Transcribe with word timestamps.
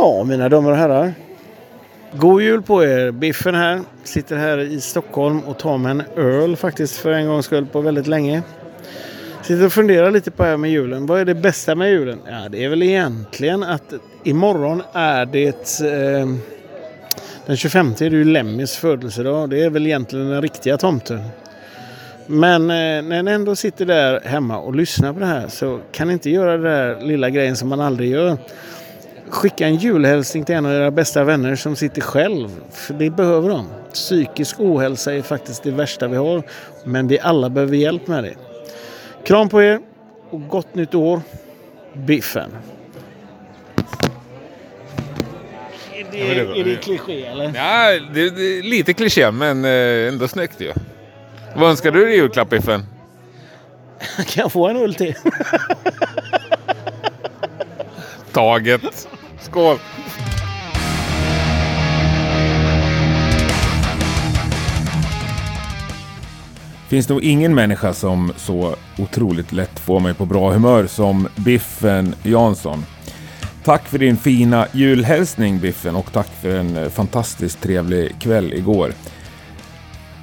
Ja, 0.00 0.24
mina 0.24 0.48
damer 0.48 0.70
och 0.70 0.76
herrar. 0.76 1.14
God 2.12 2.42
jul 2.42 2.62
på 2.62 2.84
er! 2.84 3.10
Biffen 3.10 3.54
här. 3.54 3.80
Sitter 4.04 4.36
här 4.36 4.58
i 4.58 4.80
Stockholm 4.80 5.40
och 5.40 5.58
tar 5.58 5.78
mig 5.78 5.90
en 5.90 6.02
öl 6.16 6.56
faktiskt 6.56 6.96
för 6.96 7.10
en 7.10 7.26
gångs 7.26 7.46
skull 7.46 7.66
på 7.66 7.80
väldigt 7.80 8.06
länge. 8.06 8.42
Sitter 9.42 9.66
och 9.66 9.72
funderar 9.72 10.10
lite 10.10 10.30
på 10.30 10.42
det 10.42 10.48
här 10.48 10.56
med 10.56 10.70
julen. 10.70 11.06
Vad 11.06 11.20
är 11.20 11.24
det 11.24 11.34
bästa 11.34 11.74
med 11.74 11.90
julen? 11.90 12.18
Ja, 12.26 12.48
det 12.48 12.64
är 12.64 12.68
väl 12.68 12.82
egentligen 12.82 13.62
att 13.62 13.94
imorgon 14.24 14.82
är 14.92 15.26
det 15.26 15.80
eh, 15.80 16.28
den 17.46 17.56
25 17.56 17.90
är 18.00 18.10
det 18.10 18.16
ju 18.16 18.24
Lemmys 18.24 18.76
födelsedag. 18.76 19.50
Det 19.50 19.64
är 19.64 19.70
väl 19.70 19.86
egentligen 19.86 20.28
den 20.28 20.42
riktiga 20.42 20.76
tomten. 20.76 21.20
Men 22.26 22.62
eh, 22.62 23.02
när 23.02 23.22
ni 23.22 23.30
ändå 23.30 23.56
sitter 23.56 23.86
där 23.86 24.20
hemma 24.24 24.58
och 24.58 24.74
lyssnar 24.74 25.12
på 25.12 25.20
det 25.20 25.26
här 25.26 25.48
så 25.48 25.80
kan 25.92 26.06
ni 26.06 26.12
inte 26.12 26.30
göra 26.30 26.52
den 26.52 26.62
där 26.62 27.00
lilla 27.00 27.30
grejen 27.30 27.56
som 27.56 27.68
man 27.68 27.80
aldrig 27.80 28.10
gör. 28.10 28.36
Skicka 29.30 29.66
en 29.66 29.76
julhälsning 29.76 30.44
till 30.44 30.54
en 30.54 30.66
av 30.66 30.72
era 30.72 30.90
bästa 30.90 31.24
vänner 31.24 31.56
som 31.56 31.76
sitter 31.76 32.00
själv. 32.00 32.48
För 32.72 32.94
det 32.94 33.10
behöver 33.10 33.48
de. 33.48 33.66
Psykisk 33.92 34.60
ohälsa 34.60 35.14
är 35.14 35.22
faktiskt 35.22 35.62
det 35.62 35.70
värsta 35.70 36.08
vi 36.08 36.16
har. 36.16 36.42
Men 36.84 37.08
vi 37.08 37.20
alla 37.20 37.50
behöver 37.50 37.76
hjälp 37.76 38.06
med 38.06 38.24
det. 38.24 38.34
Kram 39.24 39.48
på 39.48 39.62
er 39.62 39.80
och 40.30 40.48
gott 40.48 40.74
nytt 40.74 40.94
år. 40.94 41.20
Biffen. 41.92 42.50
Är 46.12 46.34
det, 46.34 46.60
är 46.60 46.64
det 46.64 46.76
kliché 46.76 47.24
eller? 47.24 47.44
Ja, 47.44 48.00
det, 48.14 48.30
det 48.30 48.58
är 48.58 48.62
lite 48.62 48.94
kliché, 48.94 49.30
men 49.30 49.64
eh, 49.64 50.08
ändå 50.08 50.28
snyggt 50.28 50.60
ju. 50.60 50.72
Vad 51.56 51.70
önskar 51.70 51.90
du 51.90 52.04
dig 52.04 52.14
i 52.14 52.16
julklapp, 52.16 52.50
Biffen? 52.50 52.86
Kan 54.16 54.42
jag 54.42 54.52
få 54.52 54.68
en 54.68 54.76
öl 54.76 54.94
till? 54.94 55.14
Taget. 58.32 59.08
Skål! 59.40 59.78
Finns 66.88 67.08
nog 67.08 67.22
ingen 67.22 67.54
människa 67.54 67.94
som 67.94 68.32
så 68.36 68.76
otroligt 68.98 69.52
lätt 69.52 69.78
får 69.78 70.00
mig 70.00 70.14
på 70.14 70.26
bra 70.26 70.52
humör 70.52 70.86
som 70.86 71.28
Biffen 71.36 72.14
Jansson. 72.22 72.84
Tack 73.64 73.88
för 73.88 73.98
din 73.98 74.16
fina 74.16 74.66
julhälsning 74.72 75.58
Biffen 75.60 75.96
och 75.96 76.12
tack 76.12 76.28
för 76.42 76.56
en 76.56 76.76
eh, 76.76 76.88
fantastiskt 76.88 77.60
trevlig 77.60 78.20
kväll 78.20 78.52
igår. 78.52 78.92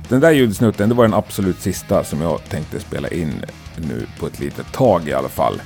Den 0.10 0.20
där 0.20 0.32
ljudsnutten, 0.32 0.90
det 0.90 0.96
var 0.96 1.04
den 1.04 1.14
absolut 1.14 1.62
sista 1.62 2.04
som 2.04 2.22
jag 2.22 2.40
tänkte 2.50 2.80
spela 2.80 3.08
in 3.08 3.46
nu 3.76 4.08
på 4.20 4.28
ett 4.28 4.40
litet 4.40 4.74
tag 4.74 5.08
i 5.08 5.14
alla 5.14 5.30
fall. 5.30 5.62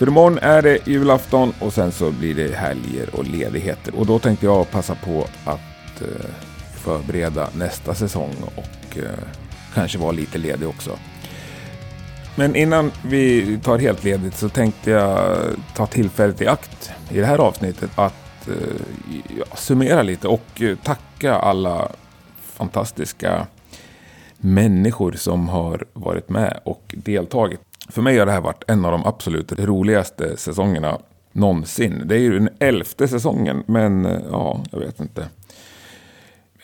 För 0.00 0.08
imorgon 0.08 0.38
är 0.38 0.62
det 0.62 0.86
julafton 0.86 1.52
och 1.60 1.72
sen 1.72 1.92
så 1.92 2.10
blir 2.10 2.34
det 2.34 2.54
helger 2.54 3.14
och 3.14 3.24
ledigheter. 3.24 3.94
Och 3.94 4.06
då 4.06 4.18
tänkte 4.18 4.46
jag 4.46 4.70
passa 4.70 4.94
på 4.94 5.26
att 5.44 6.00
eh, 6.00 6.30
förbereda 6.74 7.48
nästa 7.54 7.94
säsong 7.94 8.34
och 8.54 8.98
eh, 8.98 9.04
kanske 9.74 9.98
vara 9.98 10.12
lite 10.12 10.38
ledig 10.38 10.68
också. 10.68 10.98
Men 12.36 12.56
innan 12.56 12.92
vi 13.04 13.58
tar 13.58 13.78
helt 13.78 14.04
ledigt 14.04 14.36
så 14.36 14.48
tänkte 14.48 14.90
jag 14.90 15.36
ta 15.74 15.86
tillfället 15.86 16.40
i 16.40 16.46
akt 16.46 16.90
i 17.10 17.18
det 17.18 17.26
här 17.26 17.38
avsnittet 17.38 17.90
att 17.94 18.48
eh, 18.48 18.54
ja, 19.38 19.56
summera 19.56 20.02
lite 20.02 20.28
och 20.28 20.62
tacka 20.82 21.34
alla 21.34 21.88
fantastiska 22.40 23.46
människor 24.36 25.12
som 25.12 25.48
har 25.48 25.84
varit 25.92 26.28
med 26.28 26.60
och 26.64 26.94
deltagit. 26.96 27.69
För 27.90 28.02
mig 28.02 28.18
har 28.18 28.26
det 28.26 28.32
här 28.32 28.40
varit 28.40 28.64
en 28.66 28.84
av 28.84 28.92
de 28.92 29.06
absolut 29.06 29.52
roligaste 29.52 30.36
säsongerna 30.36 30.98
någonsin. 31.32 32.02
Det 32.04 32.14
är 32.14 32.18
ju 32.18 32.38
den 32.38 32.48
elfte 32.58 33.08
säsongen, 33.08 33.62
men 33.66 34.06
eh, 34.06 34.20
ja, 34.30 34.64
jag 34.72 34.78
vet 34.78 35.00
inte. 35.00 35.28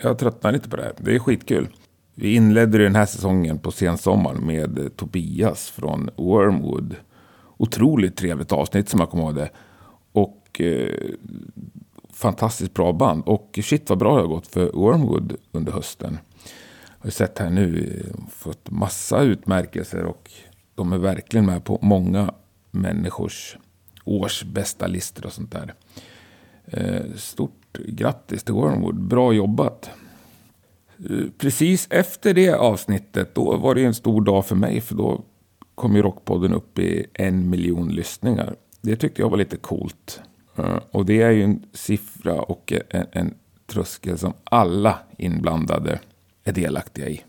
Jag 0.02 0.18
tröttnar 0.18 0.52
lite 0.52 0.68
på 0.68 0.76
det 0.76 0.82
här. 0.82 0.92
Det 0.98 1.14
är 1.14 1.18
skitkul. 1.18 1.68
Vi 2.14 2.34
inledde 2.34 2.78
den 2.78 2.96
här 2.96 3.06
säsongen 3.06 3.58
på 3.58 3.70
sensommaren 3.70 4.46
med 4.46 4.96
Tobias 4.96 5.70
från 5.70 6.10
Wormwood. 6.16 6.96
Otroligt 7.56 8.16
trevligt 8.16 8.52
avsnitt 8.52 8.88
som 8.88 9.00
jag 9.00 9.10
kommer 9.10 9.24
ihåg 9.24 9.34
det. 9.34 9.50
Och 10.12 10.60
eh, 10.60 11.10
fantastiskt 12.12 12.74
bra 12.74 12.92
band. 12.92 13.22
Och 13.26 13.58
shit 13.62 13.88
vad 13.88 13.98
bra 13.98 14.14
det 14.16 14.20
har 14.20 14.28
gått 14.28 14.46
för 14.46 14.72
Wormwood 14.72 15.36
under 15.52 15.72
hösten. 15.72 16.18
Jag 16.98 17.06
har 17.06 17.10
sett 17.10 17.38
här 17.38 17.50
nu, 17.50 18.02
eh, 18.04 18.20
fått 18.30 18.70
massa 18.70 19.22
utmärkelser 19.22 20.04
och 20.04 20.30
de 20.76 20.92
är 20.92 20.98
verkligen 20.98 21.46
med 21.46 21.64
på 21.64 21.78
många 21.82 22.34
människors 22.70 23.56
års 24.04 24.44
bästa 24.44 24.86
listor 24.86 25.26
och 25.26 25.32
sånt 25.32 25.52
där. 25.52 25.74
Eh, 26.66 27.14
stort 27.16 27.78
grattis 27.78 28.42
till 28.42 28.54
Wormwood, 28.54 29.00
bra 29.00 29.32
jobbat! 29.32 29.90
Eh, 31.10 31.26
precis 31.38 31.86
efter 31.90 32.34
det 32.34 32.54
avsnittet, 32.54 33.34
då 33.34 33.56
var 33.56 33.74
det 33.74 33.84
en 33.84 33.94
stor 33.94 34.20
dag 34.20 34.46
för 34.46 34.56
mig, 34.56 34.80
för 34.80 34.94
då 34.94 35.24
kom 35.74 35.96
ju 35.96 36.02
Rockpodden 36.02 36.52
upp 36.52 36.78
i 36.78 37.06
en 37.14 37.50
miljon 37.50 37.88
lyssningar. 37.88 38.56
Det 38.80 38.96
tyckte 38.96 39.22
jag 39.22 39.30
var 39.30 39.36
lite 39.36 39.56
coolt. 39.56 40.20
Eh, 40.56 40.78
och 40.90 41.06
det 41.06 41.22
är 41.22 41.30
ju 41.30 41.42
en 41.42 41.62
siffra 41.72 42.42
och 42.42 42.72
en, 42.90 43.06
en 43.12 43.34
tröskel 43.66 44.18
som 44.18 44.32
alla 44.44 44.98
inblandade 45.18 46.00
är 46.44 46.52
delaktiga 46.52 47.08
i. 47.08 47.24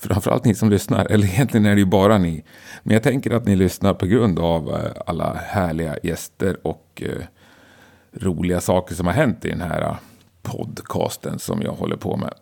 Framförallt 0.00 0.44
ni 0.44 0.54
som 0.54 0.70
lyssnar, 0.70 1.04
eller 1.10 1.26
egentligen 1.26 1.66
är 1.66 1.74
det 1.74 1.80
ju 1.80 1.86
bara 1.86 2.18
ni. 2.18 2.44
Men 2.82 2.94
jag 2.94 3.02
tänker 3.02 3.30
att 3.30 3.46
ni 3.46 3.56
lyssnar 3.56 3.94
på 3.94 4.06
grund 4.06 4.38
av 4.38 4.68
eh, 4.68 4.92
alla 5.06 5.34
härliga 5.34 5.96
gäster 6.02 6.66
och 6.66 7.02
eh, 7.06 7.22
roliga 8.12 8.60
saker 8.60 8.94
som 8.94 9.06
har 9.06 9.14
hänt 9.14 9.44
i 9.44 9.48
den 9.48 9.60
här 9.60 9.82
eh, 9.82 9.96
podcasten 10.42 11.38
som 11.38 11.62
jag 11.62 11.72
håller 11.72 11.96
på 11.96 12.16
med. 12.16 12.34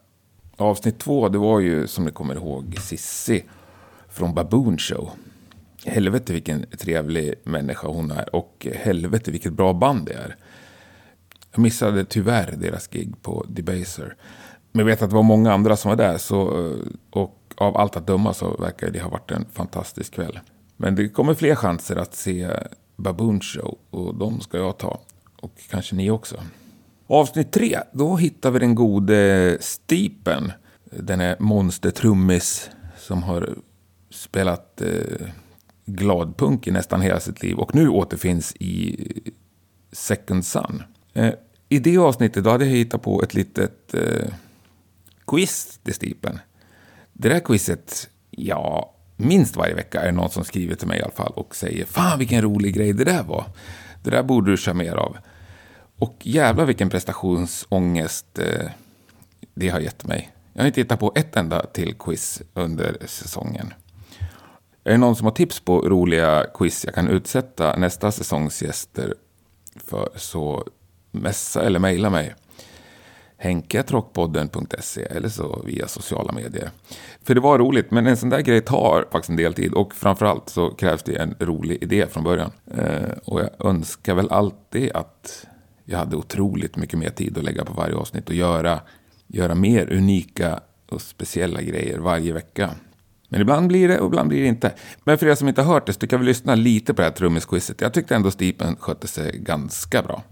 Avsnitt 0.56 0.98
två, 0.98 1.28
det 1.28 1.38
var 1.38 1.60
ju 1.60 1.86
som 1.86 2.04
ni 2.04 2.10
kommer 2.10 2.34
ihåg 2.34 2.76
Sissi 2.80 3.44
från 4.08 4.34
Baboon 4.34 4.78
Show. 4.78 5.10
Helvete 5.84 6.32
vilken 6.32 6.66
trevlig 6.78 7.34
människa 7.44 7.88
hon 7.88 8.10
är 8.10 8.34
och 8.34 8.66
helvete 8.74 9.30
vilket 9.30 9.52
bra 9.52 9.72
band 9.72 10.06
det 10.06 10.12
är. 10.12 10.36
Jag 11.52 11.60
missade 11.62 12.04
tyvärr 12.04 12.54
deras 12.56 12.88
gig 12.88 13.22
på 13.22 13.46
Debaser. 13.48 14.16
Men 14.72 14.80
jag 14.80 14.86
vet 14.86 15.02
att 15.02 15.10
det 15.10 15.16
var 15.16 15.22
många 15.22 15.52
andra 15.52 15.76
som 15.76 15.88
var 15.88 15.96
där 15.96 16.18
så, 16.18 16.66
eh, 16.66 16.76
och 17.10 17.35
av 17.56 17.76
allt 17.76 17.96
att 17.96 18.06
döma 18.06 18.34
så 18.34 18.56
verkar 18.56 18.90
det 18.90 19.00
ha 19.00 19.10
varit 19.10 19.30
en 19.30 19.46
fantastisk 19.52 20.14
kväll. 20.14 20.40
Men 20.76 20.94
det 20.94 21.08
kommer 21.08 21.34
fler 21.34 21.54
chanser 21.54 21.96
att 21.96 22.14
se 22.14 22.50
Baboon 22.96 23.40
Show 23.40 23.78
och 23.90 24.14
de 24.14 24.40
ska 24.40 24.58
jag 24.58 24.78
ta. 24.78 25.00
Och 25.40 25.52
kanske 25.70 25.94
ni 25.96 26.10
också. 26.10 26.36
Avsnitt 27.06 27.52
tre, 27.52 27.78
då 27.92 28.16
hittar 28.16 28.50
vi 28.50 28.58
den 28.58 28.74
gode 28.74 29.58
Stipen. 29.60 30.52
Den 30.90 31.20
är 31.20 31.36
monstertrummis 31.38 32.70
som 32.96 33.22
har 33.22 33.54
spelat 34.10 34.80
eh, 34.80 35.28
gladpunk 35.86 36.66
i 36.66 36.70
nästan 36.70 37.00
hela 37.00 37.20
sitt 37.20 37.42
liv 37.42 37.58
och 37.58 37.74
nu 37.74 37.88
återfinns 37.88 38.56
i 38.56 38.96
eh, 39.24 39.32
Second 39.92 40.46
Sun. 40.46 40.82
Eh, 41.12 41.32
I 41.68 41.78
det 41.78 41.98
avsnittet 41.98 42.44
då 42.44 42.50
hade 42.50 42.64
jag 42.64 42.72
hittat 42.72 43.02
på 43.02 43.22
ett 43.22 43.34
litet 43.34 43.94
eh, 43.94 44.32
quiz 45.26 45.80
till 45.82 45.94
Stipen. 45.94 46.38
Det 47.18 47.28
där 47.28 47.40
quizet, 47.40 48.08
ja, 48.30 48.94
minst 49.16 49.56
varje 49.56 49.74
vecka 49.74 50.00
är 50.00 50.06
det 50.06 50.12
någon 50.12 50.30
som 50.30 50.44
skriver 50.44 50.74
till 50.74 50.88
mig 50.88 50.98
i 50.98 51.02
alla 51.02 51.12
fall 51.12 51.32
och 51.36 51.56
säger 51.56 51.84
Fan 51.84 52.18
vilken 52.18 52.42
rolig 52.42 52.74
grej 52.74 52.92
det 52.92 53.04
där 53.04 53.22
var. 53.22 53.44
Det 54.02 54.10
där 54.10 54.22
borde 54.22 54.50
du 54.50 54.56
köra 54.56 54.74
mer 54.74 54.94
av. 54.94 55.16
Och 55.98 56.16
jävla 56.22 56.64
vilken 56.64 56.90
prestationsångest 56.90 58.38
eh, 58.38 58.70
det 59.54 59.68
har 59.68 59.80
gett 59.80 60.06
mig. 60.06 60.32
Jag 60.52 60.62
har 60.62 60.66
inte 60.66 60.80
hittat 60.80 61.00
på 61.00 61.12
ett 61.14 61.36
enda 61.36 61.66
till 61.66 61.94
quiz 61.94 62.42
under 62.54 62.96
säsongen. 63.06 63.74
Är 64.84 64.90
det 64.90 64.98
någon 64.98 65.16
som 65.16 65.24
har 65.24 65.32
tips 65.32 65.60
på 65.60 65.80
roliga 65.80 66.46
quiz 66.54 66.84
jag 66.84 66.94
kan 66.94 67.08
utsätta 67.08 67.76
nästa 67.76 68.12
säsongs 68.12 68.62
gäster 68.62 69.14
för 69.76 70.08
så 70.16 70.66
messa 71.10 71.62
eller 71.62 71.78
mejla 71.78 72.10
mig 72.10 72.34
henketrockpodden.se 73.38 75.02
eller 75.02 75.28
så 75.28 75.62
via 75.66 75.88
sociala 75.88 76.32
medier. 76.32 76.70
För 77.24 77.34
det 77.34 77.40
var 77.40 77.58
roligt, 77.58 77.90
men 77.90 78.06
en 78.06 78.16
sån 78.16 78.28
där 78.28 78.40
grej 78.40 78.60
tar 78.60 79.06
faktiskt 79.12 79.30
en 79.30 79.36
del 79.36 79.54
tid 79.54 79.72
och 79.72 79.94
framförallt 79.94 80.48
så 80.48 80.70
krävs 80.70 81.02
det 81.02 81.16
en 81.16 81.34
rolig 81.40 81.82
idé 81.82 82.06
från 82.10 82.24
början. 82.24 82.50
Eh, 82.74 83.18
och 83.24 83.40
jag 83.40 83.66
önskar 83.66 84.14
väl 84.14 84.30
alltid 84.30 84.92
att 84.92 85.46
jag 85.84 85.98
hade 85.98 86.16
otroligt 86.16 86.76
mycket 86.76 86.98
mer 86.98 87.10
tid 87.10 87.38
att 87.38 87.44
lägga 87.44 87.64
på 87.64 87.72
varje 87.72 87.94
avsnitt 87.94 88.28
och 88.28 88.34
göra, 88.34 88.80
göra 89.26 89.54
mer 89.54 89.92
unika 89.92 90.60
och 90.90 91.02
speciella 91.02 91.62
grejer 91.62 91.98
varje 91.98 92.32
vecka. 92.32 92.70
Men 93.28 93.40
ibland 93.40 93.68
blir 93.68 93.88
det 93.88 94.00
och 94.00 94.06
ibland 94.06 94.28
blir 94.28 94.40
det 94.42 94.48
inte. 94.48 94.72
Men 95.04 95.18
för 95.18 95.26
er 95.26 95.34
som 95.34 95.48
inte 95.48 95.62
har 95.62 95.74
hört 95.74 95.86
det 95.86 95.92
så 95.92 95.98
tycker 95.98 96.14
jag 96.14 96.18
vi 96.20 96.26
lyssna 96.26 96.54
lite 96.54 96.94
på 96.94 97.02
det 97.02 97.08
här 97.08 97.14
trummisquizet. 97.14 97.80
Jag 97.80 97.94
tyckte 97.94 98.14
ändå 98.14 98.30
Stipen 98.30 98.76
skötte 98.76 99.08
sig 99.08 99.38
ganska 99.38 100.02
bra. 100.02 100.22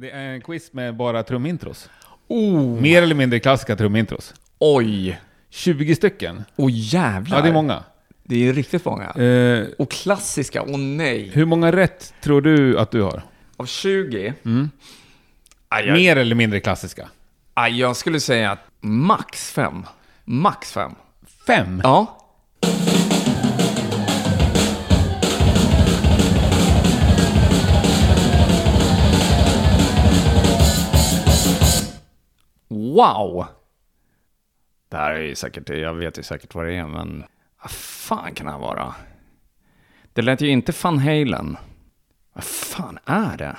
Det 0.00 0.10
är 0.10 0.28
en 0.28 0.40
quiz 0.40 0.72
med 0.72 0.96
bara 0.96 1.22
trumintros. 1.22 1.88
Oh. 2.28 2.80
Mer 2.80 3.02
eller 3.02 3.14
mindre 3.14 3.40
klassiska 3.40 3.76
trumintros. 3.76 4.34
Oj! 4.58 5.20
20 5.50 5.94
stycken. 5.94 6.44
Åh 6.56 6.70
jävlar! 6.72 7.36
Ja, 7.36 7.42
det 7.42 7.48
är 7.48 7.52
många. 7.52 7.84
Det 8.24 8.48
är 8.48 8.52
riktigt 8.52 8.84
många. 8.84 9.10
Eh, 9.10 9.66
Och 9.78 9.90
klassiska, 9.90 10.62
åh 10.62 10.78
nej. 10.78 11.30
hur 11.34 11.44
många 11.44 11.72
rätt 11.72 12.14
tror 12.20 12.40
du 12.40 12.78
att 12.78 12.90
du 12.90 13.02
har? 13.02 13.22
Av 13.56 13.66
20? 13.66 14.34
Mm. 14.44 14.70
Aj, 15.68 15.86
jag, 15.86 15.94
Mer 15.94 16.16
eller 16.16 16.34
mindre 16.34 16.60
klassiska? 16.60 17.08
aj, 17.54 17.80
jag 17.80 17.96
skulle 17.96 18.20
säga 18.20 18.50
att 18.50 18.58
max 18.80 19.52
5. 19.52 19.84
Max 20.24 20.72
5. 20.72 20.92
Fem? 21.46 21.80
Ja. 21.84 22.21
Wow! 32.92 33.46
Det 34.88 34.96
här 34.96 35.12
är 35.12 35.20
ju 35.20 35.34
säkert, 35.34 35.68
jag 35.68 35.94
vet 35.94 36.18
ju 36.18 36.22
säkert 36.22 36.54
vad 36.54 36.66
det 36.66 36.74
är, 36.74 36.86
men 36.86 37.24
vad 37.62 37.70
fan 37.70 38.34
kan 38.34 38.46
det 38.46 38.52
här 38.52 38.58
vara? 38.58 38.94
Det 40.12 40.22
lät 40.22 40.40
ju 40.40 40.48
inte 40.48 40.72
Van 40.82 40.98
Halen. 40.98 41.56
Vad 42.32 42.44
fan 42.44 42.98
är 43.04 43.36
det? 43.36 43.56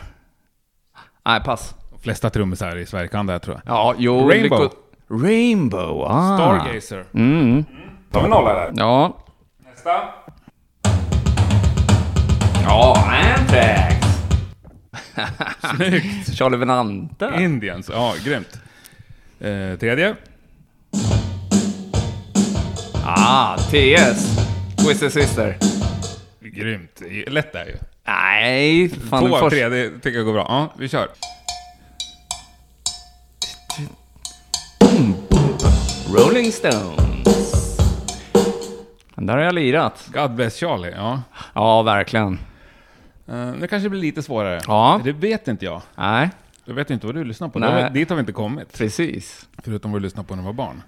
Nej, 1.25 1.43
pass. 1.43 1.75
De 1.91 1.99
flesta 1.99 2.29
trummisar 2.29 2.77
i 2.77 2.85
Sverige 2.85 3.07
kan 3.07 3.25
det 3.25 3.33
här, 3.33 3.39
tror 3.39 3.61
jag. 3.65 3.75
Ja, 3.75 3.95
jo. 3.97 4.29
Rainbow. 4.29 4.73
Rainbow, 5.07 6.03
ah. 6.03 6.37
Stargazer. 6.37 7.05
Mm. 7.13 7.65
Tar 8.11 8.23
vi 8.23 8.29
nolla 8.29 8.53
där. 8.53 8.73
Ja. 8.75 9.17
Nästa. 9.57 9.89
Ja, 12.63 13.09
Anthrax! 13.37 14.05
Snyggt! 15.75 16.37
Charlie 16.37 16.57
Venante. 16.57 17.31
Indians. 17.39 17.89
Ja, 17.93 18.13
grymt. 18.25 18.62
Eh, 19.43 19.77
tredje. 19.79 20.15
Ah, 23.05 23.57
TS. 23.57 24.37
Twisted 24.77 25.13
Sister. 25.13 25.57
Grymt. 26.39 27.01
Lätt 27.27 27.53
där 27.53 27.65
ju. 27.65 27.75
Nej, 28.07 28.89
fan 28.89 29.27
Två 29.27 29.37
av 29.37 29.49
tre, 29.49 29.69
det 29.69 29.89
tycker 29.89 30.17
jag 30.17 30.25
går 30.25 30.33
bra. 30.33 30.45
Ja, 30.49 30.73
vi 30.77 30.89
kör. 30.89 31.07
Rolling 36.15 36.51
Stones. 36.51 37.77
Den 39.15 39.25
där 39.25 39.33
har 39.37 39.43
jag 39.43 39.55
lirat. 39.55 40.09
God 40.13 40.31
bless 40.31 40.59
Charlie. 40.59 40.91
Ja. 40.95 41.21
Ja, 41.53 41.81
verkligen. 41.81 42.39
Eh, 43.27 43.51
det 43.51 43.67
kanske 43.67 43.89
blir 43.89 44.01
lite 44.01 44.23
svårare. 44.23 44.61
Ja. 44.67 45.01
Det 45.03 45.11
vet 45.11 45.47
inte 45.47 45.65
jag. 45.65 45.81
Nej, 45.95 46.29
Jag 46.65 46.73
vet 46.73 46.89
inte 46.89 47.05
vad 47.05 47.15
du 47.15 47.23
lyssnar 47.23 47.49
på. 47.49 47.59
Nej. 47.59 47.83
Det- 47.83 47.89
Dit 47.89 48.09
har 48.09 48.15
vi 48.15 48.19
inte 48.19 48.31
kommit. 48.31 48.77
precis. 48.77 49.47
Förutom 49.63 49.91
vad 49.91 50.01
du 50.01 50.03
lyssnade 50.03 50.27
på 50.27 50.35
när 50.35 50.43
du 50.43 50.45
var 50.45 50.53
barn. 50.53 50.81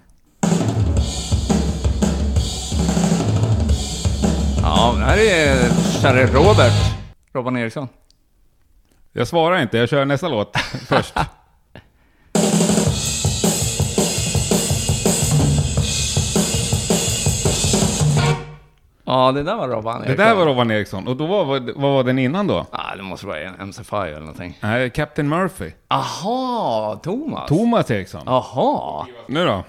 Ja, 4.62 4.94
det 4.98 5.04
här 5.04 5.16
är 5.18 5.70
käre 6.02 6.26
Robert. 6.26 6.72
Robban 7.32 7.56
Eriksson. 7.56 7.88
Jag 9.12 9.28
svarar 9.28 9.62
inte, 9.62 9.78
jag 9.78 9.88
kör 9.88 10.04
nästa 10.04 10.28
låt 10.28 10.56
först. 10.88 11.14
Ja, 19.08 19.32
det 19.32 19.42
där 19.42 19.56
var 19.56 19.68
Robban 19.68 20.00
Det 20.00 20.06
Eriksson. 20.08 20.26
där 20.26 20.34
var 20.34 20.46
Robban 20.46 20.70
Eriksson. 20.70 21.06
Och 21.08 21.16
då 21.16 21.26
var, 21.26 21.44
vad, 21.44 21.70
vad 21.76 21.92
var 21.92 22.04
den 22.04 22.18
innan 22.18 22.46
då? 22.46 22.66
Ah, 22.70 22.96
det 22.96 23.02
måste 23.02 23.26
vara 23.26 23.40
en 23.40 23.54
MC5 23.56 24.06
eller 24.06 24.20
någonting. 24.20 24.58
Nej, 24.60 24.90
Captain 24.90 25.28
Murphy. 25.28 25.70
Aha, 25.88 27.00
Thomas. 27.02 27.48
Thomas 27.48 27.90
Eriksson. 27.90 28.28
Aha. 28.28 29.06
Nu 29.28 29.44
då? 29.46 29.64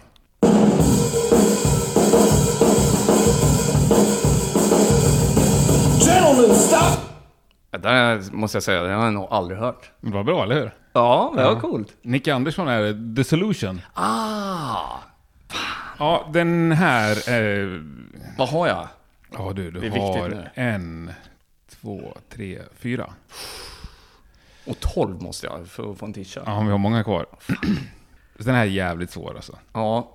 Det 7.71 7.77
där 7.77 8.31
måste 8.35 8.55
jag 8.55 8.63
säga, 8.63 8.81
det 8.83 8.93
har 8.93 9.03
jag 9.03 9.13
nog 9.13 9.27
aldrig 9.31 9.59
hört. 9.59 9.91
Det 10.01 10.11
var 10.13 10.23
bra, 10.23 10.43
eller 10.43 10.55
hur? 10.55 10.71
Ja, 10.93 11.33
det 11.35 11.43
var 11.43 11.55
coolt. 11.59 11.87
Nicky 12.01 12.31
Andersson 12.31 12.67
är 12.67 13.15
The 13.15 13.23
Solution. 13.23 13.81
Ah, 13.93 14.75
Ja, 15.99 16.25
den 16.33 16.71
här... 16.71 17.11
Eh, 17.11 17.81
vad 18.37 18.49
har 18.49 18.67
jag? 18.67 18.87
Ja 19.31 19.53
du, 19.53 19.71
du 19.71 19.89
har 19.89 20.29
nu. 20.29 20.49
en, 20.53 21.11
två, 21.69 22.17
tre, 22.29 22.61
fyra. 22.75 23.13
Och 24.65 24.79
12 24.79 25.21
måste 25.21 25.47
jag 25.47 25.67
för 25.67 25.91
att 25.91 25.97
få 25.97 26.05
en 26.05 26.13
tisha. 26.13 26.41
Ja, 26.45 26.61
vi 26.61 26.71
har 26.71 26.77
många 26.77 27.03
kvar. 27.03 27.25
Den 28.37 28.55
här 28.55 28.61
är 28.61 28.69
jävligt 28.69 29.11
svår 29.11 29.35
alltså. 29.35 29.57
Ja. 29.73 30.13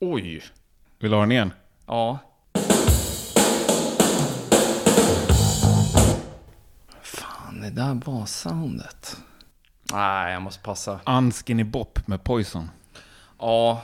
Oj. 0.00 0.42
Vill 0.98 1.10
du 1.10 1.16
ha 1.16 1.20
den 1.20 1.32
igen? 1.32 1.52
Ja. 1.86 2.18
Fan, 7.02 7.60
det 7.60 7.70
där 7.70 8.00
var 8.04 8.26
soundet. 8.26 9.16
Nej, 9.92 10.32
jag 10.32 10.42
måste 10.42 10.62
passa. 10.62 11.00
Unskinny 11.06 11.64
Bop 11.64 12.06
med 12.06 12.24
Poison. 12.24 12.70
Ja, 13.42 13.82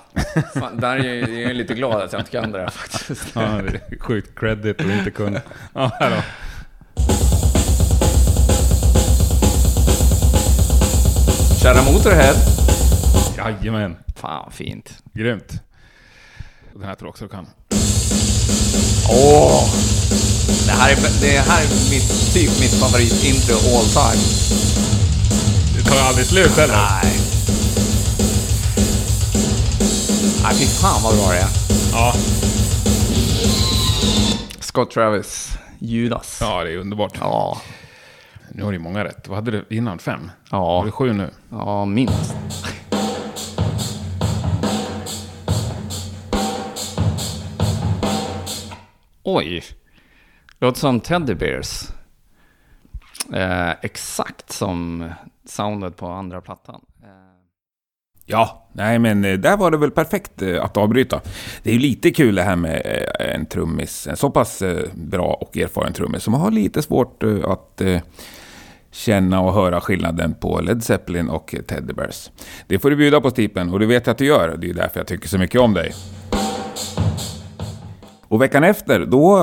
fan, 0.54 0.80
där 0.80 0.96
är 0.96 1.04
jag, 1.14 1.30
jag 1.30 1.50
är 1.50 1.54
lite 1.54 1.74
glad 1.74 2.02
att 2.02 2.12
jag 2.12 2.20
inte 2.20 2.30
kan 2.30 2.52
det 2.52 2.58
där 2.58 2.68
faktiskt. 2.68 3.24
Ja, 3.34 3.60
sjukt 4.00 4.38
credit 4.38 4.80
och 4.80 4.90
inte 4.90 5.10
kunna. 5.10 5.40
Ja, 5.74 5.90
här. 6.00 6.22
Kära 11.62 11.82
Motorhead. 11.92 12.34
Jajamän. 13.36 13.96
Fan, 14.16 14.50
fint. 14.52 15.02
Grymt. 15.14 15.52
Den 16.72 16.82
här 16.82 16.94
tror 16.94 17.06
jag 17.06 17.10
också 17.10 17.24
du 17.24 17.28
kan. 17.30 17.46
Åh! 19.10 19.64
Det 20.66 20.72
här 20.72 20.90
är, 20.90 20.96
det 21.20 21.38
här 21.38 21.62
är 21.62 21.90
mitt, 21.90 22.32
typ 22.34 22.60
mitt 22.60 22.80
favoritintro 22.80 23.54
all 23.54 23.84
time. 23.84 24.22
Det 25.76 25.90
tar 25.90 26.08
aldrig 26.08 26.26
slut 26.26 26.56
heller. 26.56 26.76
Nej. 27.02 27.27
Nej, 30.42 30.54
fy 30.54 30.66
fan 30.66 31.02
vad 31.02 31.14
bra 31.16 31.28
det 31.30 31.38
är. 31.38 31.48
Ja. 31.92 32.12
Scott 34.60 34.90
Travis, 34.90 35.58
Judas. 35.78 36.38
ja, 36.40 36.64
det 36.64 36.72
är 36.72 36.76
underbart. 36.76 37.18
Ja, 37.20 37.60
Nu 38.52 38.62
har 38.64 38.72
du 38.72 38.78
många 38.78 39.04
rätt. 39.04 39.28
Vad 39.28 39.36
hade 39.36 39.50
du 39.50 39.64
innan? 39.76 39.98
Fem? 39.98 40.30
ja, 40.50 40.56
Har 40.78 40.84
du 40.84 40.90
sju 40.90 41.12
nu? 41.12 41.30
ja 41.50 41.84
minst. 41.84 42.34
Oj. 49.22 49.62
Låter 50.60 50.80
som 50.80 51.00
Teddy 51.00 51.34
Bears. 51.34 51.88
Eh, 53.32 53.70
exakt 53.82 54.52
som 54.52 55.10
soundet 55.44 55.96
på 55.96 56.06
andra 56.08 56.40
plattan. 56.40 56.80
Eh, 57.02 57.08
Ja, 58.30 58.66
nej 58.72 58.98
men 58.98 59.24
eh, 59.24 59.38
där 59.38 59.56
var 59.56 59.70
det 59.70 59.76
väl 59.76 59.90
perfekt 59.90 60.42
eh, 60.42 60.64
att 60.64 60.76
avbryta. 60.76 61.20
Det 61.62 61.70
är 61.70 61.74
ju 61.74 61.80
lite 61.80 62.10
kul 62.10 62.34
det 62.34 62.42
här 62.42 62.56
med 62.56 62.82
eh, 62.84 63.34
en 63.34 63.46
trummis, 63.46 64.06
en 64.06 64.16
så 64.16 64.30
pass 64.30 64.62
bra 64.94 65.38
och 65.40 65.56
erfaren 65.56 65.92
trummis 65.92 66.22
som 66.22 66.34
har 66.34 66.50
lite 66.50 66.82
svårt 66.82 67.22
att 67.44 67.82
känna 68.90 69.40
och 69.40 69.52
höra 69.52 69.80
skillnaden 69.80 70.34
på 70.34 70.60
Led 70.60 70.84
Zeppelin 70.84 71.28
och 71.28 71.54
Teddy 71.66 71.92
Bears. 71.92 72.30
Det 72.66 72.78
får 72.78 72.90
du 72.90 72.96
bjuda 72.96 73.20
på 73.20 73.30
Stipen 73.30 73.72
och 73.72 73.78
det 73.78 73.86
vet 73.86 74.06
jag 74.06 74.12
att 74.12 74.18
du 74.18 74.26
gör. 74.26 74.56
Det 74.56 74.66
är 74.66 74.68
ju 74.68 74.74
därför 74.74 75.00
jag 75.00 75.06
tycker 75.06 75.28
så 75.28 75.38
mycket 75.38 75.60
om 75.60 75.74
dig. 75.74 75.92
Och 78.28 78.42
veckan 78.42 78.64
efter, 78.64 79.06
då 79.06 79.38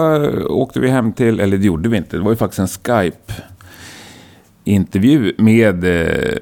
åkte 0.50 0.80
vi 0.80 0.90
hem 0.90 1.14
till, 1.14 1.40
eller 1.40 1.58
det 1.58 1.66
gjorde 1.66 1.90
vi 1.90 1.98
inte, 1.98 2.18
det 2.18 2.24
var 2.24 2.32
ju 2.32 2.38
faktiskt 2.38 2.60
en 2.60 2.68
Skype 2.68 3.34
intervju 4.64 5.34
med 5.38 5.86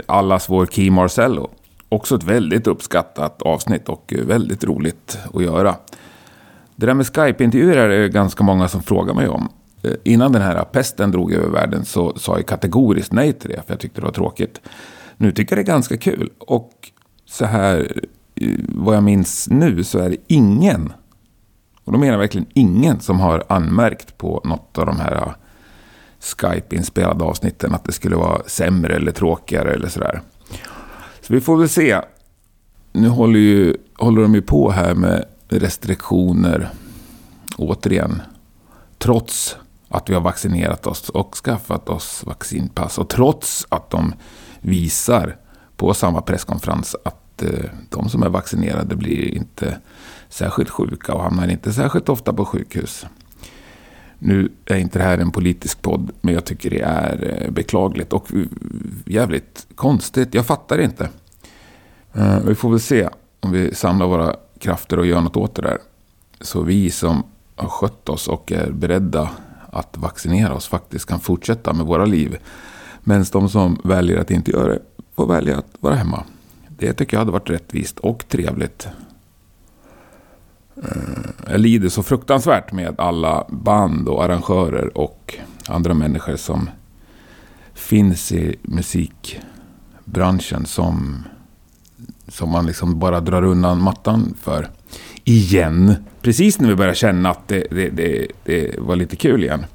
allas 0.05 0.49
vår 0.49 0.65
Key 0.65 0.91
Marcello. 0.91 1.49
Också 1.93 2.15
ett 2.15 2.23
väldigt 2.23 2.67
uppskattat 2.67 3.41
avsnitt 3.41 3.89
och 3.89 4.13
väldigt 4.25 4.63
roligt 4.63 5.17
att 5.33 5.43
göra. 5.43 5.75
Det 6.75 6.85
där 6.85 6.93
med 6.93 7.05
Skype-intervjuer 7.05 7.77
är 7.77 7.89
det 7.89 8.09
ganska 8.09 8.43
många 8.43 8.67
som 8.67 8.83
frågar 8.83 9.13
mig 9.13 9.27
om. 9.27 9.49
Eh, 9.83 9.91
innan 10.03 10.31
den 10.31 10.41
här 10.41 10.63
pesten 10.63 11.11
drog 11.11 11.33
över 11.33 11.49
världen 11.49 11.85
så 11.85 12.13
sa 12.15 12.37
jag 12.37 12.45
kategoriskt 12.45 13.11
nej 13.11 13.33
till 13.33 13.49
det, 13.49 13.55
för 13.55 13.73
jag 13.73 13.79
tyckte 13.79 14.01
det 14.01 14.05
var 14.05 14.13
tråkigt. 14.13 14.61
Nu 15.17 15.31
tycker 15.31 15.55
jag 15.55 15.65
det 15.65 15.71
är 15.71 15.73
ganska 15.73 15.97
kul. 15.97 16.29
Och 16.39 16.71
så 17.25 17.45
här, 17.45 18.03
eh, 18.35 18.47
vad 18.69 18.95
jag 18.95 19.03
minns 19.03 19.47
nu, 19.49 19.83
så 19.83 19.99
är 19.99 20.09
det 20.09 20.17
ingen, 20.27 20.93
och 21.83 21.91
då 21.91 21.99
menar 21.99 22.13
jag 22.13 22.19
verkligen 22.19 22.47
ingen, 22.53 22.99
som 22.99 23.19
har 23.19 23.43
anmärkt 23.49 24.17
på 24.17 24.41
något 24.43 24.77
av 24.77 24.85
de 24.85 24.99
här 24.99 25.15
eh, 25.15 25.33
Skype-inspelade 26.19 27.23
avsnitten 27.23 27.73
att 27.73 27.83
det 27.83 27.91
skulle 27.91 28.15
vara 28.15 28.41
sämre 28.45 28.95
eller 28.95 29.11
tråkigare 29.11 29.73
eller 29.73 29.87
sådär. 29.87 30.21
Så 31.23 31.33
vi 31.33 31.41
får 31.41 31.57
väl 31.57 31.69
se. 31.69 32.01
Nu 32.91 33.07
håller, 33.07 33.39
ju, 33.39 33.77
håller 33.97 34.21
de 34.21 34.35
ju 34.35 34.41
på 34.41 34.71
här 34.71 34.95
med 34.95 35.25
restriktioner 35.47 36.69
återigen. 37.57 38.21
Trots 38.97 39.57
att 39.89 40.09
vi 40.09 40.13
har 40.13 40.21
vaccinerat 40.21 40.87
oss 40.87 41.09
och 41.09 41.35
skaffat 41.35 41.89
oss 41.89 42.23
vaccinpass. 42.25 42.97
Och 42.97 43.09
trots 43.09 43.65
att 43.69 43.89
de 43.89 44.13
visar 44.61 45.37
på 45.77 45.93
samma 45.93 46.21
presskonferens 46.21 46.95
att 47.05 47.43
eh, 47.43 47.69
de 47.89 48.09
som 48.09 48.23
är 48.23 48.29
vaccinerade 48.29 48.95
blir 48.95 49.35
inte 49.35 49.77
särskilt 50.29 50.69
sjuka 50.69 51.13
och 51.13 51.23
hamnar 51.23 51.47
inte 51.47 51.73
särskilt 51.73 52.09
ofta 52.09 52.33
på 52.33 52.45
sjukhus. 52.45 53.05
Nu 54.25 54.51
är 54.65 54.77
inte 54.77 54.99
det 54.99 55.05
här 55.05 55.17
en 55.17 55.31
politisk 55.31 55.81
podd, 55.81 56.11
men 56.21 56.33
jag 56.33 56.45
tycker 56.45 56.69
det 56.69 56.79
är 56.79 57.43
eh, 57.43 57.51
beklagligt 57.51 58.13
och 58.13 58.33
eh, 58.33 58.45
jävligt 59.05 59.67
konstigt. 59.75 60.33
Jag 60.33 60.45
fattar 60.45 60.81
inte. 60.81 61.09
Eh, 62.13 62.39
vi 62.39 62.55
får 62.55 62.69
väl 62.69 62.79
se 62.79 63.09
om 63.39 63.51
vi 63.51 63.75
samlar 63.75 64.07
våra 64.07 64.35
krafter 64.59 64.99
och 64.99 65.05
gör 65.05 65.21
något 65.21 65.37
åt 65.37 65.55
det 65.55 65.61
där. 65.61 65.77
Så 66.41 66.61
vi 66.61 66.91
som 66.91 67.23
har 67.55 67.69
skött 67.69 68.09
oss 68.09 68.27
och 68.27 68.51
är 68.51 68.71
beredda 68.71 69.29
att 69.71 69.97
vaccinera 69.97 70.53
oss 70.53 70.67
faktiskt 70.67 71.05
kan 71.05 71.19
fortsätta 71.19 71.73
med 71.73 71.85
våra 71.85 72.05
liv. 72.05 72.37
Medan 73.01 73.25
de 73.31 73.49
som 73.49 73.81
väljer 73.83 74.17
att 74.17 74.31
inte 74.31 74.51
göra 74.51 74.73
det 74.73 74.79
får 75.15 75.27
välja 75.27 75.57
att 75.57 75.75
vara 75.79 75.95
hemma. 75.95 76.23
Det 76.67 76.93
tycker 76.93 77.17
jag 77.17 77.21
hade 77.21 77.31
varit 77.31 77.49
rättvist 77.49 77.99
och 77.99 78.27
trevligt. 78.27 78.87
Eh, 80.77 80.87
jag 81.47 81.59
lider 81.59 81.89
så 81.89 82.03
fruktansvärt 82.03 82.71
med 82.71 82.99
alla 82.99 83.45
band 83.49 84.07
och 84.07 84.23
arrangörer 84.23 84.97
och 84.97 85.35
andra 85.67 85.93
människor 85.93 86.35
som 86.35 86.69
finns 87.73 88.31
i 88.31 88.55
musikbranschen 88.61 90.65
som, 90.65 91.23
som 92.27 92.49
man 92.49 92.65
liksom 92.65 92.99
bara 92.99 93.19
drar 93.19 93.43
undan 93.43 93.81
mattan 93.81 94.33
för. 94.41 94.69
Igen. 95.23 95.95
Precis 96.21 96.59
när 96.59 96.69
vi 96.69 96.75
börjar 96.75 96.93
känna 96.93 97.29
att 97.29 97.47
det, 97.47 97.67
det, 97.71 97.89
det, 97.89 98.27
det 98.43 98.79
var 98.79 98.95
lite 98.95 99.15
kul 99.15 99.43
igen. 99.43 99.65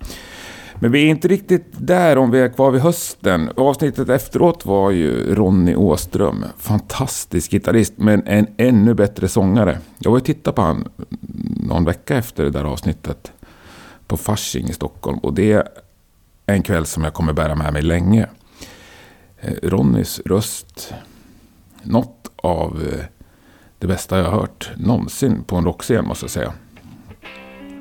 Men 0.81 0.93
vi 0.93 1.07
är 1.07 1.07
inte 1.07 1.29
riktigt 1.29 1.67
där 1.79 2.19
om 2.19 2.31
vi 2.31 2.41
är 2.41 2.49
kvar 2.49 2.71
vid 2.71 2.81
hösten. 2.81 3.51
Avsnittet 3.57 4.09
efteråt 4.09 4.67
var 4.67 4.91
ju 4.91 5.35
Ronny 5.35 5.75
Åström. 5.75 6.45
Fantastisk 6.59 7.51
gitarrist, 7.51 7.93
men 7.97 8.27
en 8.27 8.47
ännu 8.57 8.95
bättre 8.95 9.29
sångare. 9.29 9.79
Jag 9.99 10.11
var 10.11 10.19
och 10.19 10.25
tittade 10.25 10.55
på 10.55 10.63
han 10.63 10.89
någon 11.61 11.85
vecka 11.85 12.17
efter 12.17 12.45
det 12.45 12.51
där 12.51 12.65
avsnittet. 12.65 13.33
På 14.07 14.17
Fasching 14.17 14.69
i 14.69 14.73
Stockholm. 14.73 15.19
Och 15.19 15.35
det 15.35 15.53
är 15.53 15.69
en 16.47 16.63
kväll 16.63 16.87
som 16.87 17.05
jag 17.05 17.15
kommer 17.15 17.33
bära 17.33 17.55
med 17.55 17.73
mig 17.73 17.83
länge. 17.83 18.27
Eh, 19.41 19.53
Ronnys 19.63 20.21
röst. 20.25 20.95
Något 21.83 22.31
av 22.37 22.83
eh, 22.93 23.05
det 23.79 23.87
bästa 23.87 24.19
jag 24.19 24.25
har 24.25 24.41
hört 24.41 24.71
någonsin 24.77 25.45
på 25.45 25.57
en 25.57 25.65
rockscen 25.65 26.07
måste 26.07 26.25
jag 26.25 26.31
säga. 26.31 26.53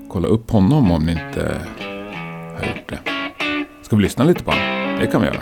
Kolla 0.09 0.27
upp 0.27 0.51
honom 0.51 0.91
om 0.91 1.05
ni 1.05 1.11
inte 1.11 1.61
har 2.57 2.67
gjort 2.67 2.89
det. 2.89 2.99
Ska 3.81 3.95
vi 3.95 4.03
lyssna 4.03 4.23
lite 4.23 4.43
på 4.43 4.51
honom? 4.51 4.97
Det 4.99 5.07
kan 5.07 5.21
vi 5.21 5.27
göra. 5.27 5.41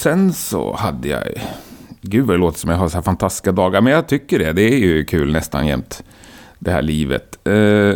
Sen 0.00 0.32
så 0.32 0.76
hade 0.76 1.08
jag... 1.08 1.22
Gud 2.02 2.26
vad 2.26 2.36
det 2.36 2.40
låter 2.40 2.58
som 2.58 2.70
jag 2.70 2.78
har 2.78 2.88
så 2.88 2.96
här 2.96 3.02
fantastiska 3.02 3.52
dagar. 3.52 3.80
Men 3.80 3.92
jag 3.92 4.08
tycker 4.08 4.38
det. 4.38 4.52
Det 4.52 4.62
är 4.62 4.78
ju 4.78 5.04
kul 5.04 5.32
nästan 5.32 5.66
jämt. 5.66 6.04
Det 6.58 6.70
här 6.70 6.82
livet. 6.82 7.46
Eh, 7.46 7.94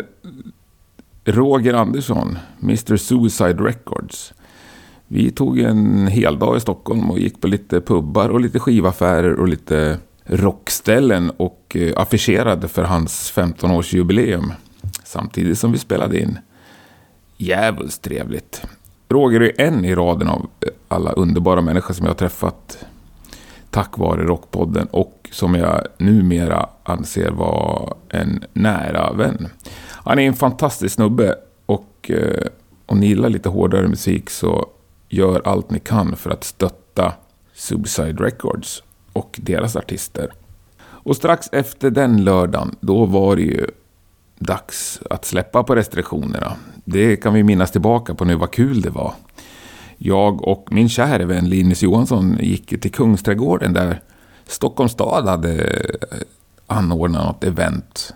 Roger 1.24 1.74
Andersson, 1.74 2.38
Mr 2.62 2.96
Suicide 2.96 3.64
Records. 3.64 4.32
Vi 5.06 5.30
tog 5.30 5.58
en 5.58 6.06
hel 6.06 6.38
dag 6.38 6.56
i 6.56 6.60
Stockholm 6.60 7.10
och 7.10 7.18
gick 7.18 7.40
på 7.40 7.46
lite 7.46 7.80
pubbar 7.80 8.28
och 8.28 8.40
lite 8.40 8.58
skivaffärer 8.58 9.34
och 9.34 9.48
lite 9.48 9.98
rockställen 10.24 11.30
och 11.30 11.76
eh, 11.76 12.00
affischerade 12.00 12.68
för 12.68 12.82
hans 12.82 13.32
15-årsjubileum. 13.36 14.52
Samtidigt 15.04 15.58
som 15.58 15.72
vi 15.72 15.78
spelade 15.78 16.20
in. 16.20 16.38
Jävligt 17.36 18.02
trevligt. 18.02 18.66
Roger 19.14 19.40
är 19.40 19.60
en 19.60 19.84
i 19.84 19.94
raden 19.94 20.28
av 20.28 20.46
alla 20.88 21.12
underbara 21.12 21.60
människor 21.60 21.94
som 21.94 22.06
jag 22.06 22.10
har 22.10 22.18
träffat 22.18 22.84
tack 23.70 23.98
vare 23.98 24.24
Rockpodden 24.24 24.86
och 24.90 25.28
som 25.32 25.54
jag 25.54 25.86
numera 25.98 26.68
anser 26.82 27.30
vara 27.30 27.94
en 28.08 28.44
nära 28.52 29.12
vän. 29.12 29.48
Han 29.88 30.18
är 30.18 30.22
en 30.22 30.34
fantastisk 30.34 30.94
snubbe 30.94 31.34
och 31.66 32.10
eh, 32.10 32.46
om 32.86 33.00
ni 33.00 33.06
gillar 33.06 33.28
lite 33.28 33.48
hårdare 33.48 33.88
musik 33.88 34.30
så 34.30 34.66
gör 35.08 35.42
allt 35.44 35.70
ni 35.70 35.80
kan 35.80 36.16
för 36.16 36.30
att 36.30 36.44
stötta 36.44 37.12
Suicide 37.52 38.24
Records 38.24 38.82
och 39.12 39.40
deras 39.42 39.76
artister. 39.76 40.32
Och 40.80 41.16
strax 41.16 41.48
efter 41.52 41.90
den 41.90 42.24
lördagen, 42.24 42.76
då 42.80 43.04
var 43.04 43.36
det 43.36 43.42
ju 43.42 43.66
dags 44.38 45.00
att 45.10 45.24
släppa 45.24 45.62
på 45.62 45.74
restriktionerna. 45.74 46.56
Det 46.84 47.16
kan 47.16 47.34
vi 47.34 47.42
minnas 47.42 47.70
tillbaka 47.70 48.14
på 48.14 48.24
nu, 48.24 48.34
vad 48.34 48.50
kul 48.50 48.80
det 48.80 48.90
var. 48.90 49.14
Jag 49.98 50.42
och 50.42 50.68
min 50.70 50.88
kära 50.88 51.24
vän 51.24 51.48
Linus 51.48 51.82
Johansson 51.82 52.38
gick 52.40 52.80
till 52.80 52.92
Kungsträdgården 52.92 53.72
där 53.72 54.00
Stockholms 54.46 54.92
stad 54.92 55.26
hade 55.28 55.64
eh, 55.64 56.18
anordnat 56.66 57.26
något 57.26 57.44
event 57.44 58.14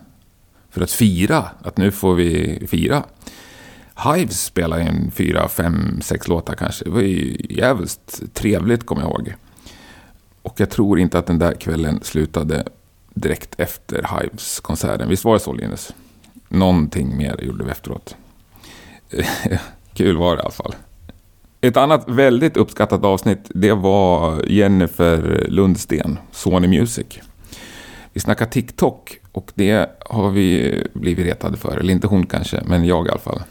för 0.70 0.80
att 0.80 0.90
fira, 0.90 1.44
att 1.62 1.76
nu 1.76 1.90
får 1.90 2.14
vi 2.14 2.58
fira. 2.70 3.02
Hives 4.04 4.44
spelade 4.44 4.82
in 4.82 5.10
fyra, 5.14 5.48
fem, 5.48 6.00
sex 6.00 6.28
låtar 6.28 6.54
kanske. 6.54 6.84
Det 6.84 6.90
var 6.90 7.00
ju 7.00 7.46
jävligt 7.50 8.22
trevligt, 8.34 8.87
kommer 8.87 9.02
jag 9.02 9.10
ihåg. 9.10 9.34
Och 10.42 10.60
jag 10.60 10.70
tror 10.70 10.98
inte 10.98 11.18
att 11.18 11.26
den 11.26 11.38
där 11.38 11.52
kvällen 11.52 12.00
slutade 12.02 12.64
direkt 13.14 13.54
efter 13.58 14.06
Hives-konserten. 14.20 15.08
Visst 15.08 15.25
var 15.25 15.34
det 15.34 15.40
så, 15.40 15.52
Linus? 15.52 15.92
Någonting 16.48 17.16
mer 17.16 17.44
gjorde 17.44 17.64
vi 17.64 17.70
efteråt. 17.70 18.16
Kul 19.94 20.16
var 20.16 20.36
det 20.36 20.40
i 20.40 20.42
alla 20.42 20.50
fall. 20.50 20.74
Ett 21.60 21.76
annat 21.76 22.04
väldigt 22.08 22.56
uppskattat 22.56 23.04
avsnitt, 23.04 23.50
det 23.54 23.72
var 23.72 24.44
Jennifer 24.46 25.46
Lundsten, 25.48 26.18
Sony 26.32 26.68
Music. 26.68 27.06
Vi 28.12 28.20
snackar 28.20 28.46
TikTok 28.46 29.18
och 29.32 29.52
det 29.54 29.90
har 30.00 30.30
vi 30.30 30.82
blivit 30.92 31.26
retade 31.26 31.56
för. 31.56 31.76
Eller 31.76 31.92
inte 31.92 32.06
hon 32.06 32.26
kanske, 32.26 32.62
men 32.64 32.84
jag 32.84 33.06
i 33.06 33.10
alla 33.10 33.18
fall. 33.18 33.42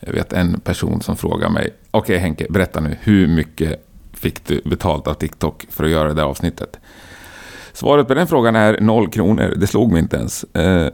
Jag 0.00 0.12
vet 0.12 0.32
en 0.32 0.60
person 0.60 1.00
som 1.00 1.16
frågar 1.16 1.48
mig, 1.48 1.70
okej 1.90 2.00
okay, 2.00 2.16
Henke, 2.16 2.46
berätta 2.50 2.80
nu, 2.80 2.96
hur 3.00 3.26
mycket 3.26 3.86
fick 4.12 4.46
du 4.46 4.62
betalt 4.64 5.06
av 5.06 5.14
TikTok 5.14 5.66
för 5.70 5.84
att 5.84 5.90
göra 5.90 6.08
det 6.08 6.14
där 6.14 6.22
avsnittet? 6.22 6.76
Svaret 7.72 8.08
på 8.08 8.14
den 8.14 8.26
frågan 8.26 8.56
är 8.56 8.80
noll 8.80 9.10
kronor, 9.10 9.54
det 9.56 9.66
slog 9.66 9.92
mig 9.92 10.00
inte 10.00 10.16
ens. 10.16 10.44
Eh, 10.44 10.92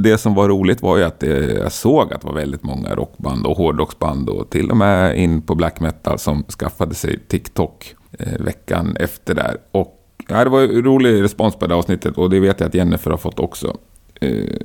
det 0.00 0.18
som 0.18 0.34
var 0.34 0.48
roligt 0.48 0.82
var 0.82 0.96
ju 0.96 1.04
att 1.04 1.22
jag 1.22 1.72
såg 1.72 2.12
att 2.12 2.20
det 2.20 2.26
var 2.26 2.34
väldigt 2.34 2.62
många 2.62 2.94
rockband 2.94 3.46
och 3.46 3.56
hårdrocksband 3.56 4.28
och 4.28 4.50
till 4.50 4.70
och 4.70 4.76
med 4.76 5.18
in 5.18 5.42
på 5.42 5.54
black 5.54 5.80
metal 5.80 6.18
som 6.18 6.44
skaffade 6.44 6.94
sig 6.94 7.18
TikTok 7.28 7.94
eh, 8.18 8.38
veckan 8.38 8.96
efter 8.96 9.34
där. 9.34 9.56
Och 9.72 10.00
ja, 10.28 10.44
det 10.44 10.50
var 10.50 10.62
en 10.62 10.84
rolig 10.84 11.22
respons 11.22 11.56
på 11.56 11.66
det 11.66 11.74
avsnittet 11.74 12.18
och 12.18 12.30
det 12.30 12.40
vet 12.40 12.60
jag 12.60 12.68
att 12.68 12.74
Jennifer 12.74 13.10
har 13.10 13.18
fått 13.18 13.38
också. 13.38 13.76
Eh, 14.20 14.56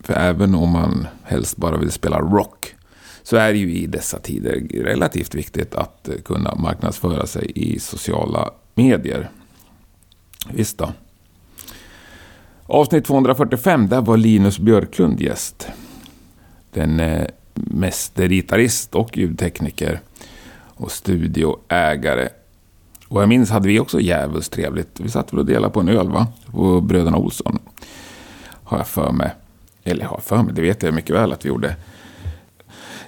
för 0.00 0.14
även 0.14 0.54
om 0.54 0.70
man 0.70 1.06
helst 1.22 1.56
bara 1.56 1.76
vill 1.76 1.90
spela 1.92 2.20
rock 2.20 2.74
så 3.22 3.36
är 3.36 3.52
det 3.52 3.58
ju 3.58 3.72
i 3.76 3.86
dessa 3.86 4.18
tider 4.18 4.66
relativt 4.74 5.34
viktigt 5.34 5.74
att 5.74 6.08
eh, 6.08 6.14
kunna 6.24 6.54
marknadsföra 6.54 7.26
sig 7.26 7.52
i 7.54 7.78
sociala 7.78 8.50
medier. 8.74 9.30
Visst 10.50 10.78
då. 10.78 10.92
Avsnitt 12.68 13.04
245, 13.04 13.88
där 13.88 14.00
var 14.00 14.16
Linus 14.16 14.58
Björklund 14.58 15.20
gäst. 15.20 15.68
Den 16.72 17.00
eh, 17.00 17.26
mästergitarrist 17.54 18.94
och 18.94 19.16
ljudtekniker 19.16 20.00
och 20.64 20.92
studioägare. 20.92 22.28
Och 23.08 23.22
jag 23.22 23.28
minns 23.28 23.50
hade 23.50 23.68
vi 23.68 23.80
också 23.80 24.00
jävligt 24.00 24.50
trevligt. 24.50 25.00
Vi 25.00 25.08
satt 25.08 25.32
väl 25.32 25.38
och 25.38 25.46
delade 25.46 25.72
på 25.72 25.80
en 25.80 25.88
öl 25.88 26.10
va? 26.10 26.26
På 26.46 26.80
Bröderna 26.80 27.16
Olsson. 27.16 27.58
Har 28.48 28.78
jag 28.78 28.86
för 28.86 29.12
mig. 29.12 29.30
Eller 29.84 30.04
har 30.04 30.20
för 30.20 30.42
mig, 30.42 30.54
det 30.54 30.62
vet 30.62 30.82
jag 30.82 30.94
mycket 30.94 31.16
väl 31.16 31.32
att 31.32 31.44
vi 31.44 31.48
gjorde. 31.48 31.76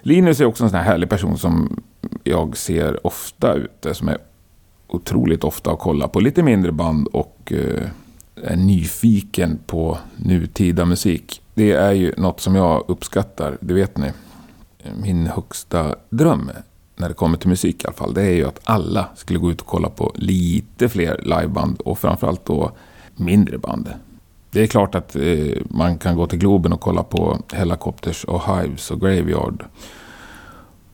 Linus 0.02 0.40
är 0.40 0.44
också 0.44 0.64
en 0.64 0.70
sån 0.70 0.78
här 0.78 0.86
härlig 0.86 1.08
person 1.08 1.38
som 1.38 1.82
jag 2.24 2.56
ser 2.56 3.06
ofta 3.06 3.54
ute. 3.54 3.94
Som 3.94 4.08
är 4.08 4.18
otroligt 4.86 5.44
ofta 5.44 5.70
och 5.70 5.78
kollar 5.78 6.08
på 6.08 6.20
lite 6.20 6.42
mindre 6.42 6.72
band 6.72 7.06
och 7.06 7.52
eh, 7.52 7.88
är 8.44 8.56
nyfiken 8.56 9.58
på 9.66 9.98
nutida 10.16 10.84
musik. 10.84 11.42
Det 11.54 11.72
är 11.72 11.92
ju 11.92 12.14
något 12.16 12.40
som 12.40 12.54
jag 12.54 12.84
uppskattar, 12.88 13.58
det 13.60 13.74
vet 13.74 13.98
ni. 13.98 14.12
Min 15.02 15.26
högsta 15.26 15.94
dröm 16.10 16.50
när 16.96 17.08
det 17.08 17.14
kommer 17.14 17.38
till 17.38 17.48
musik 17.48 17.84
i 17.84 17.86
alla 17.86 17.96
fall, 17.96 18.14
det 18.14 18.22
är 18.22 18.34
ju 18.34 18.46
att 18.46 18.60
alla 18.64 19.08
skulle 19.14 19.38
gå 19.38 19.50
ut 19.50 19.60
och 19.60 19.66
kolla 19.66 19.88
på 19.88 20.12
lite 20.14 20.88
fler 20.88 21.20
liveband 21.22 21.80
och 21.80 21.98
framförallt 21.98 22.44
då 22.44 22.72
mindre 23.16 23.58
band. 23.58 23.90
Det 24.50 24.62
är 24.62 24.66
klart 24.66 24.94
att 24.94 25.16
eh, 25.16 25.62
man 25.70 25.98
kan 25.98 26.16
gå 26.16 26.26
till 26.26 26.38
Globen 26.38 26.72
och 26.72 26.80
kolla 26.80 27.02
på 27.02 27.38
Helicopters 27.52 28.24
och 28.24 28.42
Hives 28.42 28.90
och 28.90 29.00
Graveyard 29.00 29.64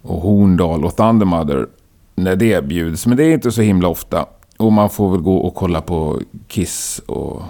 och 0.03 0.21
Horndal 0.21 0.85
och 0.85 0.97
Thundermother 0.97 1.67
när 2.15 2.37
det 2.37 2.65
bjuds. 2.65 3.07
Men 3.07 3.17
det 3.17 3.25
är 3.25 3.35
inte 3.35 3.53
så 3.53 3.63
himla 3.63 3.89
ofta. 3.89 4.27
Och 4.57 4.73
man 4.73 4.91
får 4.91 5.11
väl 5.11 5.21
gå 5.21 5.37
och 5.37 5.55
kolla 5.55 5.81
på 5.81 6.21
Kiss 6.49 6.99
och 7.07 7.43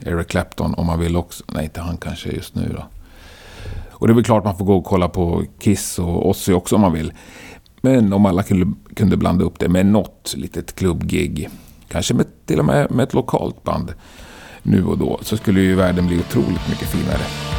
Eric 0.00 0.28
Clapton 0.28 0.74
om 0.74 0.86
man 0.86 0.98
vill 0.98 1.16
också. 1.16 1.44
Nej, 1.46 1.64
inte 1.64 1.80
han 1.80 1.96
kanske 1.96 2.28
just 2.28 2.54
nu 2.54 2.72
då. 2.76 2.84
Och 3.90 4.06
det 4.06 4.12
är 4.12 4.14
väl 4.14 4.24
klart 4.24 4.44
man 4.44 4.58
får 4.58 4.64
gå 4.64 4.76
och 4.76 4.84
kolla 4.84 5.08
på 5.08 5.44
Kiss 5.58 5.98
och 5.98 6.28
Ozzy 6.28 6.52
också 6.52 6.74
om 6.74 6.80
man 6.80 6.92
vill. 6.92 7.12
Men 7.80 8.12
om 8.12 8.26
alla 8.26 8.42
kunde, 8.94 9.16
blanda 9.16 9.44
upp 9.44 9.58
det 9.58 9.68
med 9.68 9.86
något 9.86 10.34
litet 10.36 10.74
klubbgig. 10.74 11.48
Kanske 11.88 12.14
med, 12.14 12.26
till 12.46 12.58
och 12.58 12.64
med 12.64 12.90
med 12.90 13.04
ett 13.04 13.14
lokalt 13.14 13.62
band 13.62 13.94
nu 14.62 14.84
och 14.84 14.98
då. 14.98 15.18
Så 15.22 15.36
skulle 15.36 15.60
ju 15.60 15.74
världen 15.74 16.06
bli 16.06 16.18
otroligt 16.18 16.68
mycket 16.68 16.88
finare. 16.88 17.51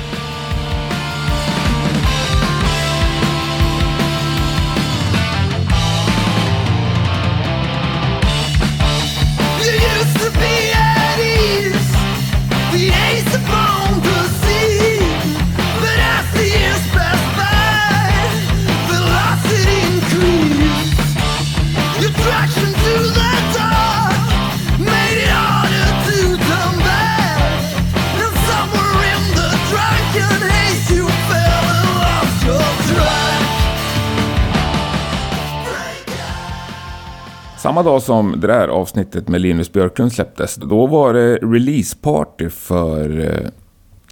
Samma 37.74 37.84
dag 37.84 38.01
som 38.01 38.39
det 38.39 38.48
där 38.48 38.68
avsnittet 38.68 39.27
med 39.27 39.42
Linus 39.42 39.72
Björklund 39.72 40.13
släpptes, 40.13 40.56
då 40.56 40.88
var 40.88 41.13
det 41.13 41.38
releaseparty 41.38 42.50
för 42.50 43.20
eh, 43.20 43.50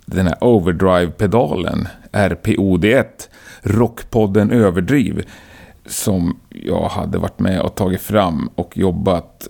den 0.05 0.27
här 0.27 0.43
Overdrive-pedalen, 0.43 1.87
RPOD1, 2.11 3.05
Rockpodden 3.61 4.51
Överdriv, 4.51 5.25
som 5.85 6.39
jag 6.49 6.89
hade 6.89 7.17
varit 7.17 7.39
med 7.39 7.61
och 7.61 7.75
tagit 7.75 8.01
fram 8.01 8.49
och 8.55 8.77
jobbat 8.77 9.47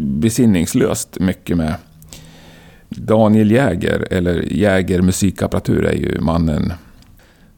besinningslöst 0.00 1.20
mycket 1.20 1.56
med. 1.56 1.74
Daniel 2.88 3.50
Jäger, 3.50 4.06
eller 4.10 4.52
Jäger 4.52 5.02
musikapparatur, 5.02 5.84
är 5.84 5.96
ju 5.96 6.20
mannen 6.20 6.72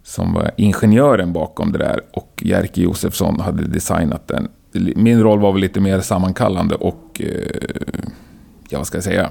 som 0.03 0.33
var 0.33 0.51
ingenjören 0.57 1.33
bakom 1.33 1.73
det 1.73 1.79
där 1.79 2.01
och 2.13 2.43
Jerker 2.47 2.83
Josefsson 2.83 3.41
hade 3.41 3.67
designat 3.67 4.29
den. 4.29 4.49
Min 4.97 5.23
roll 5.23 5.41
var 5.41 5.53
väl 5.53 5.61
lite 5.61 5.81
mer 5.81 6.01
sammankallande 6.01 6.75
och, 6.75 7.21
eh, 7.25 7.71
ja 8.69 8.79
vad 8.79 8.87
ska 8.87 8.97
jag 8.97 9.05
säga, 9.05 9.31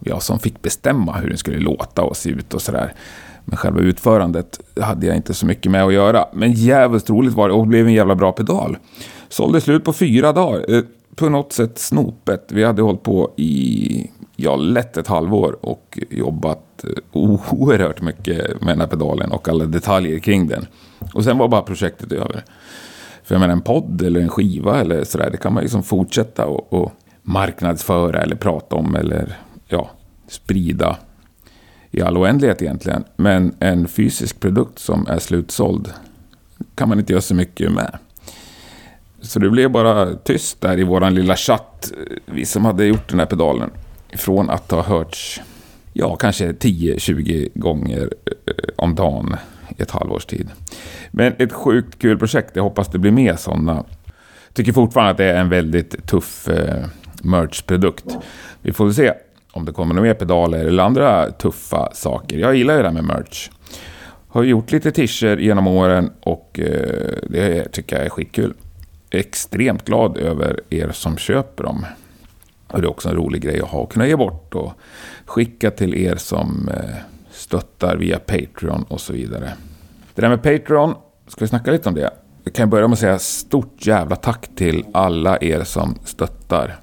jag 0.00 0.22
som 0.22 0.38
fick 0.38 0.62
bestämma 0.62 1.12
hur 1.12 1.28
den 1.28 1.38
skulle 1.38 1.58
låta 1.58 2.02
och 2.02 2.16
se 2.16 2.30
ut 2.30 2.54
och 2.54 2.62
sådär. 2.62 2.92
Men 3.44 3.56
själva 3.56 3.80
utförandet 3.80 4.60
hade 4.80 5.06
jag 5.06 5.16
inte 5.16 5.34
så 5.34 5.46
mycket 5.46 5.72
med 5.72 5.84
att 5.84 5.92
göra. 5.92 6.26
Men 6.32 6.52
jävligt 6.52 7.10
roligt 7.10 7.34
var 7.34 7.48
det 7.48 7.54
och 7.54 7.62
det 7.62 7.68
blev 7.68 7.86
en 7.86 7.92
jävla 7.92 8.14
bra 8.14 8.32
pedal. 8.32 8.76
Sålde 9.28 9.60
slut 9.60 9.84
på 9.84 9.92
fyra 9.92 10.32
dagar. 10.32 10.74
Eh, 10.74 10.82
på 11.14 11.28
något 11.28 11.52
sätt 11.52 11.78
snopet. 11.78 12.44
Vi 12.48 12.64
hade 12.64 12.82
hållit 12.82 13.02
på 13.02 13.30
i, 13.36 14.10
ja, 14.36 14.56
lätt 14.56 14.96
ett 14.96 15.06
halvår 15.06 15.56
och 15.60 15.98
jobbat 16.10 16.84
eh, 16.84 16.90
oerhört 17.12 18.02
mycket 18.02 18.60
med 18.60 18.68
den 18.68 18.80
här 18.80 18.86
pedalen 18.86 19.32
och 19.32 19.48
alla 19.48 19.64
detaljer 19.64 20.18
kring 20.18 20.46
den. 20.46 20.66
Och 21.14 21.24
sen 21.24 21.38
var 21.38 21.48
bara 21.48 21.62
projektet 21.62 22.12
över. 22.12 22.44
För 23.24 23.34
jag 23.34 23.40
menar 23.40 23.52
en 23.52 23.60
podd 23.60 24.02
eller 24.02 24.20
en 24.20 24.28
skiva 24.28 24.80
eller 24.80 25.04
sådär, 25.04 25.30
det 25.30 25.36
kan 25.36 25.52
man 25.52 25.62
liksom 25.62 25.82
fortsätta 25.82 26.46
och, 26.46 26.72
och 26.72 26.92
marknadsföra 27.22 28.22
eller 28.22 28.36
prata 28.36 28.76
om 28.76 28.94
eller 28.96 29.38
ja, 29.68 29.90
sprida 30.28 30.96
i 31.90 32.02
all 32.02 32.16
oändlighet 32.16 32.62
egentligen. 32.62 33.04
Men 33.16 33.54
en 33.58 33.88
fysisk 33.88 34.40
produkt 34.40 34.78
som 34.78 35.06
är 35.06 35.18
slutsåld 35.18 35.92
kan 36.74 36.88
man 36.88 36.98
inte 36.98 37.12
göra 37.12 37.22
så 37.22 37.34
mycket 37.34 37.72
med. 37.72 37.98
Så 39.20 39.38
det 39.38 39.50
blev 39.50 39.70
bara 39.70 40.14
tyst 40.14 40.60
där 40.60 40.78
i 40.78 40.84
våran 40.84 41.14
lilla 41.14 41.36
chatt, 41.36 41.92
vi 42.26 42.46
som 42.46 42.64
hade 42.64 42.84
gjort 42.84 43.08
den 43.08 43.18
här 43.18 43.26
pedalen. 43.26 43.70
Från 44.16 44.50
att 44.50 44.70
ha 44.70 44.82
hörts, 44.82 45.40
ja 45.92 46.16
kanske 46.16 46.52
10-20 46.52 47.48
gånger 47.54 48.10
eh, 48.24 48.52
om 48.76 48.94
dagen 48.94 49.36
i 49.76 49.82
ett 49.82 49.90
halvårs 49.90 50.26
tid. 50.26 50.50
Men 51.10 51.34
ett 51.38 51.52
sjukt 51.52 51.98
kul 51.98 52.18
projekt, 52.18 52.50
jag 52.54 52.62
hoppas 52.62 52.88
det 52.88 52.98
blir 52.98 53.12
mer 53.12 53.36
sådana. 53.36 53.84
Tycker 54.52 54.72
fortfarande 54.72 55.10
att 55.10 55.16
det 55.16 55.24
är 55.24 55.40
en 55.40 55.48
väldigt 55.48 56.06
tuff 56.06 56.48
eh, 56.48 56.84
merchprodukt. 57.22 58.16
Vi 58.62 58.72
får 58.72 58.84
väl 58.84 58.94
se 58.94 59.12
om 59.52 59.64
det 59.64 59.72
kommer 59.72 59.94
några 59.94 60.08
mer 60.08 60.14
pedaler 60.14 60.64
eller 60.64 60.82
andra 60.82 61.30
tuffa 61.30 61.88
saker. 61.92 62.38
Jag 62.38 62.56
gillar 62.56 62.74
ju 62.76 62.82
det 62.82 62.88
här 62.88 62.94
med 62.94 63.04
merch. 63.04 63.50
Har 64.28 64.42
gjort 64.42 64.72
lite 64.72 64.90
t-shirts 64.90 65.42
genom 65.42 65.66
åren 65.66 66.10
och 66.20 66.60
eh, 66.62 67.14
det 67.30 67.72
tycker 67.72 67.96
jag 67.96 68.04
är 68.04 68.10
skitkul. 68.10 68.54
Extremt 69.10 69.84
glad 69.84 70.16
över 70.16 70.60
er 70.70 70.90
som 70.92 71.16
köper 71.16 71.64
dem. 71.64 71.86
Och 72.66 72.80
det 72.80 72.86
är 72.86 72.90
också 72.90 73.08
en 73.08 73.16
rolig 73.16 73.42
grej 73.42 73.60
att 73.60 73.68
ha 73.68 73.78
och 73.78 73.92
kunna 73.92 74.06
ge 74.06 74.16
bort 74.16 74.54
och 74.54 74.72
skicka 75.24 75.70
till 75.70 75.94
er 75.94 76.16
som 76.16 76.68
eh, 76.68 76.96
stöttar 77.44 77.96
via 77.96 78.18
Patreon 78.18 78.84
och 78.88 79.00
så 79.00 79.12
vidare. 79.12 79.52
Det 80.14 80.22
där 80.22 80.28
med 80.28 80.42
Patreon, 80.42 80.94
ska 81.28 81.44
vi 81.44 81.48
snacka 81.48 81.70
lite 81.70 81.88
om 81.88 81.94
det? 81.94 82.10
Jag 82.44 82.54
kan 82.54 82.70
börja 82.70 82.88
med 82.88 82.92
att 82.92 82.98
säga 82.98 83.18
stort 83.18 83.86
jävla 83.86 84.16
tack 84.16 84.50
till 84.56 84.84
alla 84.92 85.38
er 85.40 85.64
som 85.64 85.98
stöttar. 86.04 86.76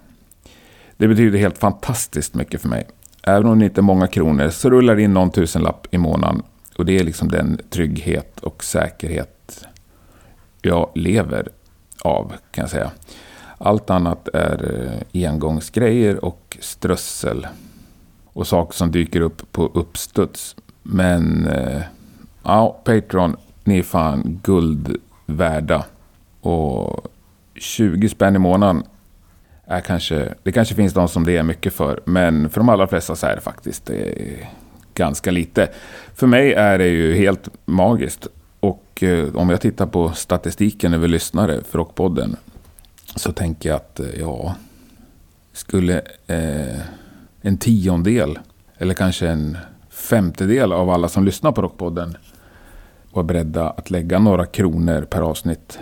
Det 0.98 1.08
betyder 1.08 1.40
helt 1.40 1.58
fantastiskt 1.58 2.36
mycket 2.36 2.62
för 2.62 2.70
mig. 2.70 2.88
Även 3.24 3.46
om 3.46 3.60
det 3.60 3.66
inte 3.66 3.82
är 3.82 3.84
många 3.84 4.08
kronor 4.08 4.50
så 4.50 4.70
rullar 4.70 4.96
det 4.96 5.02
in 5.02 5.14
någon 5.14 5.32
tusenlapp 5.32 5.88
i 5.92 5.98
månaden. 5.98 6.44
Och 6.78 6.86
det 6.86 7.00
är 7.00 7.04
liksom 7.04 7.28
den 7.28 7.60
trygghet 7.70 8.40
och 8.40 8.64
säkerhet 8.64 9.68
jag 10.62 10.92
lever 10.96 11.48
av, 12.02 12.34
kan 12.52 12.62
jag 12.62 12.70
säga. 12.70 12.92
Allt 13.58 13.90
annat 13.90 14.28
är 14.28 14.82
eh, 15.14 15.30
engångsgrejer 15.30 16.26
och 16.26 16.58
strössel. 16.60 17.48
Och 18.34 18.48
saker 18.48 18.74
som 18.74 18.92
dyker 18.92 19.22
upp 19.22 19.52
på 19.52 19.72
uppstuds. 19.74 20.56
Men, 20.84 21.48
eh, 21.48 21.82
ja, 22.44 22.82
Patreon, 22.84 23.36
ni 23.64 23.80
är 23.80 23.84
fan 23.84 24.40
guld 24.44 24.98
värda. 25.26 25.86
Och 26.42 27.08
20 27.56 28.10
spänn 28.10 28.36
i 28.36 28.40
månaden 28.40 28.84
är 29.66 29.82
kanske, 29.82 30.34
det 30.44 30.52
kanske 30.52 30.76
finns 30.76 30.94
de 30.94 31.08
som 31.08 31.24
det 31.24 31.38
är 31.38 31.44
mycket 31.44 31.74
för. 31.74 32.00
Men 32.06 32.50
för 32.50 32.60
de 32.60 32.70
allra 32.70 32.88
flesta 32.88 33.16
så 33.16 33.28
är 33.28 33.36
det 33.36 33.42
faktiskt 33.42 33.90
eh, 33.90 34.48
ganska 34.94 35.32
lite. 35.32 35.70
För 36.16 36.28
mig 36.28 36.54
är 36.54 36.78
det 36.78 36.88
ju 36.88 37.16
helt 37.16 37.50
magiskt. 37.66 38.28
Och 38.60 39.04
eh, 39.04 39.36
om 39.36 39.50
jag 39.50 39.62
tittar 39.62 39.86
på 39.86 40.12
statistiken 40.12 40.94
över 40.94 41.08
lyssnare 41.08 41.62
för 41.64 41.78
Rockpodden 41.78 42.36
så 43.16 43.32
tänker 43.32 43.70
jag 43.70 43.76
att, 43.76 44.00
eh, 44.00 44.20
ja, 44.20 44.56
skulle 45.54 46.02
eh, 46.28 46.82
en 47.42 47.58
tiondel 47.58 48.40
eller 48.78 48.94
kanske 48.94 49.28
en 49.28 49.58
femtedel 49.90 50.72
av 50.72 50.90
alla 50.90 51.08
som 51.08 51.26
lyssnar 51.26 51.52
på 51.52 51.62
Rockpodden 51.62 52.18
var 53.12 53.24
beredda 53.24 53.70
att 53.70 53.90
lägga 53.90 54.20
några 54.20 54.46
kronor 54.46 55.02
per 55.02 55.22
avsnitt. 55.22 55.80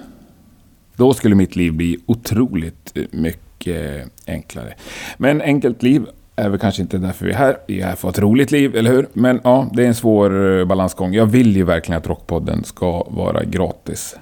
Då 0.96 1.14
skulle 1.14 1.36
mitt 1.36 1.56
liv 1.56 1.74
bli 1.74 1.98
otroligt 2.06 2.92
eh, 2.96 3.04
mycket 3.12 4.12
enklare. 4.28 4.74
Men 5.18 5.42
enkelt 5.42 5.84
liv 5.84 6.06
är 6.36 6.50
väl 6.50 6.60
kanske 6.60 6.82
inte 6.82 6.98
därför 6.98 7.26
vi 7.26 7.32
är 7.32 7.38
här. 7.38 7.58
Vi 7.68 7.82
är 7.82 7.86
här 7.86 7.96
för 7.96 7.96
att 7.96 8.02
ha 8.02 8.10
ett 8.10 8.20
roligt 8.20 8.52
liv, 8.52 8.76
eller 8.76 8.92
hur? 8.92 9.08
Men 9.14 9.42
ja, 9.44 9.70
det 9.74 9.84
är 9.84 9.88
en 9.88 9.96
svår 9.96 10.60
eh, 10.60 10.66
balansgång. 10.66 11.14
Jag 11.14 11.26
vill 11.26 11.56
ju 11.56 11.64
verkligen 11.64 11.98
att 11.98 12.08
Rockpodden 12.08 12.64
ska 12.64 13.04
vara 13.10 13.44
gratis 13.44 14.16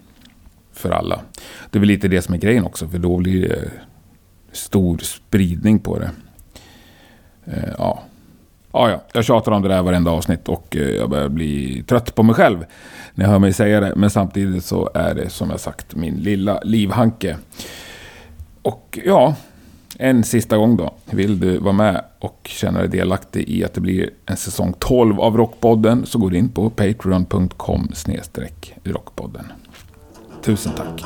för 0.73 0.89
alla. 0.89 1.21
Det 1.69 1.77
är 1.77 1.79
väl 1.79 1.87
lite 1.87 2.07
det 2.07 2.21
som 2.21 2.33
är 2.33 2.39
grejen 2.39 2.65
också, 2.65 2.87
för 2.87 2.97
då 2.97 3.17
blir 3.17 3.49
det 3.49 3.55
eh, 3.55 3.71
stor 4.51 4.97
spridning 4.97 5.79
på 5.79 5.99
det. 5.99 6.11
Eh, 7.47 7.73
Ja, 7.77 8.03
Ja, 8.71 8.89
ja, 8.89 9.01
jag 9.13 9.25
tjatar 9.25 9.51
om 9.51 9.61
det 9.61 9.67
där 9.67 9.81
varenda 9.81 10.11
avsnitt 10.11 10.49
och 10.49 10.75
eh, 10.75 10.89
jag 10.89 11.09
börjar 11.09 11.29
bli 11.29 11.83
trött 11.87 12.15
på 12.15 12.23
mig 12.23 12.35
själv 12.35 12.65
när 13.13 13.25
jag 13.25 13.31
hör 13.31 13.39
mig 13.39 13.53
säga 13.53 13.79
det. 13.79 13.93
Men 13.95 14.09
samtidigt 14.09 14.65
så 14.65 14.89
är 14.93 15.15
det 15.15 15.29
som 15.29 15.49
jag 15.49 15.59
sagt 15.59 15.95
min 15.95 16.15
lilla 16.15 16.59
livhanke. 16.63 17.37
Och 18.61 18.99
ja, 19.05 19.35
en 19.99 20.23
sista 20.23 20.57
gång 20.57 20.77
då. 20.77 20.93
Vill 21.05 21.39
du 21.39 21.57
vara 21.57 21.73
med 21.73 22.03
och 22.19 22.39
känna 22.43 22.79
dig 22.79 22.89
delaktig 22.89 23.49
i 23.49 23.63
att 23.63 23.73
det 23.73 23.81
blir 23.81 24.09
en 24.25 24.37
säsong 24.37 24.73
12 24.79 25.19
av 25.19 25.37
Rockpodden 25.37 26.05
så 26.05 26.19
går 26.19 26.29
du 26.29 26.37
in 26.37 26.49
på 26.49 26.69
patreon.com 26.69 27.89
rockpodden. 28.83 29.45
Tusen 30.41 30.71
tack! 30.75 31.05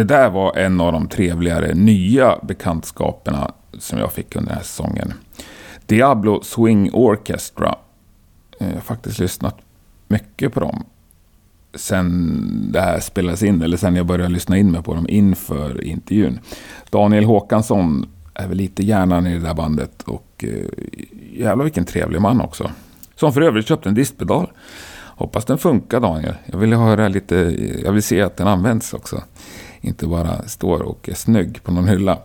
Det 0.00 0.04
där 0.04 0.30
var 0.30 0.56
en 0.56 0.80
av 0.80 0.92
de 0.92 1.08
trevligare 1.08 1.74
nya 1.74 2.38
bekantskaperna 2.42 3.52
som 3.78 3.98
jag 3.98 4.12
fick 4.12 4.36
under 4.36 4.48
den 4.48 4.56
här 4.56 4.64
säsongen. 4.64 5.12
Diablo 5.86 6.42
Swing 6.42 6.90
Orchestra. 6.92 7.74
Eh, 8.60 8.66
jag 8.66 8.74
har 8.74 8.80
faktiskt 8.80 9.18
lyssnat 9.18 9.56
mycket 10.08 10.52
på 10.52 10.60
dem. 10.60 10.84
Sen 11.74 12.72
det 12.72 12.80
här 12.80 13.00
spelades 13.00 13.42
in, 13.42 13.62
eller 13.62 13.76
sen 13.76 13.96
jag 13.96 14.06
började 14.06 14.32
lyssna 14.32 14.58
in 14.58 14.72
mig 14.72 14.82
på 14.82 14.94
dem 14.94 15.06
inför 15.08 15.84
intervjun. 15.84 16.38
Daniel 16.90 17.24
Håkansson 17.24 18.08
är 18.34 18.48
väl 18.48 18.56
lite 18.56 18.82
hjärnan 18.82 19.26
i 19.26 19.34
det 19.34 19.46
där 19.46 19.54
bandet 19.54 20.02
och 20.02 20.44
eh, 20.44 20.66
jävlar 21.32 21.64
vilken 21.64 21.84
trevlig 21.84 22.20
man 22.20 22.40
också. 22.40 22.70
Som 23.16 23.32
för 23.32 23.40
övrigt 23.40 23.68
köpte 23.68 23.88
en 23.88 23.94
distpedal. 23.94 24.50
Hoppas 25.20 25.44
den 25.44 25.58
funkar 25.58 26.00
Daniel. 26.00 26.34
Jag 26.46 26.58
vill 26.58 26.72
höra 26.72 27.08
lite, 27.08 27.34
jag 27.84 27.92
vill 27.92 28.02
se 28.02 28.22
att 28.22 28.36
den 28.36 28.46
används 28.46 28.94
också. 28.94 29.22
Inte 29.80 30.06
bara 30.06 30.42
står 30.48 30.82
och 30.82 31.08
är 31.08 31.14
snygg 31.14 31.62
på 31.62 31.72
någon 31.72 31.88
hylla. 31.88 32.18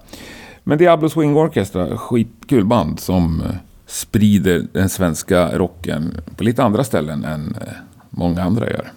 Men 0.63 0.77
Diablo 0.77 1.09
Swing 1.09 1.37
Orchestra, 1.37 1.97
skitkul 1.97 2.65
band 2.65 2.99
som 2.99 3.41
eh, 3.41 3.55
sprider 3.85 4.67
den 4.73 4.89
svenska 4.89 5.57
rocken 5.57 6.21
på 6.37 6.43
lite 6.43 6.63
andra 6.63 6.83
ställen 6.83 7.23
än 7.23 7.55
eh, 7.61 7.73
många 8.09 8.43
andra 8.43 8.69
gör. 8.69 8.91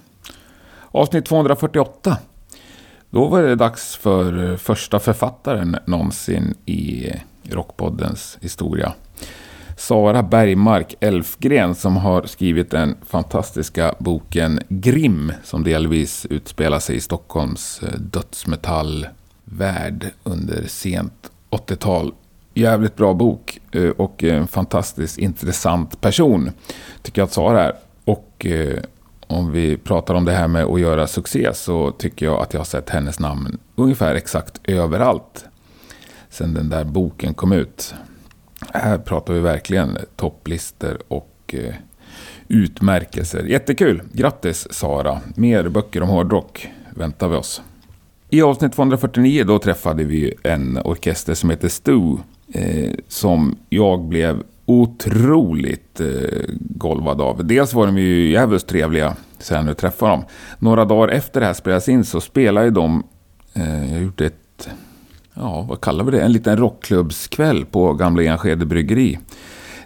Avsnitt 0.91 1.25
248. 1.25 2.17
Då 3.11 3.29
var 3.29 3.43
det 3.43 3.55
dags 3.55 3.97
för 3.97 4.51
eh, 4.51 4.57
första 4.57 4.99
författaren 4.99 5.77
någonsin 5.87 6.55
i 6.67 7.13
Rockpoddens 7.43 8.39
historia. 8.41 8.93
Sara 9.79 10.23
Bergmark 10.23 10.95
Elfgren 11.01 11.75
som 11.75 11.97
har 11.97 12.23
skrivit 12.23 12.71
den 12.71 12.97
fantastiska 13.07 13.95
boken 13.99 14.61
Grim 14.69 15.33
som 15.45 15.65
delvis 15.65 16.27
utspelar 16.31 16.79
sig 16.79 16.97
i 16.97 17.01
Stockholms 17.01 17.83
eh, 17.83 17.99
dödsmetallvärld 17.99 20.11
under 20.23 20.67
sent 20.67 21.31
80-tal. 21.51 22.15
Jävligt 22.55 22.97
bra 22.97 23.15
bok 23.15 23.61
eh, 23.73 23.91
och 23.91 24.25
en 24.25 24.49
fantastiskt 24.49 25.19
intressant 25.19 26.01
person 26.01 26.51
tycker 27.03 27.21
jag 27.21 27.27
att 27.27 27.33
Sara 27.33 27.65
är. 27.65 27.73
Och 28.05 28.47
eh, 28.47 28.79
om 29.27 29.53
vi 29.53 29.77
pratar 29.77 30.15
om 30.15 30.25
det 30.25 30.33
här 30.33 30.49
med 30.49 30.65
att 30.65 30.81
göra 30.81 31.07
succé 31.07 31.55
så 31.55 31.91
tycker 31.91 32.27
jag 32.27 32.43
att 32.43 32.53
jag 32.53 32.61
har 32.61 32.65
sett 32.65 32.91
hennes 32.91 33.19
namn 33.19 33.59
ungefär 33.75 34.15
exakt 34.15 34.61
överallt 34.65 35.45
sen 36.31 36.55
den 36.55 36.69
där 36.69 36.85
boken 36.85 37.35
kom 37.35 37.53
ut. 37.53 37.95
Här 38.73 38.99
pratar 38.99 39.35
vi 39.35 39.41
verkligen 39.41 39.99
topplistor 40.17 40.99
och 41.09 41.55
eh, 41.55 41.75
utmärkelser. 42.49 43.45
Jättekul! 43.45 44.03
Grattis 44.13 44.67
Sara! 44.71 45.21
Mer 45.35 45.69
böcker 45.69 46.03
om 46.03 46.09
hårdrock 46.09 46.69
väntar 46.91 47.29
vi 47.29 47.37
oss. 47.37 47.63
I 48.31 48.43
avsnitt 48.43 48.73
249 48.73 49.45
då 49.45 49.59
träffade 49.59 50.05
vi 50.05 50.35
en 50.43 50.79
orkester 50.85 51.35
som 51.35 51.51
heter 51.51 51.69
Stu. 51.69 52.17
Eh, 52.53 52.93
som 53.09 53.57
jag 53.69 54.05
blev 54.05 54.43
otroligt 54.67 56.01
eh, 56.01 56.45
golvad 56.59 57.21
av. 57.21 57.47
Dels 57.47 57.75
var 57.75 57.87
de 57.87 57.99
ju 57.99 58.31
jävligt 58.31 58.67
trevliga 58.67 59.17
sen 59.39 59.67
jag 59.67 59.77
träffade 59.77 60.13
dem. 60.13 60.25
Några 60.59 60.85
dagar 60.85 61.09
efter 61.09 61.41
det 61.41 61.47
här 61.47 61.55
spelades 61.55 61.89
in 61.89 62.05
så 62.05 62.21
spelade 62.21 62.67
ju 62.67 62.73
de, 62.73 63.03
eh, 63.55 63.93
jag 63.93 64.03
gjorde 64.03 64.27
ett, 64.27 64.41
ja 65.39 65.67
vad 65.69 65.81
kallar 65.81 66.05
vi 66.05 66.11
det, 66.11 66.21
en 66.21 66.33
liten 66.33 66.57
rockklubbskväll 66.57 67.65
på 67.65 67.93
Gamla 67.93 68.23
Enskede 68.23 68.67
Bryggeri. 68.67 69.19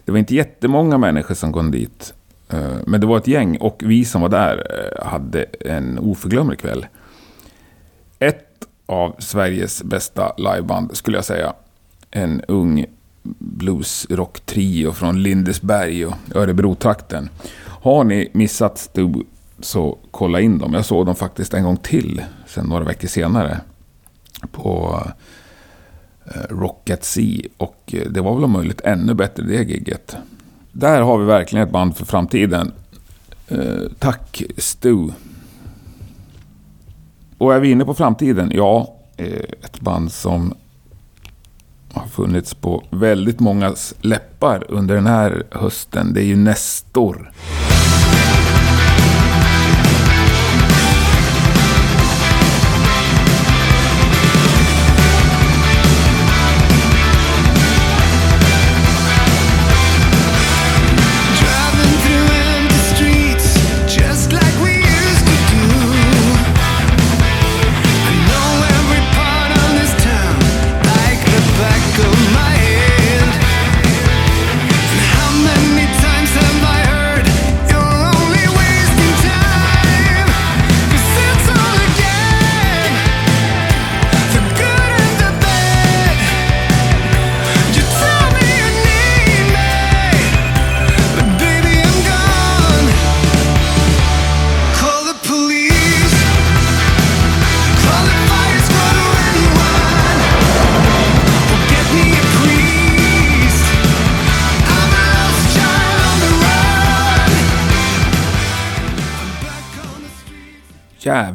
Det 0.05 0.13
var 0.13 0.19
inte 0.19 0.35
jättemånga 0.35 0.99
människor 0.99 1.35
som 1.35 1.53
kom 1.53 1.71
dit. 1.71 2.15
Eh, 2.49 2.77
men 2.87 3.01
det 3.01 3.07
var 3.07 3.17
ett 3.17 3.27
gäng 3.27 3.57
och 3.57 3.83
vi 3.85 4.05
som 4.05 4.21
var 4.23 4.29
där 4.29 4.67
eh, 4.71 5.07
hade 5.07 5.45
en 5.61 5.99
oförglömlig 5.99 6.59
kväll. 6.59 6.87
Ett 8.19 8.49
av 8.87 9.17
Sveriges 9.19 9.83
bästa 9.83 10.33
liveband 10.37 10.97
skulle 10.97 11.17
jag 11.17 11.25
säga. 11.25 11.53
En 12.11 12.43
ung 12.49 12.87
bluesrock-trio 13.39 14.93
från 14.93 15.23
Lindesberg 15.23 16.07
och 16.07 16.15
Örebro-trakten. 16.35 17.29
Har 17.67 18.05
ni 18.05 18.29
missat 18.33 18.79
Stu 18.79 19.13
så 19.61 19.99
kolla 20.11 20.41
in 20.41 20.59
dem. 20.59 20.75
Jag 20.75 20.85
såg 20.85 21.07
dem 21.07 21.15
faktiskt 21.15 21.55
en 21.55 21.65
gång 21.65 21.77
till 21.77 22.23
sen 22.47 22.67
några 22.67 22.85
veckor 22.85 23.09
senare. 23.09 23.61
På 24.53 25.01
Eh, 26.27 26.33
Rocket 26.49 26.51
Rock 26.51 26.91
at 26.91 27.05
Sea. 27.05 27.43
Och 27.57 27.95
eh, 27.95 28.09
det 28.11 28.21
var 28.21 28.35
väl 28.35 28.45
om 28.45 28.51
möjligt 28.51 28.81
ännu 28.81 29.15
bättre 29.15 29.43
det 29.43 29.63
gigget. 29.63 30.17
Där 30.73 31.03
har 31.03 31.19
vi 31.19 31.25
verkligen 31.25 31.67
ett 31.67 31.73
band 31.73 31.97
för 31.97 32.05
framtiden. 32.05 32.73
Eh, 33.49 33.83
tack 33.99 34.43
Stu. 34.57 35.09
Och 37.39 37.55
är 37.55 37.61
vi 37.61 37.71
inne 37.71 37.85
på 37.85 37.95
framtiden? 37.95 38.53
Ja, 38.55 38.95
eh, 39.17 39.45
ett 39.63 39.81
band 39.81 40.13
som 40.13 40.55
har 41.93 42.07
funnits 42.07 42.55
på 42.55 42.85
väldigt 42.91 43.41
mångas 43.41 43.95
läppar 44.01 44.67
under 44.69 44.95
den 44.95 45.07
här 45.07 45.43
hösten. 45.51 46.13
Det 46.15 46.21
är 46.21 46.25
ju 46.25 46.37
Nestor. 46.37 47.33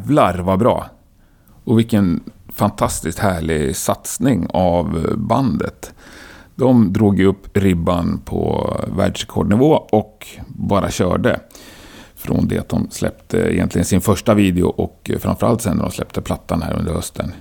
Jävlar 0.07 0.37
vad 0.37 0.59
bra. 0.59 0.85
Och 1.63 1.79
vilken 1.79 2.23
fantastiskt 2.49 3.19
härlig 3.19 3.75
satsning 3.75 4.47
av 4.53 5.15
bandet. 5.17 5.93
De 6.55 6.93
drog 6.93 7.19
ju 7.19 7.25
upp 7.25 7.57
ribban 7.57 8.21
på 8.25 8.73
världsrekordnivå 8.97 9.73
och 9.91 10.27
bara 10.47 10.91
körde. 10.91 11.39
Från 12.15 12.47
det 12.47 12.59
att 12.59 12.69
de 12.69 12.87
släppte 12.91 13.37
egentligen 13.37 13.85
sin 13.85 14.01
första 14.01 14.33
video 14.33 14.67
och 14.67 15.11
framförallt 15.19 15.61
sen 15.61 15.77
när 15.77 15.83
de 15.83 15.91
släppte 15.91 16.21
plattan 16.21 16.61
här 16.61 16.73
under 16.79 16.93
hösten. 16.93 17.33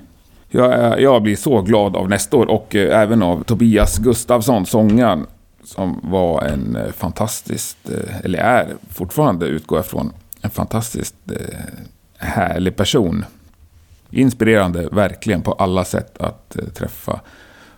Jag, 0.48 1.00
jag 1.00 1.22
blir 1.22 1.36
så 1.36 1.62
glad 1.62 1.96
av 1.96 2.08
nästa 2.08 2.36
år 2.36 2.46
och 2.50 2.76
eh, 2.76 3.00
även 3.00 3.22
av 3.22 3.42
Tobias 3.42 3.98
Gustafsson, 3.98 4.66
sångaren. 4.66 5.26
Som 5.64 6.00
var 6.02 6.42
en 6.42 6.76
eh, 6.76 6.92
fantastiskt, 6.92 7.90
eh, 7.90 8.24
eller 8.24 8.38
är 8.38 8.76
fortfarande 8.90 9.46
utgår 9.46 9.78
jag 9.78 9.86
från, 9.86 10.12
en 10.40 10.50
fantastiskt 10.50 11.14
härlig 12.18 12.76
person. 12.76 13.24
Inspirerande 14.10 14.88
verkligen 14.92 15.42
på 15.42 15.52
alla 15.52 15.84
sätt 15.84 16.18
att 16.18 16.56
eh, 16.56 16.64
träffa 16.64 17.20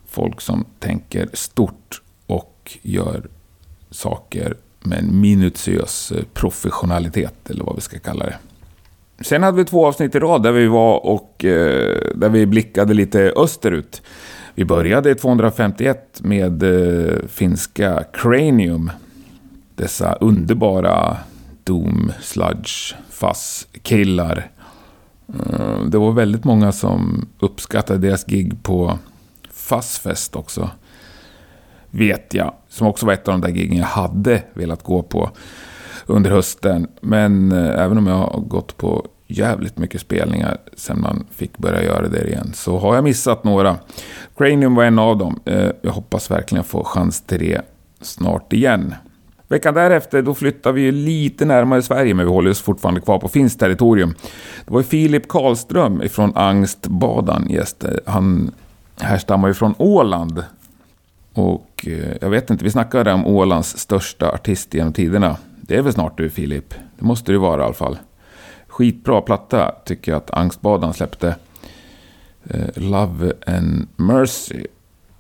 folk 0.07 0.40
som 0.40 0.64
tänker 0.79 1.29
stort 1.33 2.03
och 2.27 2.79
gör 2.83 3.22
saker 3.90 4.55
med 4.81 4.98
en 4.98 5.20
minutiös 5.20 6.12
eh, 6.12 6.24
professionalitet 6.35 7.51
eller 7.51 7.64
vad 7.64 7.74
vi 7.74 7.81
ska 7.81 7.98
kalla 7.98 8.24
det. 8.24 8.37
Sen 9.20 9.42
hade 9.42 9.57
vi 9.57 9.64
två 9.64 9.87
avsnitt 9.87 10.14
i 10.14 10.18
rad 10.18 10.42
där 10.42 10.53
vi 10.53 10.66
var 10.66 11.07
och 11.07 11.44
eh, 11.44 11.96
där 12.14 12.29
vi 12.29 12.46
blickade 12.46 12.94
lite 12.94 13.33
österut. 13.37 14.03
Vi 14.55 14.64
började 14.64 15.11
i 15.11 15.14
251 15.14 16.20
med 16.22 16.62
eh, 16.62 17.14
finska 17.29 18.05
Cranium. 18.12 18.90
Dessa 19.74 20.12
underbara 20.12 21.16
Doom, 21.68 22.12
Sludge, 22.20 22.94
Fuzz 23.11 23.66
killar. 23.83 24.50
Eh, 25.28 25.85
det 25.85 25.98
var 25.98 26.12
väldigt 26.12 26.44
många 26.44 26.72
som 26.72 27.28
uppskattade 27.38 27.98
deras 27.98 28.24
gig 28.24 28.62
på 28.62 28.98
Fuzzfest 29.50 30.37
också. 30.37 30.70
Vet 31.90 32.35
jag. 32.35 32.54
Som 32.68 32.87
också 32.87 33.07
var 33.07 33.12
ett 33.12 33.28
av 33.28 33.40
de 33.40 33.40
där 33.40 33.59
giggen 33.59 33.76
jag 33.76 33.87
hade 33.87 34.42
velat 34.54 34.83
gå 34.83 35.02
på 35.02 35.31
under 36.07 36.31
hösten. 36.31 36.88
Men 37.00 37.52
eh, 37.52 37.85
även 37.85 37.98
om 37.98 38.07
jag 38.07 38.16
har 38.16 38.40
gått 38.40 38.76
på 38.76 39.07
jävligt 39.26 39.78
mycket 39.78 40.00
spelningar 40.00 40.59
sen 40.76 41.00
man 41.00 41.26
fick 41.31 41.59
börja 41.59 41.85
göra 41.85 42.09
det 42.09 42.28
igen 42.28 42.50
så 42.54 42.78
har 42.78 42.94
jag 42.94 43.04
missat 43.04 43.44
några. 43.44 43.76
Cranium 44.37 44.74
var 44.74 44.85
en 44.85 44.98
av 44.98 45.18
dem. 45.18 45.40
Eh, 45.44 45.70
jag 45.83 45.92
hoppas 45.92 46.31
verkligen 46.31 46.64
få 46.64 46.85
chans 46.85 47.20
till 47.20 47.38
det 47.38 47.62
snart 48.00 48.52
igen. 48.52 48.94
Veckan 49.48 49.74
därefter 49.74 50.22
då 50.22 50.34
flyttar 50.34 50.72
vi 50.72 50.80
ju 50.80 50.92
lite 50.92 51.44
närmare 51.44 51.82
Sverige 51.82 52.14
men 52.14 52.26
vi 52.26 52.32
håller 52.32 52.50
oss 52.50 52.61
fortfarande 52.61 53.00
kvar 53.00 53.18
på 53.18 53.28
finskt 53.28 53.61
territorium. 53.61 54.14
Det 54.64 54.72
var 54.72 54.80
ju 54.80 54.84
Filip 54.84 55.28
Karlström 55.28 56.02
ifrån 56.02 56.37
Angstbadan 56.37 57.50
gäst. 57.50 57.84
Han 58.06 58.50
härstammar 59.00 59.48
ju 59.48 59.54
från 59.54 59.74
Åland. 59.78 60.44
Och 61.32 61.84
eh, 61.87 62.16
jag 62.20 62.30
vet 62.30 62.50
inte, 62.50 62.64
vi 62.64 62.70
snackade 62.70 63.12
om 63.12 63.26
Ålands 63.26 63.78
största 63.78 64.30
artist 64.30 64.74
genom 64.74 64.92
tiderna. 64.92 65.37
Det 65.61 65.76
är 65.76 65.82
väl 65.82 65.92
snart 65.92 66.18
du 66.18 66.30
Filip? 66.30 66.74
Det 66.98 67.04
måste 67.04 67.32
det 67.32 67.38
vara 67.38 67.62
i 67.62 67.64
alla 67.64 67.74
fall. 67.74 67.98
Skitbra 68.66 69.20
platta 69.20 69.74
tycker 69.84 70.12
jag 70.12 70.16
att 70.16 70.30
Angstbadan 70.30 70.94
släppte. 70.94 71.37
Eh, 72.44 72.68
Love 72.74 73.32
and 73.46 73.88
Mercy 73.96 74.66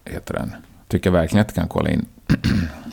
heter 0.04 0.34
den. 0.34 0.54
Tycker 0.88 1.10
jag 1.10 1.12
verkligen 1.12 1.40
att 1.42 1.48
du 1.48 1.54
kan 1.54 1.68
kolla 1.68 1.90
in. 1.90 2.06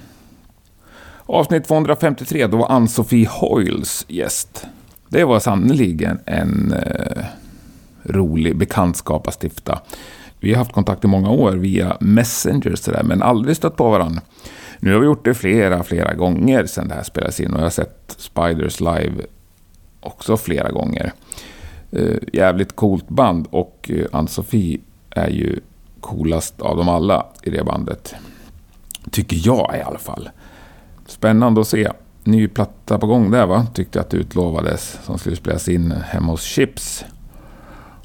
Avsnitt 1.27 1.65
253, 1.65 2.47
då 2.47 2.57
var 2.57 2.71
Ann-Sofie 2.71 3.27
Hoyles 3.29 4.05
gäst. 4.07 4.65
Det 5.09 5.23
var 5.23 5.39
sannerligen 5.39 6.19
en 6.25 6.73
eh, 6.73 7.25
rolig 8.03 8.57
bekantskap 8.57 9.27
att 9.27 9.43
stifta. 9.43 9.81
Vi 10.39 10.51
har 10.51 10.57
haft 10.57 10.71
kontakt 10.71 11.03
i 11.03 11.07
många 11.07 11.29
år 11.29 11.51
via 11.51 11.97
Messenger 11.99 12.75
sådär, 12.75 13.03
men 13.03 13.21
aldrig 13.21 13.57
stött 13.57 13.75
på 13.75 13.89
varandra. 13.89 14.21
Nu 14.79 14.93
har 14.93 14.99
vi 14.99 15.05
gjort 15.05 15.25
det 15.25 15.33
flera, 15.33 15.83
flera 15.83 16.13
gånger 16.13 16.65
sedan 16.65 16.87
det 16.87 16.95
här 16.95 17.03
spelades 17.03 17.39
in 17.39 17.53
och 17.53 17.59
jag 17.59 17.65
har 17.65 17.69
sett 17.69 18.15
Spiders 18.17 18.79
live 18.79 19.25
också 19.99 20.37
flera 20.37 20.71
gånger. 20.71 21.13
Eh, 21.91 22.17
jävligt 22.33 22.75
coolt 22.75 23.07
band 23.09 23.47
och 23.49 23.91
eh, 23.93 24.05
Ann-Sofie 24.11 24.79
är 25.09 25.29
ju 25.29 25.59
coolast 25.99 26.61
av 26.61 26.77
dem 26.77 26.89
alla 26.89 27.25
i 27.43 27.49
det 27.49 27.63
bandet. 27.63 28.15
Tycker 29.11 29.41
jag 29.43 29.75
i 29.77 29.81
alla 29.81 29.99
fall. 29.99 30.29
Spännande 31.05 31.61
att 31.61 31.67
se. 31.67 31.91
Ny 32.23 32.47
platta 32.47 32.99
på 32.99 33.07
gång 33.07 33.31
där 33.31 33.45
va? 33.45 33.67
Tyckte 33.73 34.01
att 34.01 34.09
det 34.09 34.17
utlovades. 34.17 34.99
Som 35.03 35.17
skulle 35.17 35.35
spelas 35.35 35.69
in 35.69 35.91
hemma 35.91 36.31
hos 36.31 36.43
Chips 36.43 37.05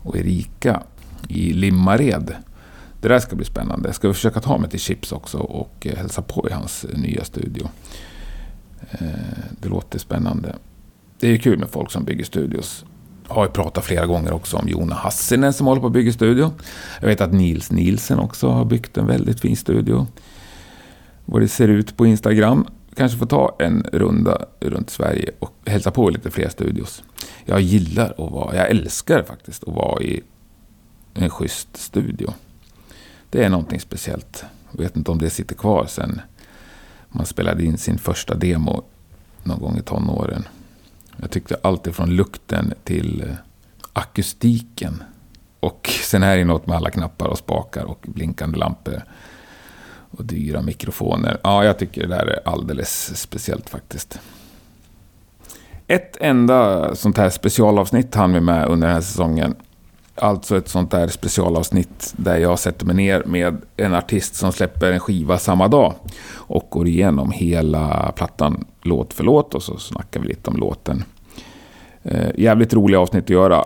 och 0.03 0.17
Erika 0.17 0.83
i 1.29 1.53
Limmared. 1.53 2.35
Det 3.01 3.09
där 3.09 3.19
ska 3.19 3.37
bli 3.37 3.45
spännande. 3.45 3.89
Jag 3.89 3.95
ska 3.95 4.13
försöka 4.13 4.41
ta 4.41 4.59
mig 4.59 4.71
till 4.71 4.81
Chips 4.81 5.13
också 5.13 5.39
och 5.39 5.87
eh, 5.87 5.97
hälsa 5.97 6.23
på 6.23 6.49
i 6.49 6.53
hans 6.53 6.85
eh, 6.85 6.99
nya 6.99 7.25
studio. 7.25 7.69
Eh, 8.91 8.99
det 9.61 9.69
låter 9.69 9.99
spännande. 9.99 10.57
Det 11.21 11.27
är 11.27 11.31
ju 11.31 11.39
kul 11.39 11.59
med 11.59 11.69
folk 11.69 11.91
som 11.91 12.05
bygger 12.05 12.25
studios. 12.25 12.85
Jag 13.29 13.35
har 13.35 13.45
ju 13.45 13.51
pratat 13.51 13.85
flera 13.85 14.07
gånger 14.07 14.33
också 14.33 14.57
om 14.57 14.69
Jona 14.69 14.95
Hassinen 14.95 15.53
som 15.53 15.67
håller 15.67 15.81
på 15.81 15.87
att 15.87 15.93
bygga 15.93 16.13
studio. 16.13 16.53
Jag 17.01 17.09
vet 17.09 17.21
att 17.21 17.33
Nils 17.33 17.71
Nielsen 17.71 18.19
också 18.19 18.49
har 18.49 18.65
byggt 18.65 18.99
en 18.99 19.07
väldigt 19.07 19.41
fin 19.41 19.57
studio. 19.57 20.07
Vad 21.25 21.43
det 21.43 21.49
ser 21.49 21.69
ut 21.69 21.97
på 21.97 22.07
Instagram. 22.07 22.67
Kanske 22.95 23.19
får 23.19 23.27
ta 23.27 23.57
en 23.59 23.83
runda 23.93 24.47
runt 24.61 24.91
Sverige 24.91 25.31
och 25.39 25.55
hälsa 25.67 25.91
på 25.91 26.11
i 26.11 26.13
lite 26.13 26.31
fler 26.31 26.49
studios. 26.49 27.03
Jag 27.45 27.61
gillar 27.61 28.11
att 28.11 28.33
vara, 28.33 28.57
jag 28.57 28.71
älskar 28.71 29.23
faktiskt 29.23 29.69
att 29.69 29.75
vara 29.75 30.03
i 30.03 30.23
en 31.15 31.31
schysst 31.31 31.77
studio. 31.77 32.35
Det 33.31 33.45
är 33.45 33.49
någonting 33.49 33.81
speciellt. 33.81 34.45
Jag 34.71 34.83
vet 34.83 34.97
inte 34.97 35.11
om 35.11 35.19
det 35.19 35.31
sitter 35.31 35.55
kvar 35.55 35.87
sen 35.87 36.21
man 37.09 37.27
spelade 37.27 37.65
in 37.65 37.79
sin 37.79 37.99
första 37.99 38.35
demo 38.35 38.85
någon 39.43 39.59
gång 39.59 39.79
i 39.79 39.83
tonåren. 39.83 40.49
Jag 41.17 41.31
tyckte 41.31 41.57
allt 41.63 41.87
ifrån 41.87 42.11
lukten 42.11 42.75
till 42.85 43.23
eh, 43.23 43.35
akustiken. 43.93 45.03
Och 45.61 45.91
sen 46.03 46.23
är 46.23 46.37
det 46.37 46.45
något 46.45 46.67
med 46.67 46.77
alla 46.77 46.91
knappar 46.91 47.27
och 47.27 47.39
spakar 47.39 47.85
och 47.85 48.07
blinkande 48.09 48.59
lampor. 48.59 49.03
Och 50.11 50.25
dyra 50.25 50.63
mikrofoner. 50.63 51.41
Ja, 51.43 51.65
jag 51.65 51.79
tycker 51.79 52.01
det 52.01 52.09
där 52.09 52.27
är 52.27 52.49
alldeles 52.49 53.21
speciellt 53.21 53.71
faktiskt. 53.71 54.19
Ett 55.87 56.17
enda 56.21 56.95
sånt 56.95 57.17
här 57.17 57.31
specialavsnitt 57.31 58.15
hann 58.15 58.33
vi 58.33 58.41
med 58.41 58.67
under 58.67 58.87
den 58.87 58.95
här 58.95 59.03
säsongen. 59.03 59.55
Alltså 60.15 60.57
ett 60.57 60.69
sånt 60.69 60.91
där 60.91 61.09
specialavsnitt 61.09 62.15
där 62.17 62.37
jag 62.37 62.59
sätter 62.59 62.87
mig 62.87 62.97
ner 62.97 63.23
med 63.27 63.63
en 63.77 63.95
artist 63.95 64.35
som 64.35 64.53
släpper 64.53 64.93
en 64.93 65.01
skiva 65.01 65.39
samma 65.39 65.69
dag. 65.69 65.95
Och 66.35 66.67
går 66.71 66.89
igenom 66.89 67.31
hela 67.31 68.13
plattan 68.17 68.65
låt 68.83 69.13
för 69.13 69.25
låt 69.25 69.55
och 69.55 69.63
så 69.63 69.79
snackar 69.79 70.21
vi 70.21 70.29
lite 70.29 70.51
om 70.51 70.57
låten. 70.57 71.05
Eh, 72.03 72.31
jävligt 72.37 72.75
roliga 72.75 73.01
avsnitt 73.01 73.25
att 73.25 73.31
göra. 73.31 73.65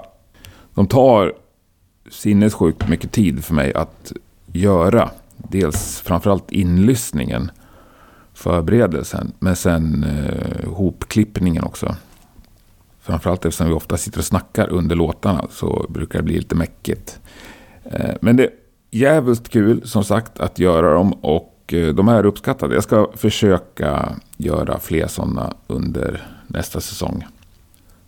De 0.74 0.86
tar 0.86 1.32
sinnessjukt 2.10 2.88
mycket 2.88 3.12
tid 3.12 3.44
för 3.44 3.54
mig 3.54 3.74
att 3.74 4.12
göra. 4.46 5.10
Dels 5.36 6.00
framförallt 6.00 6.52
inlyssningen, 6.52 7.50
förberedelsen, 8.34 9.32
men 9.38 9.56
sen 9.56 10.04
eh, 10.04 10.70
hopklippningen 10.72 11.64
också. 11.64 11.96
Framförallt 13.00 13.44
eftersom 13.44 13.66
vi 13.66 13.72
ofta 13.72 13.96
sitter 13.96 14.18
och 14.18 14.24
snackar 14.24 14.68
under 14.68 14.96
låtarna 14.96 15.46
så 15.50 15.86
brukar 15.88 16.18
det 16.18 16.22
bli 16.22 16.36
lite 16.36 16.54
mäckigt. 16.54 17.20
Eh, 17.84 18.14
Men 18.20 18.36
det 18.36 18.44
är 18.44 18.50
jävligt 18.90 19.48
kul 19.48 19.88
som 19.88 20.04
sagt 20.04 20.40
att 20.40 20.58
göra 20.58 20.94
dem 20.94 21.12
och 21.12 21.54
eh, 21.72 21.94
de 21.94 22.08
är 22.08 22.26
uppskattade. 22.26 22.74
Jag 22.74 22.84
ska 22.84 23.10
försöka 23.14 24.16
göra 24.36 24.78
fler 24.80 25.06
sådana 25.06 25.54
under 25.66 26.22
nästa 26.46 26.80
säsong. 26.80 27.24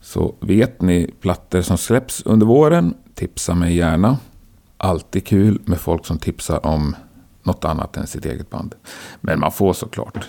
Så 0.01 0.35
vet 0.41 0.83
ni 0.83 1.11
plattor 1.21 1.61
som 1.63 1.79
släpps 1.79 2.23
under 2.27 2.47
våren, 2.47 2.95
tipsa 3.15 3.55
mig 3.55 3.77
gärna. 3.77 4.19
Alltid 4.77 5.27
kul 5.27 5.61
med 5.65 5.79
folk 5.81 6.07
som 6.07 6.19
tipsar 6.19 6.67
om 6.67 6.97
något 7.47 7.65
annat 7.65 7.97
än 7.97 8.07
sitt 8.07 8.25
eget 8.25 8.51
band. 8.51 8.75
Men 9.21 9.41
man 9.41 9.53
får 9.53 9.73
såklart 9.73 10.27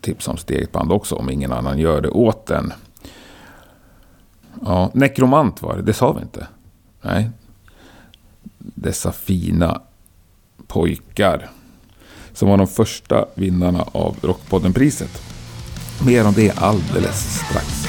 tipsa 0.00 0.30
om 0.30 0.36
sitt 0.36 0.50
eget 0.50 0.72
band 0.72 0.92
också 0.92 1.14
om 1.14 1.30
ingen 1.30 1.52
annan 1.52 1.78
gör 1.78 2.00
det 2.00 2.08
åt 2.08 2.50
en. 2.50 2.72
Ja, 4.64 4.90
Nekromant 4.94 5.62
var 5.62 5.76
det, 5.76 5.82
det 5.82 5.92
sa 5.92 6.12
vi 6.12 6.22
inte. 6.22 6.46
Nej. 7.02 7.30
Dessa 8.58 9.12
fina 9.12 9.80
pojkar. 10.66 11.50
Som 12.32 12.48
var 12.48 12.56
de 12.56 12.66
första 12.66 13.26
vinnarna 13.34 13.84
av 13.92 14.16
Rockpodden-priset. 14.22 15.22
Mer 16.06 16.26
om 16.26 16.32
det 16.32 16.58
alldeles 16.58 17.40
strax. 17.48 17.86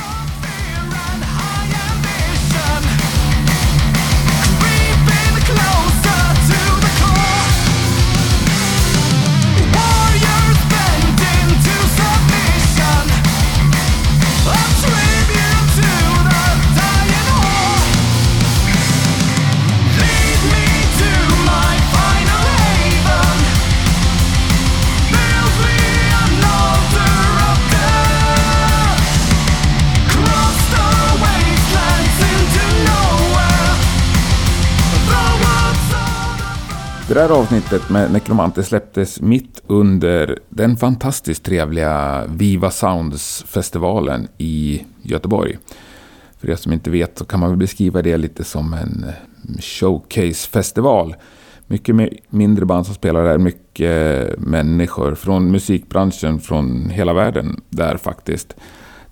Det 37.15 37.21
där 37.21 37.39
avsnittet 37.39 37.89
med 37.89 38.12
Necromante 38.12 38.63
släpptes 38.63 39.21
mitt 39.21 39.62
under 39.67 40.39
den 40.49 40.78
fantastiskt 40.78 41.43
trevliga 41.43 42.25
Viva 42.28 42.71
Sounds-festivalen 42.71 44.28
i 44.38 44.86
Göteborg. 45.01 45.58
För 46.39 46.49
er 46.49 46.56
som 46.56 46.73
inte 46.73 46.89
vet 46.89 47.17
så 47.17 47.25
kan 47.25 47.39
man 47.39 47.49
väl 47.49 47.60
beskriva 47.60 48.01
det 48.01 48.17
lite 48.17 48.43
som 48.43 48.73
en 48.73 49.06
eh, 49.08 49.62
showcase-festival. 49.62 51.15
Mycket 51.67 51.95
mindre 52.30 52.65
band 52.65 52.86
som 52.86 52.95
spelar 52.95 53.23
där, 53.23 53.38
mycket 53.38 54.39
människor 54.39 55.15
från 55.15 55.51
musikbranschen 55.51 56.39
från 56.39 56.89
hela 56.89 57.13
världen 57.13 57.62
där 57.69 57.97
faktiskt. 57.97 58.56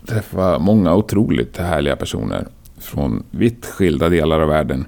Träffa 0.08 0.60
många 0.60 0.96
otroligt 0.96 1.58
härliga 1.58 1.96
personer 1.96 2.48
från 2.80 3.24
vitt 3.32 3.66
skilda 3.66 4.10
delar 4.10 4.40
av 4.40 4.50
världen. 4.50 4.86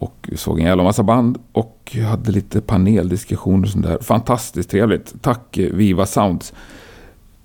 Och 0.00 0.30
såg 0.36 0.60
en 0.60 0.66
jävla 0.66 0.82
massa 0.82 1.02
band 1.02 1.38
och 1.52 1.96
hade 2.10 2.32
lite 2.32 2.60
paneldiskussioner 2.60 3.62
och 3.62 3.70
sånt 3.70 3.86
där. 3.86 3.98
Fantastiskt 4.00 4.70
trevligt. 4.70 5.14
Tack 5.22 5.58
eh, 5.58 5.72
Viva 5.72 6.06
Sounds 6.06 6.52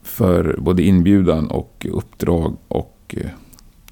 för 0.03 0.55
både 0.59 0.83
inbjudan 0.83 1.47
och 1.47 1.87
uppdrag 1.91 2.57
och 2.67 3.15
eh, 3.17 3.29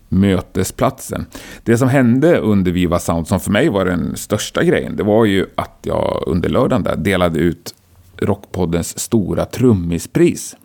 mötesplatsen. 0.10 1.26
Det 1.64 1.78
som 1.78 1.90
hände 1.90 2.38
under 2.38 2.72
Viva 2.72 3.00
Sound 3.00 3.28
som 3.28 3.40
för 3.40 3.52
mig 3.52 3.70
var 3.70 3.86
den 3.86 4.16
största 4.16 4.64
grejen, 4.64 4.96
det 4.96 5.04
var 5.04 5.26
ju 5.26 5.46
att 5.56 5.80
jag 5.82 6.24
under 6.28 6.50
lördagen 6.50 6.84
där 6.84 6.96
delade 6.96 7.40
ut 7.40 7.76
Rockpoddens 8.18 9.00
stora 9.00 9.46
trummispris. 9.46 10.56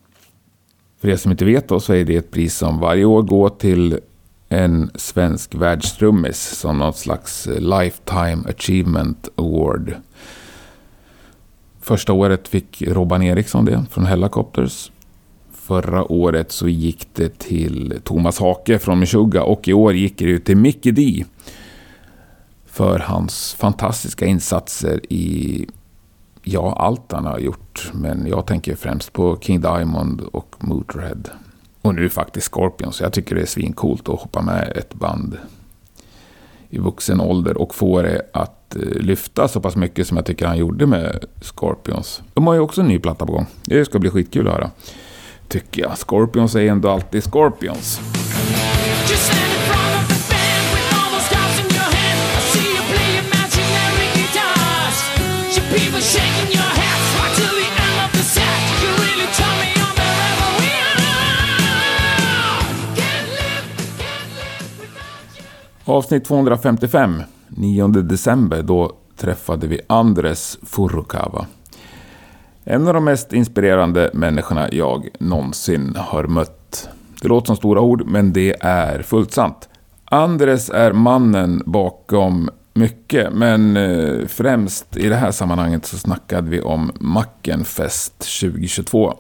För 1.01 1.09
er 1.09 1.17
som 1.17 1.31
inte 1.31 1.45
vet 1.45 1.69
då 1.69 1.81
så 1.81 1.93
är 1.93 2.05
det 2.05 2.17
ett 2.17 2.31
pris 2.31 2.57
som 2.57 2.81
varje 2.81 3.05
år 3.05 3.23
går 3.23 3.49
till 3.49 4.01
en 4.49 4.91
svensk 4.95 5.55
världstrummis 5.55 6.39
som 6.39 6.79
något 6.79 6.97
slags 6.97 7.47
eh, 7.47 7.61
Lifetime 7.61 8.43
Achievement 8.49 9.29
Award. 9.37 9.95
Första 11.81 12.13
året 12.13 12.49
fick 12.49 12.83
Robban 12.83 13.23
Eriksson 13.23 13.65
det 13.65 13.85
från 13.91 14.07
Hellacopters. 14.07 14.91
Förra 15.53 16.13
året 16.13 16.53
så 16.53 16.69
gick 16.69 17.09
det 17.15 17.39
till 17.39 18.01
Thomas 18.05 18.41
Hake 18.41 18.79
från 18.79 18.99
Meshuggah 18.99 19.45
och 19.45 19.69
i 19.69 19.73
år 19.73 19.95
gick 19.95 20.19
det 20.19 20.25
ut 20.25 20.45
till 20.45 20.57
Mickey 20.57 20.91
D. 20.91 21.25
För 22.67 22.99
hans 22.99 23.55
fantastiska 23.55 24.27
insatser 24.27 25.13
i, 25.13 25.67
ja, 26.43 26.77
allt 26.79 27.13
han 27.13 27.25
har 27.25 27.39
gjort. 27.39 27.91
Men 27.95 28.27
jag 28.27 28.47
tänker 28.47 28.77
främst 28.77 29.13
på 29.13 29.39
King 29.41 29.61
Diamond 29.61 30.21
och 30.21 30.57
Motorhead. 30.59 31.23
Och 31.87 31.95
nu 31.95 32.09
faktiskt 32.09 32.47
Scorpions. 32.47 33.01
Jag 33.01 33.13
tycker 33.13 33.35
det 33.35 33.43
är 33.43 33.47
svincoolt 33.47 34.09
att 34.09 34.21
hoppa 34.21 34.43
med 34.43 34.73
ett 34.77 34.95
band 34.95 35.39
i 36.69 36.79
vuxen 36.79 37.21
ålder 37.21 37.57
och 37.57 37.75
få 37.75 38.03
det 38.03 38.23
att 38.33 38.77
eh, 38.77 38.83
lyfta 38.83 39.49
så 39.49 39.61
pass 39.61 39.77
mycket 39.77 40.07
som 40.07 40.17
jag 40.17 40.27
tycker 40.27 40.47
han 40.47 40.59
gjorde 40.59 40.87
med 40.87 41.25
Scorpions. 41.41 42.23
De 42.35 42.47
har 42.47 42.55
ju 42.55 42.61
också 42.61 42.81
en 42.81 42.89
ny 42.89 42.99
platta 42.99 43.27
på 43.27 43.33
gång. 43.33 43.47
Det 43.65 43.85
ska 43.85 43.99
bli 43.99 44.11
skitkul 44.11 44.49
att 44.49 44.55
höra. 44.55 44.71
Tycker 45.49 45.83
jag. 45.83 45.99
Scorpions 45.99 46.55
är 46.55 46.61
ändå 46.61 46.89
alltid 46.91 47.25
Scorpions. 47.25 48.01
Avsnitt 65.89 66.25
255, 66.25 67.23
9 67.49 67.89
december, 67.89 68.63
då 68.63 68.93
träffade 69.17 69.67
vi 69.67 69.81
Andres 69.87 70.59
Furukawa. 70.63 71.47
En 72.65 72.89
av 72.89 72.95
de 72.95 73.05
mest 73.05 73.33
inspirerande 73.33 74.11
människorna 74.15 74.69
jag 74.73 75.09
någonsin 75.19 75.97
har 75.97 76.25
mött. 76.25 76.89
Det 77.23 77.29
låter 77.29 77.47
som 77.47 77.57
stora 77.57 77.81
ord, 77.81 78.07
men 78.07 78.33
det 78.33 78.57
är 78.61 79.03
fullt 79.03 79.33
sant. 79.33 79.69
Andres 80.05 80.71
är 80.71 80.93
mannen 80.93 81.63
bakom 81.67 82.51
mycket, 82.75 83.33
men 83.33 83.77
eh, 83.77 84.27
främst 84.27 84.97
i 84.97 85.09
det 85.09 85.17
här 85.17 85.31
sammanhanget 85.31 85.87
så 85.87 85.97
snackade 85.97 86.51
vi 86.51 86.61
om 86.61 86.93
Mackenfest 87.01 88.19
2022. 88.41 89.15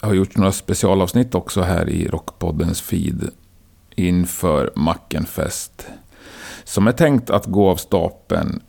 Jag 0.00 0.08
har 0.08 0.14
gjort 0.14 0.36
några 0.36 0.52
specialavsnitt 0.52 1.34
också 1.34 1.62
här 1.62 1.88
i 1.88 2.08
Rockpoddens 2.08 2.80
feed 2.80 3.30
inför 3.96 4.72
Mackenfest. 4.74 5.86
Som 6.64 6.86
är 6.86 6.92
tänkt 6.92 7.30
att 7.30 7.46
gå 7.46 7.70
av 7.70 7.76
stapeln 7.76 8.62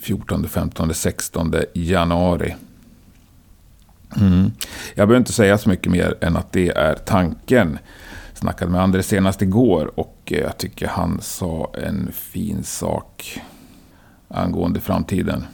14, 0.00 0.48
15, 0.48 0.94
16 0.94 1.54
januari. 1.72 2.54
Mm. 4.16 4.50
Jag 4.94 5.08
behöver 5.08 5.16
inte 5.16 5.32
säga 5.32 5.58
så 5.58 5.68
mycket 5.68 5.92
mer 5.92 6.14
än 6.20 6.36
att 6.36 6.52
det 6.52 6.68
är 6.68 6.94
tanken. 6.94 7.78
Snackade 8.34 8.70
med 8.70 8.80
André 8.80 9.02
senast 9.02 9.42
igår 9.42 10.00
och 10.00 10.18
eh, 10.26 10.38
jag 10.38 10.58
tycker 10.58 10.86
han 10.86 11.20
sa 11.20 11.70
en 11.74 12.12
fin 12.12 12.64
sak 12.64 13.40
angående 14.28 14.80
framtiden. 14.80 15.44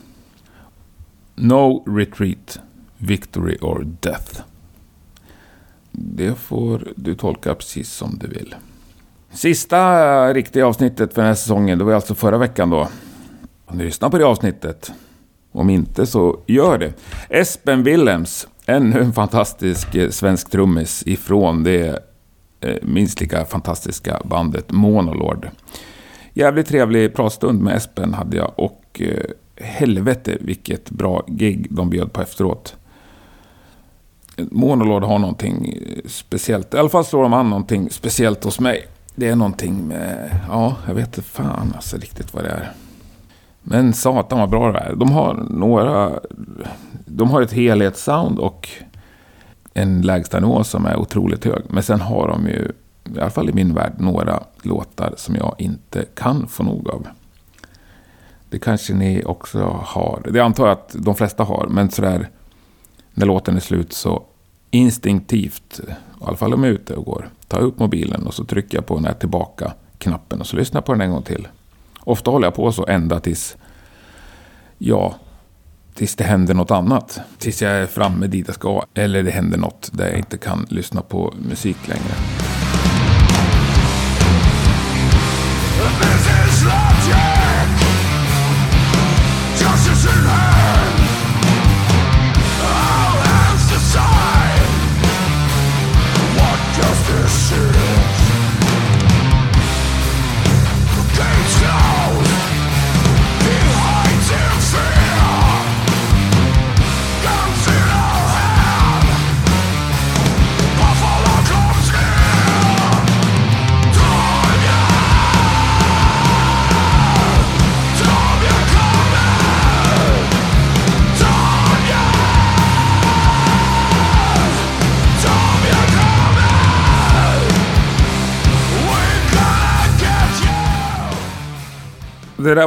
No 1.35 1.85
retreat, 1.87 2.61
victory 2.97 3.57
or 3.61 3.87
death. 4.01 4.43
Det 6.01 6.35
får 6.35 6.93
du 6.97 7.15
tolka 7.15 7.55
precis 7.55 7.93
som 7.93 8.19
du 8.19 8.27
vill. 8.27 8.55
Sista 9.31 9.79
eh, 10.29 10.35
riktiga 10.35 10.67
avsnittet 10.67 11.15
för 11.15 11.23
den 11.23 11.29
här 11.29 11.35
säsongen, 11.35 11.79
det 11.79 11.85
var 11.85 11.93
alltså 11.93 12.15
förra 12.15 12.39
veckan 12.39 12.71
då. 12.71 12.89
Om 13.67 13.79
ni 13.79 13.85
lyssnar 13.85 14.11
på 14.11 14.19
det 14.19 14.27
avsnittet. 14.27 14.93
Om 15.53 15.71
inte 15.71 16.07
så 16.07 16.41
gör 16.47 16.79
det. 16.79 16.93
Espen 17.29 17.83
Willems, 17.83 18.49
ännu 18.67 19.01
en 19.01 19.13
fantastisk 19.13 19.95
eh, 19.95 20.11
svensk 20.11 20.51
trummis 20.51 21.03
ifrån 21.07 21.65
det 21.65 22.03
eh, 22.61 22.77
minst 22.83 23.21
lika 23.21 23.45
fantastiska 23.45 24.21
bandet 24.25 24.73
Monolord. 24.73 25.49
Jävligt 26.33 26.67
trevlig 26.67 27.15
pratstund 27.15 27.63
med 27.63 27.77
Espen 27.77 28.15
hade 28.15 28.37
jag 28.37 28.53
och 28.57 29.01
helvete 29.61 30.37
vilket 30.41 30.91
bra 30.91 31.25
gig 31.27 31.67
de 31.71 31.91
bjöd 31.91 32.13
på 32.13 32.23
efteråt. 32.23 32.77
Monolord 34.51 35.05
har 35.05 35.19
någonting 35.19 35.67
eh, 35.67 36.09
speciellt. 36.09 36.75
I 36.75 36.79
alla 36.79 36.89
fall 36.89 37.05
slår 37.05 37.23
de 37.23 37.33
an 37.33 37.51
någonting 37.51 37.91
speciellt 37.91 38.45
hos 38.45 38.61
mig. 38.61 38.87
Det 39.15 39.29
är 39.29 39.37
någonting 39.37 39.89
med... 39.89 40.31
Ja, 40.49 40.77
jag 40.87 40.95
vet 40.95 41.07
inte 41.07 41.23
fan 41.23 41.73
alltså 41.77 41.97
riktigt 41.97 42.35
vad 42.35 42.45
det 42.45 42.51
är. 42.51 42.73
Men 43.63 43.93
satan 43.93 44.39
vad 44.39 44.51
bra 44.51 44.73
det 44.73 44.79
är. 44.79 44.95
De 44.95 45.11
har 45.11 45.35
några... 45.51 46.21
De 47.07 47.31
har 47.31 47.43
ett 47.43 47.53
helhetssound 47.53 48.39
och 48.39 48.69
en 49.75 50.03
lägstanivå 50.03 50.65
som 50.65 50.87
är 50.87 50.97
otroligt 50.97 51.45
hög. 51.45 51.63
Men 51.69 51.83
sen 51.83 52.01
har 52.01 52.29
de 52.29 52.47
ju, 52.47 52.73
i 53.17 53.21
alla 53.21 53.31
fall 53.31 53.51
i 53.51 53.53
min 53.53 53.75
värld, 53.75 53.93
några 53.99 54.43
låtar 54.63 55.15
som 55.17 55.35
jag 55.35 55.55
inte 55.59 56.05
kan 56.15 56.49
få 56.49 56.63
nog 56.63 56.91
av. 56.91 57.07
Det 58.51 58.59
kanske 58.59 58.95
ni 58.95 59.25
också 59.25 59.83
har. 59.85 60.23
Det 60.31 60.41
antar 60.41 60.67
jag 60.67 60.73
att 60.73 60.97
de 60.99 61.15
flesta 61.15 61.45
har. 61.45 61.67
Men 61.71 61.91
sådär, 61.91 62.29
när 63.19 63.27
låten 63.27 63.57
är 63.57 63.61
slut 63.61 63.93
så 63.93 64.23
instinktivt, 64.71 65.81
i 66.21 66.25
alla 66.25 66.37
fall 66.37 66.55
om 66.55 66.65
jag 66.65 66.71
är 66.71 66.75
ute 66.75 66.95
och 66.95 67.05
går, 67.05 67.31
tar 67.49 67.59
jag 67.59 67.67
upp 67.67 67.79
mobilen 67.79 68.27
och 68.27 68.35
så 68.35 68.45
trycker 68.45 68.79
jag 68.79 68.87
på 68.87 68.95
den 68.95 69.05
här 69.05 69.15
tillbaka-knappen 69.15 70.41
och 70.41 70.47
så 70.47 70.57
lyssnar 70.57 70.79
jag 70.79 70.85
på 70.85 70.93
den 70.93 71.01
en 71.01 71.11
gång 71.11 71.23
till. 71.23 71.49
Ofta 72.01 72.31
håller 72.31 72.47
jag 72.47 72.55
på 72.55 72.73
så 72.73 72.87
ända 72.87 73.21
tills, 73.21 73.57
ja, 74.79 75.15
tills 75.95 76.17
det 76.17 76.25
händer 76.25 76.55
något 76.55 76.71
annat. 76.71 77.21
Tills 77.39 77.63
jag 77.63 77.73
är 77.73 77.87
framme 77.87 78.27
dit 78.27 78.47
jag 78.47 78.55
ska. 78.55 78.85
Eller 78.95 79.23
det 79.23 79.31
händer 79.31 79.59
något 79.59 79.91
där 79.93 80.07
jag 80.09 80.19
inte 80.19 80.39
kan 80.39 80.67
lyssna 80.71 81.03
på 81.03 81.35
musik 81.49 81.89
längre. 81.89 82.38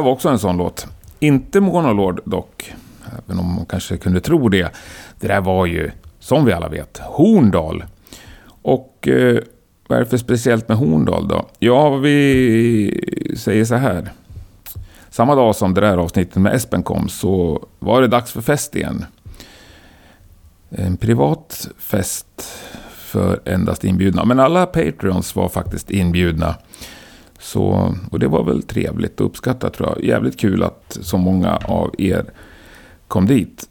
Var 0.02 0.10
också 0.10 0.28
en 0.28 0.38
sån 0.38 0.56
låt. 0.56 0.86
Inte 1.18 1.60
Monolord 1.60 2.20
dock, 2.24 2.72
även 3.26 3.38
om 3.38 3.54
man 3.54 3.66
kanske 3.66 3.96
kunde 3.96 4.20
tro 4.20 4.48
det. 4.48 4.72
Det 5.20 5.28
där 5.28 5.40
var 5.40 5.66
ju, 5.66 5.90
som 6.18 6.44
vi 6.44 6.52
alla 6.52 6.68
vet, 6.68 6.98
Horndal. 6.98 7.84
Och 8.62 9.08
eh, 9.08 9.38
vad 9.88 9.98
är 9.98 10.04
det 10.04 10.10
för 10.10 10.16
speciellt 10.16 10.68
med 10.68 10.76
Horndal 10.76 11.28
då? 11.28 11.46
Ja, 11.58 11.96
vi 11.96 13.34
säger 13.36 13.64
så 13.64 13.74
här. 13.74 14.12
Samma 15.10 15.34
dag 15.34 15.56
som 15.56 15.74
det 15.74 15.80
där 15.80 15.96
avsnittet 15.96 16.36
med 16.36 16.54
Espen 16.54 16.82
kom 16.82 17.08
så 17.08 17.64
var 17.78 18.00
det 18.00 18.08
dags 18.08 18.32
för 18.32 18.40
fest 18.40 18.76
igen. 18.76 19.04
En 20.70 20.96
privat 20.96 21.68
fest 21.78 22.52
för 22.90 23.40
endast 23.44 23.84
inbjudna. 23.84 24.24
Men 24.24 24.40
alla 24.40 24.66
Patreons 24.66 25.36
var 25.36 25.48
faktiskt 25.48 25.90
inbjudna. 25.90 26.54
Så, 27.42 27.94
och 28.10 28.18
det 28.18 28.28
var 28.28 28.44
väl 28.44 28.62
trevligt 28.62 29.20
och 29.20 29.26
uppskattat 29.26 29.74
tror 29.74 29.88
jag. 29.88 30.04
Jävligt 30.04 30.40
kul 30.40 30.62
att 30.62 30.98
så 31.00 31.16
många 31.16 31.56
av 31.56 31.94
er 31.98 32.24
kom 33.08 33.26
dit. 33.26 33.68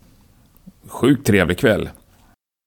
Sjukt 0.88 1.28
trevlig 1.28 1.57
kväll. 1.57 1.89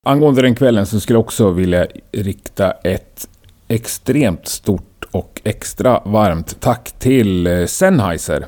Angående 0.07 0.43
den 0.43 0.55
kvällen 0.55 0.87
så 0.87 1.01
skulle 1.01 1.17
jag 1.17 1.25
också 1.25 1.51
vilja 1.51 1.87
rikta 2.13 2.71
ett 2.71 3.29
extremt 3.69 4.49
stort 4.49 5.05
och 5.11 5.41
extra 5.45 6.03
varmt 6.05 6.61
tack 6.61 6.93
till 6.99 7.47
eh, 7.47 7.67
Sennheiser. 7.67 8.47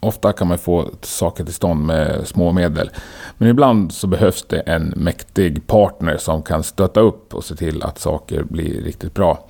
Ofta 0.00 0.32
kan 0.32 0.48
man 0.48 0.58
få 0.58 0.90
saker 1.02 1.44
till 1.44 1.54
stånd 1.54 1.86
med 1.86 2.26
små 2.26 2.52
medel. 2.52 2.90
Men 3.38 3.48
ibland 3.48 3.92
så 3.92 4.06
behövs 4.06 4.42
det 4.42 4.60
en 4.60 4.92
mäktig 4.96 5.66
partner 5.66 6.16
som 6.16 6.42
kan 6.42 6.62
stötta 6.62 7.00
upp 7.00 7.34
och 7.34 7.44
se 7.44 7.54
till 7.54 7.82
att 7.82 7.98
saker 7.98 8.42
blir 8.42 8.82
riktigt 8.82 9.14
bra. 9.14 9.46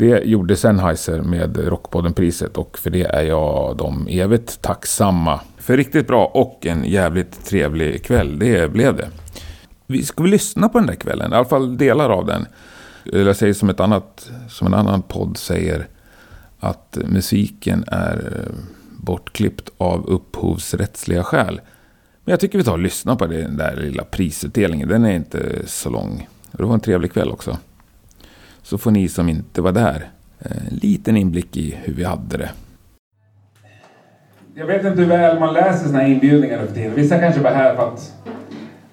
Det 0.00 0.24
gjorde 0.24 0.56
Sennheiser 0.56 1.22
med 1.22 1.56
Rockpodden-priset 1.56 2.56
och 2.56 2.78
för 2.78 2.90
det 2.90 3.02
är 3.02 3.22
jag 3.22 3.76
dem 3.76 4.06
evigt 4.10 4.62
tacksamma. 4.62 5.40
För 5.58 5.76
riktigt 5.76 6.06
bra 6.06 6.26
och 6.26 6.66
en 6.66 6.84
jävligt 6.84 7.44
trevlig 7.44 8.04
kväll, 8.04 8.38
det 8.38 8.72
blev 8.72 8.96
det. 8.96 9.08
Vi 9.86 10.02
ska 10.02 10.22
väl 10.22 10.30
lyssna 10.30 10.68
på 10.68 10.78
den 10.78 10.86
där 10.86 10.94
kvällen, 10.94 11.32
i 11.32 11.36
alla 11.36 11.44
fall 11.44 11.76
delar 11.76 12.10
av 12.10 12.26
den. 12.26 12.46
Eller 13.12 13.26
jag 13.26 13.36
säger 13.36 13.54
som, 13.54 13.70
ett 13.70 13.80
annat, 13.80 14.30
som 14.48 14.66
en 14.66 14.74
annan 14.74 15.02
podd 15.02 15.36
säger, 15.36 15.88
att 16.60 16.98
musiken 17.04 17.84
är 17.86 18.16
eh, 18.16 18.54
bortklippt 18.98 19.70
av 19.76 20.06
upphovsrättsliga 20.06 21.24
skäl. 21.24 21.60
Men 22.24 22.32
jag 22.32 22.40
tycker 22.40 22.58
vi 22.58 22.64
tar 22.64 22.72
och 22.72 22.78
lyssnar 22.78 23.16
på 23.16 23.26
den 23.26 23.56
där 23.56 23.76
lilla 23.76 24.04
prisutdelningen. 24.04 24.88
Den 24.88 25.04
är 25.04 25.12
inte 25.12 25.62
så 25.66 25.90
lång. 25.90 26.28
Och 26.52 26.58
det 26.58 26.64
var 26.64 26.74
en 26.74 26.80
trevlig 26.80 27.12
kväll 27.12 27.30
också. 27.30 27.58
Så 28.70 28.78
får 28.78 28.90
ni 28.90 29.08
som 29.08 29.28
inte 29.28 29.62
var 29.62 29.72
där 29.72 30.10
eh, 30.38 30.68
en 30.68 30.76
liten 30.76 31.16
inblick 31.16 31.56
i 31.56 31.78
hur 31.82 31.94
vi 31.94 32.04
hade 32.04 32.36
det. 32.36 32.50
Jag 34.54 34.66
vet 34.66 34.84
inte 34.84 35.00
hur 35.00 35.08
väl 35.08 35.40
man 35.40 35.54
läser 35.54 35.86
såna 35.86 35.98
här 35.98 36.08
inbjudningar 36.08 36.60
nu 36.60 36.66
för 36.66 36.74
tiden. 36.74 36.94
Vissa 36.94 37.18
kanske 37.18 37.40
var 37.40 37.50
här 37.50 37.74
för 37.74 37.88
att 37.88 38.14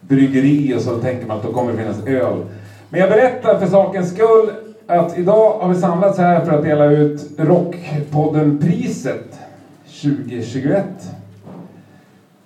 bryggeri 0.01 0.75
och 0.75 0.81
så 0.81 0.97
tänker 0.97 1.27
man 1.27 1.37
att 1.37 1.43
då 1.43 1.53
kommer 1.53 1.71
det 1.71 1.77
finnas 1.77 2.05
öl. 2.05 2.45
Men 2.89 2.99
jag 2.99 3.09
berättar 3.09 3.59
för 3.59 3.67
sakens 3.67 4.13
skull 4.13 4.51
att 4.87 5.17
idag 5.17 5.59
har 5.59 5.69
vi 5.69 5.75
samlats 5.75 6.17
här 6.17 6.45
för 6.45 6.51
att 6.51 6.63
dela 6.63 6.85
ut 6.85 7.29
Rockpodden-priset 7.37 9.39
2021. 10.01 10.85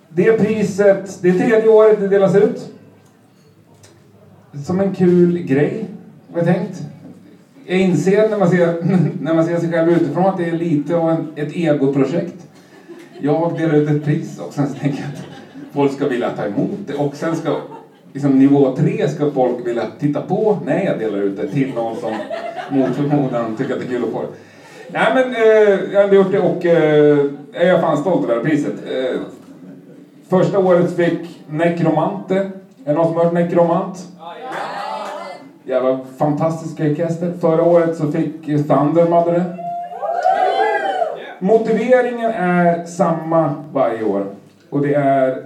Det 0.08 0.32
priset, 0.32 1.18
det 1.22 1.28
är 1.28 1.32
tredje 1.32 1.68
året 1.68 2.00
det 2.00 2.08
delas 2.08 2.36
ut. 2.36 2.68
Som 4.64 4.80
en 4.80 4.94
kul 4.94 5.38
grej, 5.38 5.86
har 6.32 6.38
jag 6.38 6.46
tänkt. 6.46 6.82
Jag 7.66 7.80
inser 7.80 8.28
när 8.28 8.38
man 8.38 8.50
ser, 8.50 8.74
när 9.20 9.34
man 9.34 9.44
ser 9.44 9.58
sig 9.58 9.70
själv 9.70 9.92
utifrån 9.92 10.26
att 10.26 10.36
det 10.36 10.48
är 10.48 10.52
lite 10.52 10.96
av 10.96 11.10
en, 11.10 11.26
ett 11.36 11.52
egoprojekt. 11.56 12.46
Jag 13.20 13.58
delar 13.58 13.74
ut 13.74 13.90
ett 13.90 14.04
pris 14.04 14.38
och 14.38 14.54
sen 14.54 14.68
så 14.68 14.74
tänker 14.74 14.98
jag 14.98 15.08
att 15.08 15.22
folk 15.72 15.92
ska 15.92 16.08
vilja 16.08 16.30
ta 16.30 16.44
emot 16.44 16.78
det 16.86 16.94
och 16.94 17.16
sen 17.16 17.36
ska 17.36 17.56
liksom 18.12 18.38
nivå 18.38 18.76
tre 18.76 19.08
ska 19.08 19.30
folk 19.30 19.66
vilja 19.66 19.86
titta 19.98 20.22
på 20.22 20.58
när 20.64 20.84
jag 20.84 20.98
delar 20.98 21.18
ut 21.18 21.36
det 21.36 21.48
till 21.48 21.74
någon 21.74 21.96
som 21.96 22.12
mot 22.70 22.96
förmodan 22.96 23.56
tycker 23.56 23.74
att 23.74 23.80
det 23.80 23.86
är 23.86 23.88
kul 23.88 24.04
att 24.04 24.10
få 24.10 24.20
det. 24.20 24.28
Nej 24.92 25.12
men 25.14 25.34
eh, 25.34 25.92
jag 25.92 25.98
har 25.98 26.04
ändå 26.04 26.16
gjort 26.16 26.32
det 26.32 26.40
och 26.40 26.66
eh, 26.66 27.26
jag 27.52 27.62
är 27.62 27.80
fan 27.80 27.96
stolt 27.96 28.24
över 28.24 28.34
det 28.34 28.40
här 28.40 28.48
priset. 28.48 28.74
Eh, 28.90 29.20
första 30.28 30.58
året 30.58 30.96
fick 30.96 31.40
Necromante. 31.48 32.36
Är 32.36 32.50
det 32.84 32.92
någon 32.92 33.06
som 33.06 33.16
har 33.16 33.24
hört 33.24 33.32
Necromant? 33.32 34.08
Jävla 35.64 36.00
fantastiska 36.16 36.84
orkester. 36.84 37.32
Förra 37.40 37.62
året 37.62 37.96
så 37.96 38.12
fick 38.12 38.46
Thunder 38.46 39.10
hade 39.10 39.32
det. 39.32 39.56
Motiveringen 41.38 42.30
är 42.30 42.84
samma 42.84 43.54
varje 43.72 44.04
år. 44.04 44.26
Och 44.70 44.80
det 44.80 44.94
är 44.94 45.44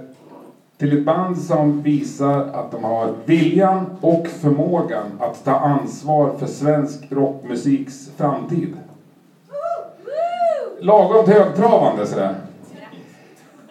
till 0.77 0.97
ett 0.97 1.05
band 1.05 1.37
som 1.37 1.81
visar 1.81 2.39
att 2.39 2.71
de 2.71 2.83
har 2.83 3.13
viljan 3.25 3.85
och 4.01 4.27
förmågan 4.27 5.05
att 5.19 5.45
ta 5.45 5.51
ansvar 5.51 6.31
för 6.39 6.45
svensk 6.45 7.11
rockmusiks 7.11 8.11
framtid. 8.17 8.77
Lagom 10.79 11.25
högtravande 11.27 12.05
sådär. 12.05 12.35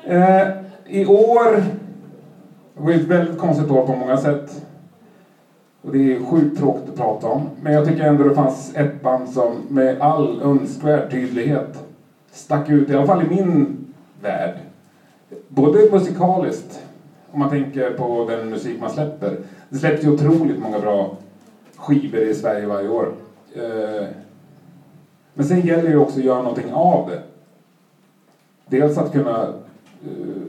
Eh, 0.05 0.49
I 0.87 1.07
år 1.07 1.63
det 2.75 2.83
var 2.83 2.93
ett 2.93 3.05
väldigt 3.05 3.39
konstigt 3.39 3.71
år 3.71 3.87
på 3.87 3.97
många 3.97 4.17
sätt. 4.17 4.66
Och 5.87 5.93
det 5.93 6.13
är 6.13 6.25
sjukt 6.25 6.59
tråkigt 6.59 6.89
att 6.89 6.97
prata 6.97 7.27
om. 7.27 7.49
Men 7.63 7.73
jag 7.73 7.87
tycker 7.87 8.05
ändå 8.05 8.25
det 8.25 8.35
fanns 8.35 8.73
ett 8.75 9.03
band 9.03 9.29
som 9.29 9.63
med 9.69 10.01
all 10.01 10.43
önskvärd 10.43 11.11
tydlighet 11.11 11.79
stack 12.31 12.69
ut, 12.69 12.91
i 12.91 12.95
alla 12.95 13.07
fall 13.07 13.23
i 13.23 13.29
min 13.29 13.77
värld. 14.23 14.55
Både 15.49 15.91
musikaliskt, 15.93 16.85
om 17.31 17.39
man 17.39 17.51
tänker 17.51 17.91
på 17.91 18.27
den 18.31 18.51
musik 18.51 18.81
man 18.81 18.91
släpper. 18.91 19.39
Det 19.69 19.79
släpps 19.79 20.05
ju 20.05 20.13
otroligt 20.13 20.59
många 20.59 20.79
bra 20.79 21.17
skivor 21.77 22.21
i 22.21 22.35
Sverige 22.35 22.67
varje 22.67 22.89
år. 22.89 23.13
Eh, 23.55 24.07
men 25.35 25.47
sen 25.47 25.61
gäller 25.61 25.83
det 25.83 25.91
ju 25.91 25.99
också 25.99 26.19
att 26.19 26.25
göra 26.25 26.43
någonting 26.43 26.73
av 26.73 27.11
det. 27.11 27.23
Dels 28.67 28.99
att 28.99 29.13
kunna 29.13 29.43
eh, 29.43 30.43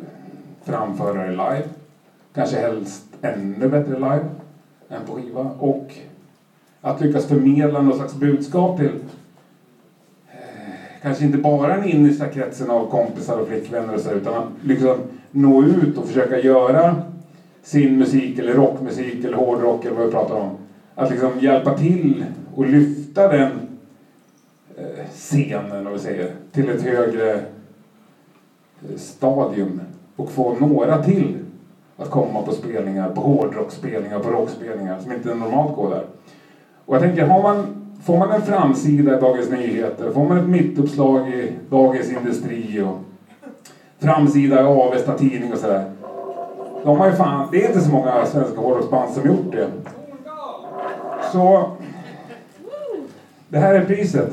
framföra 0.64 1.24
det 1.24 1.32
live. 1.32 1.64
Kanske 2.34 2.60
helst 2.60 3.04
ännu 3.22 3.68
bättre 3.68 3.94
live 3.94 4.26
än 4.90 5.06
på 5.06 5.16
skiva. 5.16 5.42
Och 5.60 5.94
att 6.82 7.02
lyckas 7.02 7.26
förmedla 7.26 7.82
något 7.82 7.96
slags 7.96 8.16
budskap 8.16 8.78
till 8.78 8.96
eh, 10.32 10.40
kanske 11.02 11.26
inte 11.26 11.38
bara 11.38 11.76
den 11.76 11.90
innersta 11.90 12.28
kretsen 12.28 12.70
av 12.70 12.90
kompisar 12.90 13.38
och 13.38 13.48
flickvänner 13.48 13.94
och 13.94 14.00
så, 14.00 14.12
utan 14.12 14.34
att 14.34 14.48
liksom 14.64 14.98
nå 15.32 15.64
ut 15.64 15.98
och 15.98 16.08
försöka 16.08 16.40
göra 16.40 16.96
sin 17.64 17.98
musik 17.98 18.40
eller 18.40 18.54
rockmusik 18.54 19.26
eller 19.26 19.38
hårdrock 19.38 19.86
eller 19.86 19.96
vad 19.96 20.06
vi 20.06 20.12
pratar 20.12 20.36
om. 20.36 20.50
Att 20.96 21.12
liksom 21.12 21.32
hjälpa 21.40 21.78
till 21.78 22.26
och 22.56 22.68
lyfta 22.68 23.28
den 23.28 23.52
eh, 24.78 25.06
scenen, 25.12 25.88
om 25.88 25.94
vi 25.94 26.00
säger, 26.00 26.32
till 26.52 26.70
ett 26.70 26.82
högre 26.82 27.34
eh, 27.34 28.98
stadium 28.98 29.82
och 30.16 30.32
få 30.32 30.54
några 30.60 31.04
till 31.04 31.36
att 31.98 32.10
komma 32.10 32.42
på 32.42 32.52
spelningar, 32.52 33.10
på 33.10 33.22
hårdrockspelningar, 33.22 34.20
på 34.20 34.30
rockspelningar 34.30 35.00
som 35.00 35.12
inte 35.12 35.36
normalt 35.36 35.76
går 35.76 35.90
där. 35.90 36.04
Och 36.86 36.96
jag 36.96 37.02
tänker, 37.02 37.26
har 37.28 37.42
man, 37.42 37.66
får 38.04 38.18
man 38.18 38.32
en 38.32 38.42
framsida 38.42 39.18
i 39.18 39.22
Dagens 39.22 39.50
Nyheter, 39.50 40.12
får 40.12 40.24
man 40.24 40.38
ett 40.38 40.50
mittuppslag 40.50 41.30
i 41.30 41.52
Dagens 41.70 42.12
Industri 42.12 42.82
och 42.82 43.00
framsida 44.00 44.62
i 44.62 44.66
Avesta 44.66 45.18
Tidning 45.18 45.54
och 45.54 45.60
sådär. 45.60 45.92
De 46.84 47.00
har 47.00 47.10
ju 47.10 47.16
fan, 47.16 47.48
det 47.52 47.64
är 47.64 47.68
inte 47.68 47.82
så 47.82 47.92
många 47.92 48.26
svenska 48.26 48.60
hårdrocksband 48.60 49.14
som 49.14 49.28
gjort 49.28 49.52
det. 49.52 49.68
Så, 51.32 51.72
det 53.50 53.60
här 53.60 53.76
är 53.76 53.86
priset. 53.86 54.30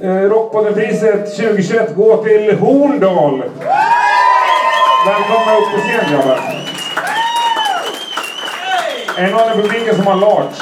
Eh, 0.00 0.14
Rockpodden-priset 0.14 1.36
2021 1.36 1.96
går 1.96 2.24
till 2.24 2.58
Horndal. 2.58 3.42
Välkomna 5.06 5.56
upp 5.56 5.72
på 5.74 5.78
scen 5.78 6.12
grabbar. 6.12 6.69
Är 9.16 9.22
det 9.26 9.30
någon 9.30 9.58
i 9.58 9.62
publiken 9.62 9.96
som 9.96 10.06
har 10.06 10.16
large? 10.16 10.54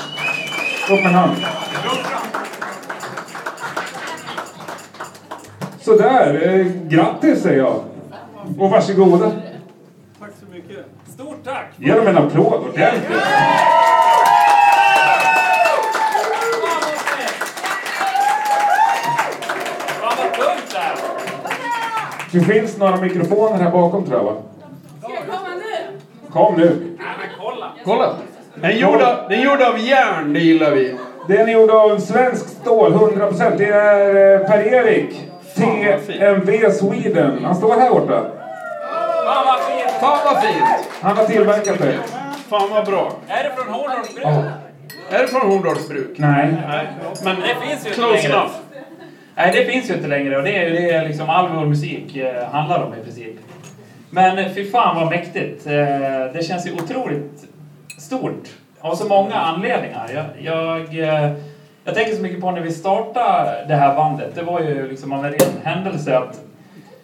Upp 0.90 1.02
med 1.04 1.06
en 1.06 1.14
hand. 1.14 1.36
Sådär, 5.80 6.48
eh, 6.48 6.66
grattis 6.88 7.42
säger 7.42 7.58
jag. 7.58 7.80
Och 8.58 8.70
varsågoda. 8.70 9.30
Tack 10.20 10.30
så 10.40 10.46
mycket. 10.54 10.86
Stort 11.14 11.44
tack! 11.44 11.66
Ge 11.76 11.92
dem 11.94 12.06
en 12.06 12.18
applåd 12.18 12.60
ordentligt. 12.60 13.22
Fan 20.00 20.16
vad 20.18 20.32
tungt 20.34 20.70
det 20.72 20.78
här 20.78 20.96
Det 22.32 22.40
finns 22.40 22.76
några 22.78 22.96
mikrofoner 22.96 23.58
här 23.62 23.70
bakom 23.70 24.04
tror 24.04 24.16
jag 24.16 24.24
va? 24.24 24.34
Ska 25.02 25.14
jag 25.14 25.26
komma 25.26 25.48
nu? 25.54 25.98
Kom 26.32 26.54
nu. 26.54 26.96
Nej 26.98 27.06
men 27.18 27.28
kolla! 27.40 27.72
Kolla! 27.84 28.16
Den 28.60 28.70
är 28.70 28.74
gjord 28.74 29.02
av, 29.02 29.16
den 29.28 29.40
är 29.40 29.44
gjord 29.44 29.62
av 29.62 29.78
järn, 29.78 30.32
det 30.32 30.40
gillar 30.40 30.70
vi. 30.70 30.94
Den 31.28 31.48
är 31.48 31.52
gjord 31.52 31.70
av 31.70 31.98
svensk 31.98 32.48
stål, 32.48 32.92
100%. 32.92 33.56
Det 33.58 33.64
är 33.66 34.34
eh, 34.40 34.46
Per-Erik. 34.46 35.24
TMV 35.54 36.70
Sweden. 36.72 37.44
Han 37.44 37.54
står 37.56 37.74
här 37.80 37.90
borta. 37.90 38.24
Fan 39.24 39.46
vad 39.46 39.60
fint! 39.60 39.90
Fan 40.00 40.18
vad 40.24 40.42
fint! 40.42 40.88
Han 41.00 41.16
har 41.16 41.24
tillverkat 41.24 41.78
det. 41.78 41.94
Fan 42.48 42.70
vad 42.70 42.86
bra. 42.86 43.12
Är 43.28 43.44
det 43.44 43.50
från 43.56 43.74
Horndals 43.74 44.08
Ja. 44.22 44.42
Är 45.10 45.22
det 45.22 45.28
från 45.28 45.50
Horndals 45.50 45.88
bruk? 45.88 46.14
Nej. 46.16 46.54
Men 47.24 47.36
Det 47.36 47.66
finns 47.68 47.84
ju 47.86 47.88
inte 47.88 48.00
close 48.00 48.14
längre. 48.14 48.32
enough. 48.38 48.52
Nej, 49.34 49.52
det 49.54 49.72
finns 49.72 49.90
ju 49.90 49.94
inte 49.94 50.08
längre 50.08 50.36
och 50.36 50.42
det 50.42 50.56
är 50.56 50.68
ju 50.68 50.74
det 50.74 50.90
är 50.90 51.08
liksom 51.08 51.30
all 51.30 51.48
vår 51.48 51.66
musik 51.66 52.16
eh, 52.16 52.44
handlar 52.52 52.82
om 52.84 52.94
i 52.94 53.04
princip. 53.04 53.36
Men 54.10 54.38
eh, 54.38 54.46
fy 54.54 54.70
fan 54.70 54.96
vad 54.96 55.10
mäktigt. 55.10 55.64
Det 56.34 56.46
känns 56.46 56.66
ju 56.66 56.72
otroligt 56.72 57.44
stort. 58.08 58.48
Av 58.80 58.94
så 58.94 59.08
många 59.08 59.34
anledningar. 59.34 60.10
Jag, 60.14 60.24
jag, 60.38 60.98
eh, 60.98 61.32
jag 61.84 61.94
tänker 61.94 62.16
så 62.16 62.22
mycket 62.22 62.40
på 62.40 62.50
när 62.50 62.60
vi 62.60 62.72
startade 62.72 63.64
det 63.68 63.74
här 63.74 63.96
bandet. 63.96 64.34
Det 64.34 64.42
var 64.42 64.60
ju 64.60 64.88
liksom 64.88 65.12
av 65.12 65.24
en 65.24 65.32
ren 65.32 65.62
händelse 65.64 66.18
att 66.18 66.40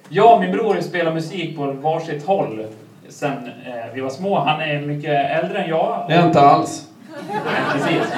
jag 0.08 0.34
och 0.34 0.40
min 0.40 0.52
bror 0.52 0.80
spelat 0.80 1.14
musik 1.14 1.56
på 1.56 1.72
varsitt 1.72 2.26
håll 2.26 2.66
sen 3.08 3.50
eh, 3.66 3.94
vi 3.94 4.00
var 4.00 4.10
små. 4.10 4.38
Han 4.38 4.60
är 4.60 4.80
mycket 4.80 5.30
äldre 5.30 5.58
än 5.58 5.68
jag. 5.68 6.04
Det 6.08 6.14
är 6.14 6.26
inte 6.26 6.40
alls. 6.40 6.88
Nej, 7.28 7.62
precis. 7.72 8.12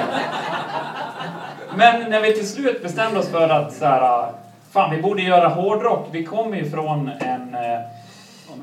Men 1.77 2.11
när 2.11 2.21
vi 2.21 2.35
till 2.35 2.49
slut 2.49 2.83
bestämde 2.83 3.19
oss 3.19 3.29
för 3.29 3.49
att 3.49 3.73
så 3.73 3.85
här, 3.85 4.27
fan 4.73 4.97
vi 4.97 5.03
borde 5.03 5.23
göra 5.23 5.49
hårdrock. 5.49 6.09
Vi 6.11 6.25
kommer 6.25 6.57
ju 6.57 6.71
från 6.71 7.11
en 7.21 7.55
eh, 7.55 7.81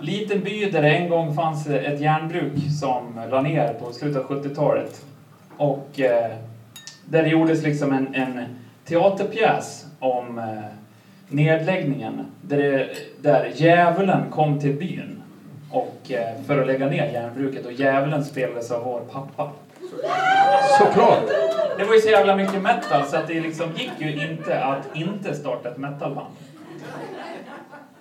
liten 0.01 0.43
by 0.43 0.71
där 0.71 0.81
det 0.81 0.89
en 0.89 1.09
gång 1.09 1.35
fanns 1.35 1.67
ett 1.67 2.01
järnbruk 2.01 2.53
som 2.79 3.21
la 3.29 3.41
ner 3.41 3.73
på 3.73 3.93
slutet 3.93 4.21
av 4.21 4.27
70-talet. 4.27 5.05
Och 5.57 5.99
eh, 5.99 6.31
där 7.05 7.23
det 7.23 7.29
gjordes 7.29 7.63
liksom 7.63 7.91
en, 7.91 8.15
en 8.15 8.45
teaterpjäs 8.85 9.85
om 9.99 10.39
eh, 10.39 10.45
nedläggningen. 11.27 12.25
Där, 12.41 12.57
det, 12.57 12.87
där 13.21 13.51
djävulen 13.55 14.31
kom 14.31 14.59
till 14.59 14.73
byn 14.73 15.23
och, 15.71 16.11
eh, 16.11 16.43
för 16.47 16.61
att 16.61 16.67
lägga 16.67 16.85
ner 16.85 17.11
järnbruket 17.13 17.65
och 17.65 17.71
djävulen 17.71 18.25
spelades 18.25 18.71
av 18.71 18.83
vår 18.83 18.99
pappa. 18.99 19.51
Såklart. 20.79 21.27
Det 21.77 21.83
var 21.83 21.95
ju 21.95 22.01
så 22.01 22.09
jävla 22.09 22.35
mycket 22.35 22.61
metal 22.61 23.05
så 23.05 23.17
att 23.17 23.27
det 23.27 23.41
liksom 23.41 23.69
gick 23.77 23.91
ju 23.99 24.29
inte 24.29 24.63
att 24.63 24.95
inte 24.95 25.33
starta 25.33 25.69
ett 25.69 25.77
metalband. 25.77 26.33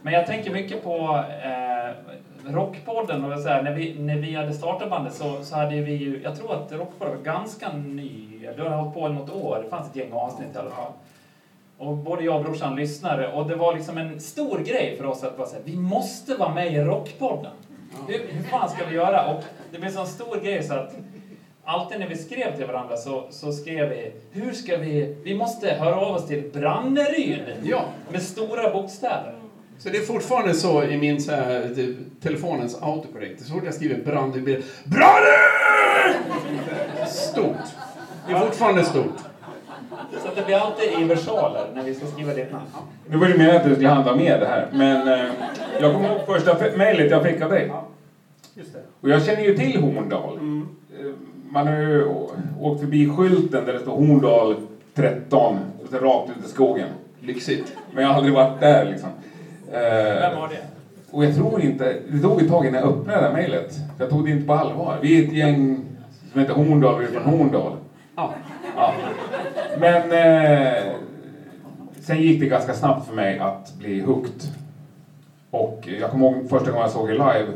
Men 0.02 0.12
jag 0.12 0.26
tänker 0.26 0.50
mycket 0.50 0.84
på 0.84 1.24
eh, 1.44 2.52
Rockpodden 2.52 3.24
och 3.24 3.40
så 3.40 3.48
här, 3.48 3.62
när, 3.62 3.72
vi, 3.72 3.98
när 3.98 4.16
vi 4.16 4.34
hade 4.34 4.52
startat 4.52 4.90
bandet 4.90 5.14
så, 5.14 5.44
så 5.44 5.56
hade 5.56 5.80
vi 5.80 5.92
ju, 5.92 6.20
jag 6.22 6.36
tror 6.38 6.54
att 6.54 6.72
Rockpodden 6.72 7.16
var 7.16 7.22
ganska 7.24 7.72
ny, 7.72 8.38
det 8.56 8.62
har 8.62 8.70
hållit 8.70 8.94
på 8.94 9.08
i 9.08 9.12
något 9.12 9.30
år, 9.30 9.60
det 9.64 9.70
fanns 9.70 9.90
ett 9.90 9.96
gäng 9.96 10.12
avsnitt 10.12 10.48
i 10.54 10.58
alla 10.58 10.70
fall. 10.70 10.92
Och 11.78 11.96
både 11.96 12.24
jag 12.24 12.36
och 12.36 12.44
brorsan 12.44 12.76
lyssnade 12.76 13.32
och 13.32 13.48
det 13.48 13.54
var 13.54 13.74
liksom 13.74 13.98
en 13.98 14.20
stor 14.20 14.58
grej 14.58 14.96
för 14.98 15.06
oss 15.06 15.24
att 15.24 15.36
bara 15.36 15.46
säga, 15.46 15.62
vi 15.64 15.76
måste 15.76 16.34
vara 16.34 16.54
med 16.54 16.72
i 16.72 16.78
Rockpodden. 16.78 17.52
Hur, 18.08 18.18
hur 18.28 18.42
fan 18.42 18.68
ska 18.68 18.84
vi 18.84 18.94
göra? 18.94 19.26
Och 19.26 19.44
det 19.70 19.78
blev 19.78 19.84
en 19.84 19.92
sån 19.92 20.06
stor 20.06 20.40
grej 20.40 20.62
så 20.62 20.74
att 20.74 20.94
alltid 21.64 22.00
när 22.00 22.08
vi 22.08 22.16
skrev 22.16 22.56
till 22.56 22.66
varandra 22.66 22.96
så, 22.96 23.24
så 23.30 23.52
skrev 23.52 23.88
vi, 23.88 24.12
hur 24.30 24.52
ska 24.52 24.76
vi, 24.76 25.16
vi 25.24 25.34
måste 25.34 25.74
höra 25.74 25.96
av 25.96 26.14
oss 26.14 26.26
till 26.26 26.50
Branneryd. 26.52 27.56
Ja. 27.64 27.84
Med 28.12 28.22
stora 28.22 28.72
bokstäver. 28.72 29.41
Så 29.82 29.88
det 29.88 29.98
är 29.98 30.02
fortfarande 30.02 30.54
så 30.54 30.84
i 30.84 30.98
min 30.98 31.20
så 31.20 31.32
här, 31.32 31.70
det- 31.76 31.94
telefonens 32.22 32.82
autocorrect. 32.82 33.46
Så 33.46 33.52
fort 33.52 33.62
jag 33.64 33.74
skriver 33.74 34.04
brand, 34.04 34.34
det 34.34 34.40
blir 34.40 34.60
BRANDER! 34.84 37.06
Stort. 37.08 37.56
Det 38.26 38.32
är 38.32 38.38
fortfarande 38.38 38.84
stort. 38.84 39.18
Så 40.22 40.28
att 40.28 40.36
det 40.36 40.46
blir 40.46 40.56
alltid 40.56 41.00
i 41.00 41.04
versaler 41.04 41.66
när 41.74 41.82
vi 41.82 41.94
ska 41.94 42.06
skriva 42.06 42.34
ditt 42.34 42.52
namn. 42.52 42.64
Nu 43.10 43.16
var 43.16 43.26
det 43.28 43.38
meningen 43.38 43.56
att 43.56 43.64
du 43.64 43.74
skulle 43.74 43.88
handla 43.88 44.16
med 44.16 44.40
det 44.40 44.46
här, 44.46 44.68
men 44.72 45.08
eh, 45.08 45.24
jag 45.80 45.92
kommer 45.92 46.08
ihåg 46.08 46.26
första 46.26 46.56
mejlet 46.76 47.10
jag 47.10 47.22
fick 47.22 47.40
av 47.42 47.50
dig. 47.50 47.72
Och 49.00 49.08
jag 49.08 49.24
känner 49.24 49.42
ju 49.42 49.56
till 49.56 49.80
Horndal. 49.82 50.36
Eh, 50.36 51.06
Man 51.50 51.66
har 51.66 51.76
ju 51.76 52.04
åkt 52.60 52.80
förbi 52.80 53.08
skylten 53.16 53.64
där 53.64 53.72
det 53.72 53.80
står 53.80 53.96
Horndal 53.96 54.56
13, 54.94 55.58
och 55.82 55.88
så 55.90 55.98
rakt 55.98 56.30
ut 56.30 56.46
i 56.46 56.48
skogen. 56.48 56.88
Lyxigt. 57.20 57.72
Men 57.94 58.02
jag 58.02 58.10
har 58.10 58.16
aldrig 58.16 58.34
varit 58.34 58.60
där 58.60 58.84
liksom. 58.84 59.08
Eh, 59.72 60.20
Vem 60.20 60.36
var 60.40 60.48
det? 60.48 60.56
och 61.10 61.24
jag 61.24 61.34
tror 61.34 61.60
inte, 61.62 61.96
det 62.08 62.18
tog 62.20 62.42
ett 62.42 62.48
tag 62.48 62.66
innan 62.66 62.80
jag 62.80 62.88
öppnade 62.90 63.20
det 63.20 63.26
här 63.26 63.32
mejlet. 63.32 63.74
Jag 63.98 64.10
tog 64.10 64.24
det 64.24 64.30
inte 64.30 64.46
på 64.46 64.52
allvar. 64.54 64.98
Vi 65.02 65.18
är 65.20 65.26
ett 65.28 65.32
gäng 65.32 65.80
som 66.32 66.40
heter 66.40 66.54
Horndal, 66.54 66.98
vi 66.98 67.04
är 67.04 67.10
från 67.10 67.22
Horndal. 67.38 67.72
Ja. 68.16 68.30
Ja. 68.76 68.92
Men 69.78 70.12
eh, 70.12 70.82
sen 72.00 72.22
gick 72.22 72.40
det 72.40 72.46
ganska 72.46 72.74
snabbt 72.74 73.06
för 73.06 73.14
mig 73.14 73.38
att 73.38 73.74
bli 73.78 74.00
hooked. 74.00 74.42
Och 75.50 75.88
jag 76.00 76.10
kommer 76.10 76.26
ihåg 76.26 76.50
första 76.50 76.70
gången 76.70 76.82
jag 76.82 76.90
såg 76.90 77.10
er 77.10 77.14
live. 77.14 77.52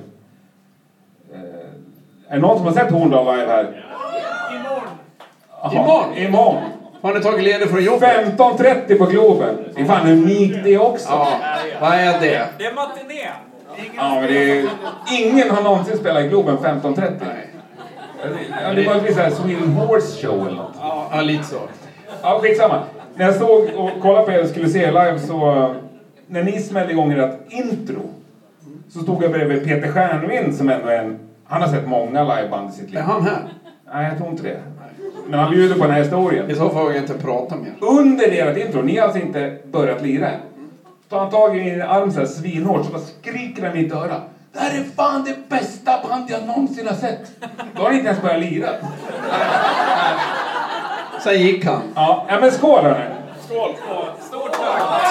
Eh, 1.33 2.29
är 2.29 2.35
det 2.35 2.39
någon 2.39 2.57
som 2.57 2.67
har 2.67 2.73
sett 2.75 2.91
Horndal 2.93 3.37
live 3.39 3.47
här? 3.53 3.85
Imorgon. 4.53 5.73
Imorgon? 5.73 6.17
Imorgon. 6.17 6.63
Har 7.03 7.15
ni 7.15 7.21
tagit 7.21 7.45
ledigt 7.45 7.71
från 7.71 7.85
jobbet? 7.85 8.39
15.30 8.39 8.99
på 8.99 9.05
Globen. 9.05 9.57
Det 9.75 9.81
är 9.81 9.85
fan 9.85 10.09
unikt 10.09 10.59
det 10.65 10.79
också. 10.79 11.09
Ja. 11.11 11.29
Vad 11.81 11.93
är 11.95 12.21
det? 12.21 12.49
Det 12.59 12.65
är 12.65 12.75
matiné. 12.75 13.29
Ja, 13.97 14.15
men 14.21 14.33
det 14.33 14.51
är, 14.51 14.69
ingen 15.19 15.51
har 15.51 15.63
någonsin 15.63 15.97
spelat 15.99 16.25
i 16.25 16.29
Globen 16.29 16.59
15.30. 16.59 17.13
Nej. 17.21 17.51
Ja, 18.63 18.73
det 18.75 18.87
var 18.87 19.13
så 19.13 19.21
här 19.21 19.31
Sweden 19.31 19.73
Horse 19.73 20.27
Show 20.27 20.47
eller 20.47 20.57
något. 20.57 20.77
Ja, 20.81 21.21
lite 21.21 21.45
så. 21.45 21.57
Ja, 22.23 22.39
skitsamma. 22.43 22.83
När 23.15 23.25
jag 23.25 23.35
stod 23.35 23.75
och 23.75 23.91
kollade 24.03 24.27
på 24.27 24.33
er 24.33 24.43
och 24.43 24.49
skulle 24.49 24.69
se 24.69 24.83
er 24.83 24.93
live 24.93 25.19
så... 25.19 25.75
När 26.27 26.43
ni 26.45 26.61
smällde 26.61 26.93
igång 26.93 27.13
ert 27.13 27.41
intro 27.49 28.03
så 28.89 28.99
stod 28.99 29.25
jag 29.25 29.33
bredvid 29.33 29.65
Peter 29.65 29.93
Stjärnvind 29.93 30.55
som 30.55 30.69
ändå 30.69 30.89
är 30.89 30.99
en... 30.99 31.19
Han 31.45 31.63
har 31.63 31.69
sett 31.69 31.89
många 31.89 32.37
liveband 32.37 32.71
i 32.71 32.73
sitt 32.73 32.91
liv. 32.91 32.99
Är 32.99 33.03
han 33.03 33.23
här? 33.23 33.49
Nej, 33.93 34.09
jag 34.09 34.19
tror 34.19 34.31
inte 34.31 34.43
det. 34.43 34.61
Men 35.29 35.41
han 35.41 35.51
bjuder 35.51 35.75
på 35.75 35.83
den 35.83 35.91
här 35.91 36.01
historien. 36.01 36.51
I 36.51 36.55
så 36.55 36.69
fall 36.69 36.83
vågar 36.83 36.95
jag 36.95 37.03
inte 37.03 37.15
prata 37.15 37.57
mer. 37.57 37.73
Under 37.81 38.25
ert 38.33 38.57
intro, 38.57 38.83
ni 38.83 38.97
har 38.97 39.05
alltså 39.05 39.21
inte 39.21 39.57
börjat 39.65 40.03
lira 40.03 40.31
än. 40.31 40.41
Tar 41.09 41.19
han 41.19 41.31
tag 41.31 41.57
i 41.57 41.65
min 41.65 41.83
arm 41.83 42.13
så 42.13 42.19
här 42.19 42.27
svinhårt 42.27 42.87
så 42.87 42.93
bara 42.93 43.03
skriker 43.03 43.67
han 43.67 43.77
i 43.77 43.83
mitt 43.83 43.93
öra. 43.93 44.21
Det 44.53 44.59
här 44.59 44.81
är 44.81 44.85
fan 44.97 45.25
det 45.25 45.49
bästa 45.49 46.01
band 46.09 46.31
jag 46.31 46.47
någonsin 46.47 46.87
har 46.87 46.95
sett. 46.95 47.31
Då 47.75 47.83
har 47.83 47.91
ni 47.91 47.97
inte 47.97 48.09
ens 48.09 48.23
börjat 48.23 48.41
lira. 48.41 48.69
Sen 51.25 51.41
gick 51.41 51.65
han. 51.65 51.83
Ja, 51.95 52.27
ja 52.29 52.41
men 52.41 52.53
skål 52.53 52.85
hörni. 52.85 53.05
Stort 53.41 53.77
tack. 53.89 54.23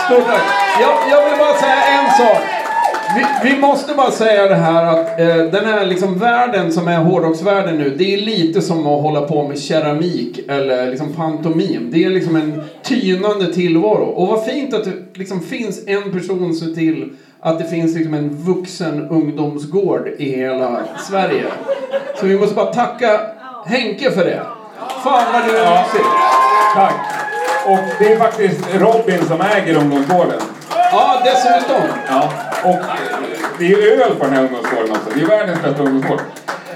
Stort 0.05 0.25
tack. 0.25 0.41
Jag, 0.81 0.97
jag 1.11 1.29
vill 1.29 1.39
bara 1.39 1.53
säga 1.53 1.83
en 1.85 2.11
sak. 2.11 2.43
Vi, 3.15 3.49
vi 3.49 3.61
måste 3.61 3.93
bara 3.93 4.11
säga 4.11 4.47
det 4.47 4.55
här 4.55 4.85
att 4.85 5.19
eh, 5.19 5.37
den 5.37 5.65
här 5.65 5.85
liksom 5.85 6.19
världen 6.19 6.71
som 6.71 6.87
är 6.87 6.97
hårdrocksvärlden 6.97 7.77
nu, 7.77 7.89
det 7.89 8.13
är 8.13 8.17
lite 8.17 8.61
som 8.61 8.79
att 8.79 9.01
hålla 9.01 9.21
på 9.21 9.47
med 9.47 9.59
keramik 9.59 10.39
eller 10.49 10.89
liksom 10.89 11.13
pantomim. 11.13 11.89
Det 11.91 12.05
är 12.05 12.09
liksom 12.09 12.35
en 12.35 12.63
tynande 12.83 13.53
tillvaro. 13.53 14.05
Och 14.05 14.27
vad 14.27 14.45
fint 14.45 14.73
att 14.73 14.83
det 14.83 14.91
liksom 15.13 15.41
finns 15.41 15.87
en 15.87 16.11
person 16.11 16.53
ser 16.53 16.75
till 16.75 17.13
att 17.39 17.59
det 17.59 17.65
finns 17.65 17.95
liksom 17.95 18.13
en 18.13 18.29
vuxen 18.29 19.09
ungdomsgård 19.09 20.07
i 20.17 20.29
hela 20.29 20.79
Sverige. 21.09 21.45
Så 22.19 22.25
vi 22.25 22.39
måste 22.39 22.55
bara 22.55 22.73
tacka 22.73 23.19
Henke 23.65 24.11
för 24.11 24.25
det. 24.25 24.41
Fan 25.03 25.33
vad 25.33 25.43
du 25.45 25.57
är 25.57 25.69
mysig. 25.69 26.05
Tack. 26.75 26.93
Och 27.67 27.79
det 27.99 28.13
är 28.13 28.19
faktiskt 28.19 28.75
Robin 28.75 29.25
som 29.27 29.41
äger 29.41 29.77
ungdomsgården. 29.77 30.39
Ja, 30.91 31.21
dessutom. 31.25 31.81
Ja. 32.09 32.31
Och 32.65 32.69
eh, 32.73 32.79
det 33.59 33.65
är 33.73 34.01
öl 34.01 34.15
på 34.15 34.25
den 34.25 34.33
här 34.33 34.41
ungdomsgården 34.43 34.91
också. 34.91 35.09
Det 35.15 35.21
är 35.21 35.27
världens 35.27 35.61
bästa 35.63 35.83
ungdomsgård. 35.83 36.19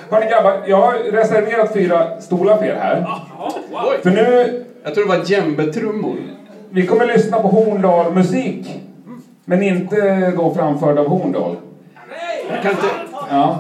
Hörni 0.10 0.26
grabbar, 0.26 0.64
jag 0.68 0.78
har 0.82 0.94
reserverat 0.94 1.74
fyra 1.74 2.22
stolar 2.22 2.58
för 2.58 2.66
er 2.66 2.76
här. 2.82 3.08
För 4.04 4.10
nu, 4.10 4.66
Jag 4.84 4.94
tror 4.96 5.04
det 5.06 5.18
var 5.18 5.26
djembetrummor. 5.26 6.16
vi 6.70 6.88
kommer 6.88 7.06
lyssna 7.06 7.40
på 7.40 7.48
Horndal-musik. 7.48 8.82
Men 9.46 9.64
inte 9.64 10.32
då 10.38 10.54
framförd 10.54 10.98
av 10.98 11.08
Horndal. 11.08 11.56
Jag 12.50 12.62
kan 12.62 12.72
inte... 12.72 12.86
Ja. 13.30 13.60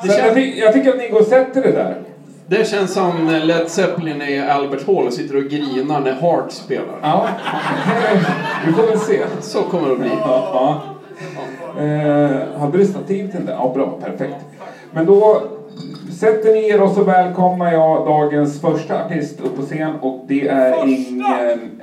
Så 0.00 0.06
jag, 0.18 0.34
ty- 0.34 0.58
jag 0.60 0.72
tycker 0.72 0.90
att 0.90 0.96
ni 0.98 1.08
går 1.08 1.20
och 1.20 1.26
sätter 1.26 1.62
det 1.62 1.72
där. 1.72 1.96
Det 2.46 2.68
känns 2.68 2.92
som 2.94 3.26
när 3.26 3.40
Led 3.40 3.68
Zeppelin 3.70 4.22
är 4.22 4.28
i 4.28 4.40
Albert 4.40 4.86
Hall 4.86 5.06
och 5.06 5.12
sitter 5.12 5.36
och 5.36 5.42
grinar 5.42 6.00
när 6.00 6.12
Heart 6.12 6.52
spelar. 6.52 6.98
Ja. 7.02 7.26
Vi 8.66 8.72
får 8.72 8.82
väl 8.86 8.98
se. 8.98 9.20
Så 9.40 9.62
kommer 9.62 9.86
det 9.88 9.92
att 9.94 10.00
bli. 10.00 10.10
Ja. 10.20 10.50
ja. 10.54 10.82
Eh, 11.78 12.60
hade 12.60 12.78
du 12.78 12.86
stativ 12.86 13.30
till 13.30 13.46
den? 13.46 13.56
Ja, 13.56 13.72
bra. 13.74 13.98
Perfekt. 14.00 14.44
Men 14.90 15.06
då 15.06 15.42
sätter 16.12 16.52
ni 16.52 16.68
er 16.68 16.82
och 16.82 16.90
så 16.90 17.04
välkomnar 17.04 17.72
jag 17.72 18.06
dagens 18.06 18.60
första 18.60 19.04
artist 19.04 19.40
upp 19.40 19.56
på 19.56 19.62
scen 19.62 19.96
och 20.00 20.24
det 20.28 20.48
är 20.48 20.86
ingen... 20.86 21.80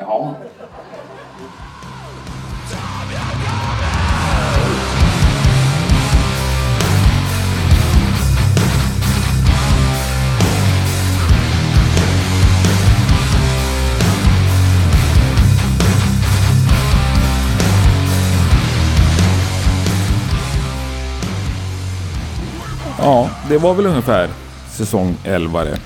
Ja. 23.02 23.30
det 23.50 23.58
var 23.58 23.74
väl 23.74 23.86
ungefär 23.86 24.30
säsong 24.70 25.18
11 25.24 25.64
det. 25.64 25.78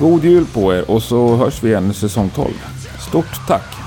God 0.00 0.24
jul 0.24 0.46
på 0.46 0.74
er 0.74 0.90
och 0.90 1.02
så 1.02 1.36
hörs 1.36 1.62
vi 1.62 1.68
igen 1.68 1.90
i 1.90 1.94
säsong 1.94 2.30
12. 2.34 2.52
Stort 3.08 3.46
tack! 3.48 3.83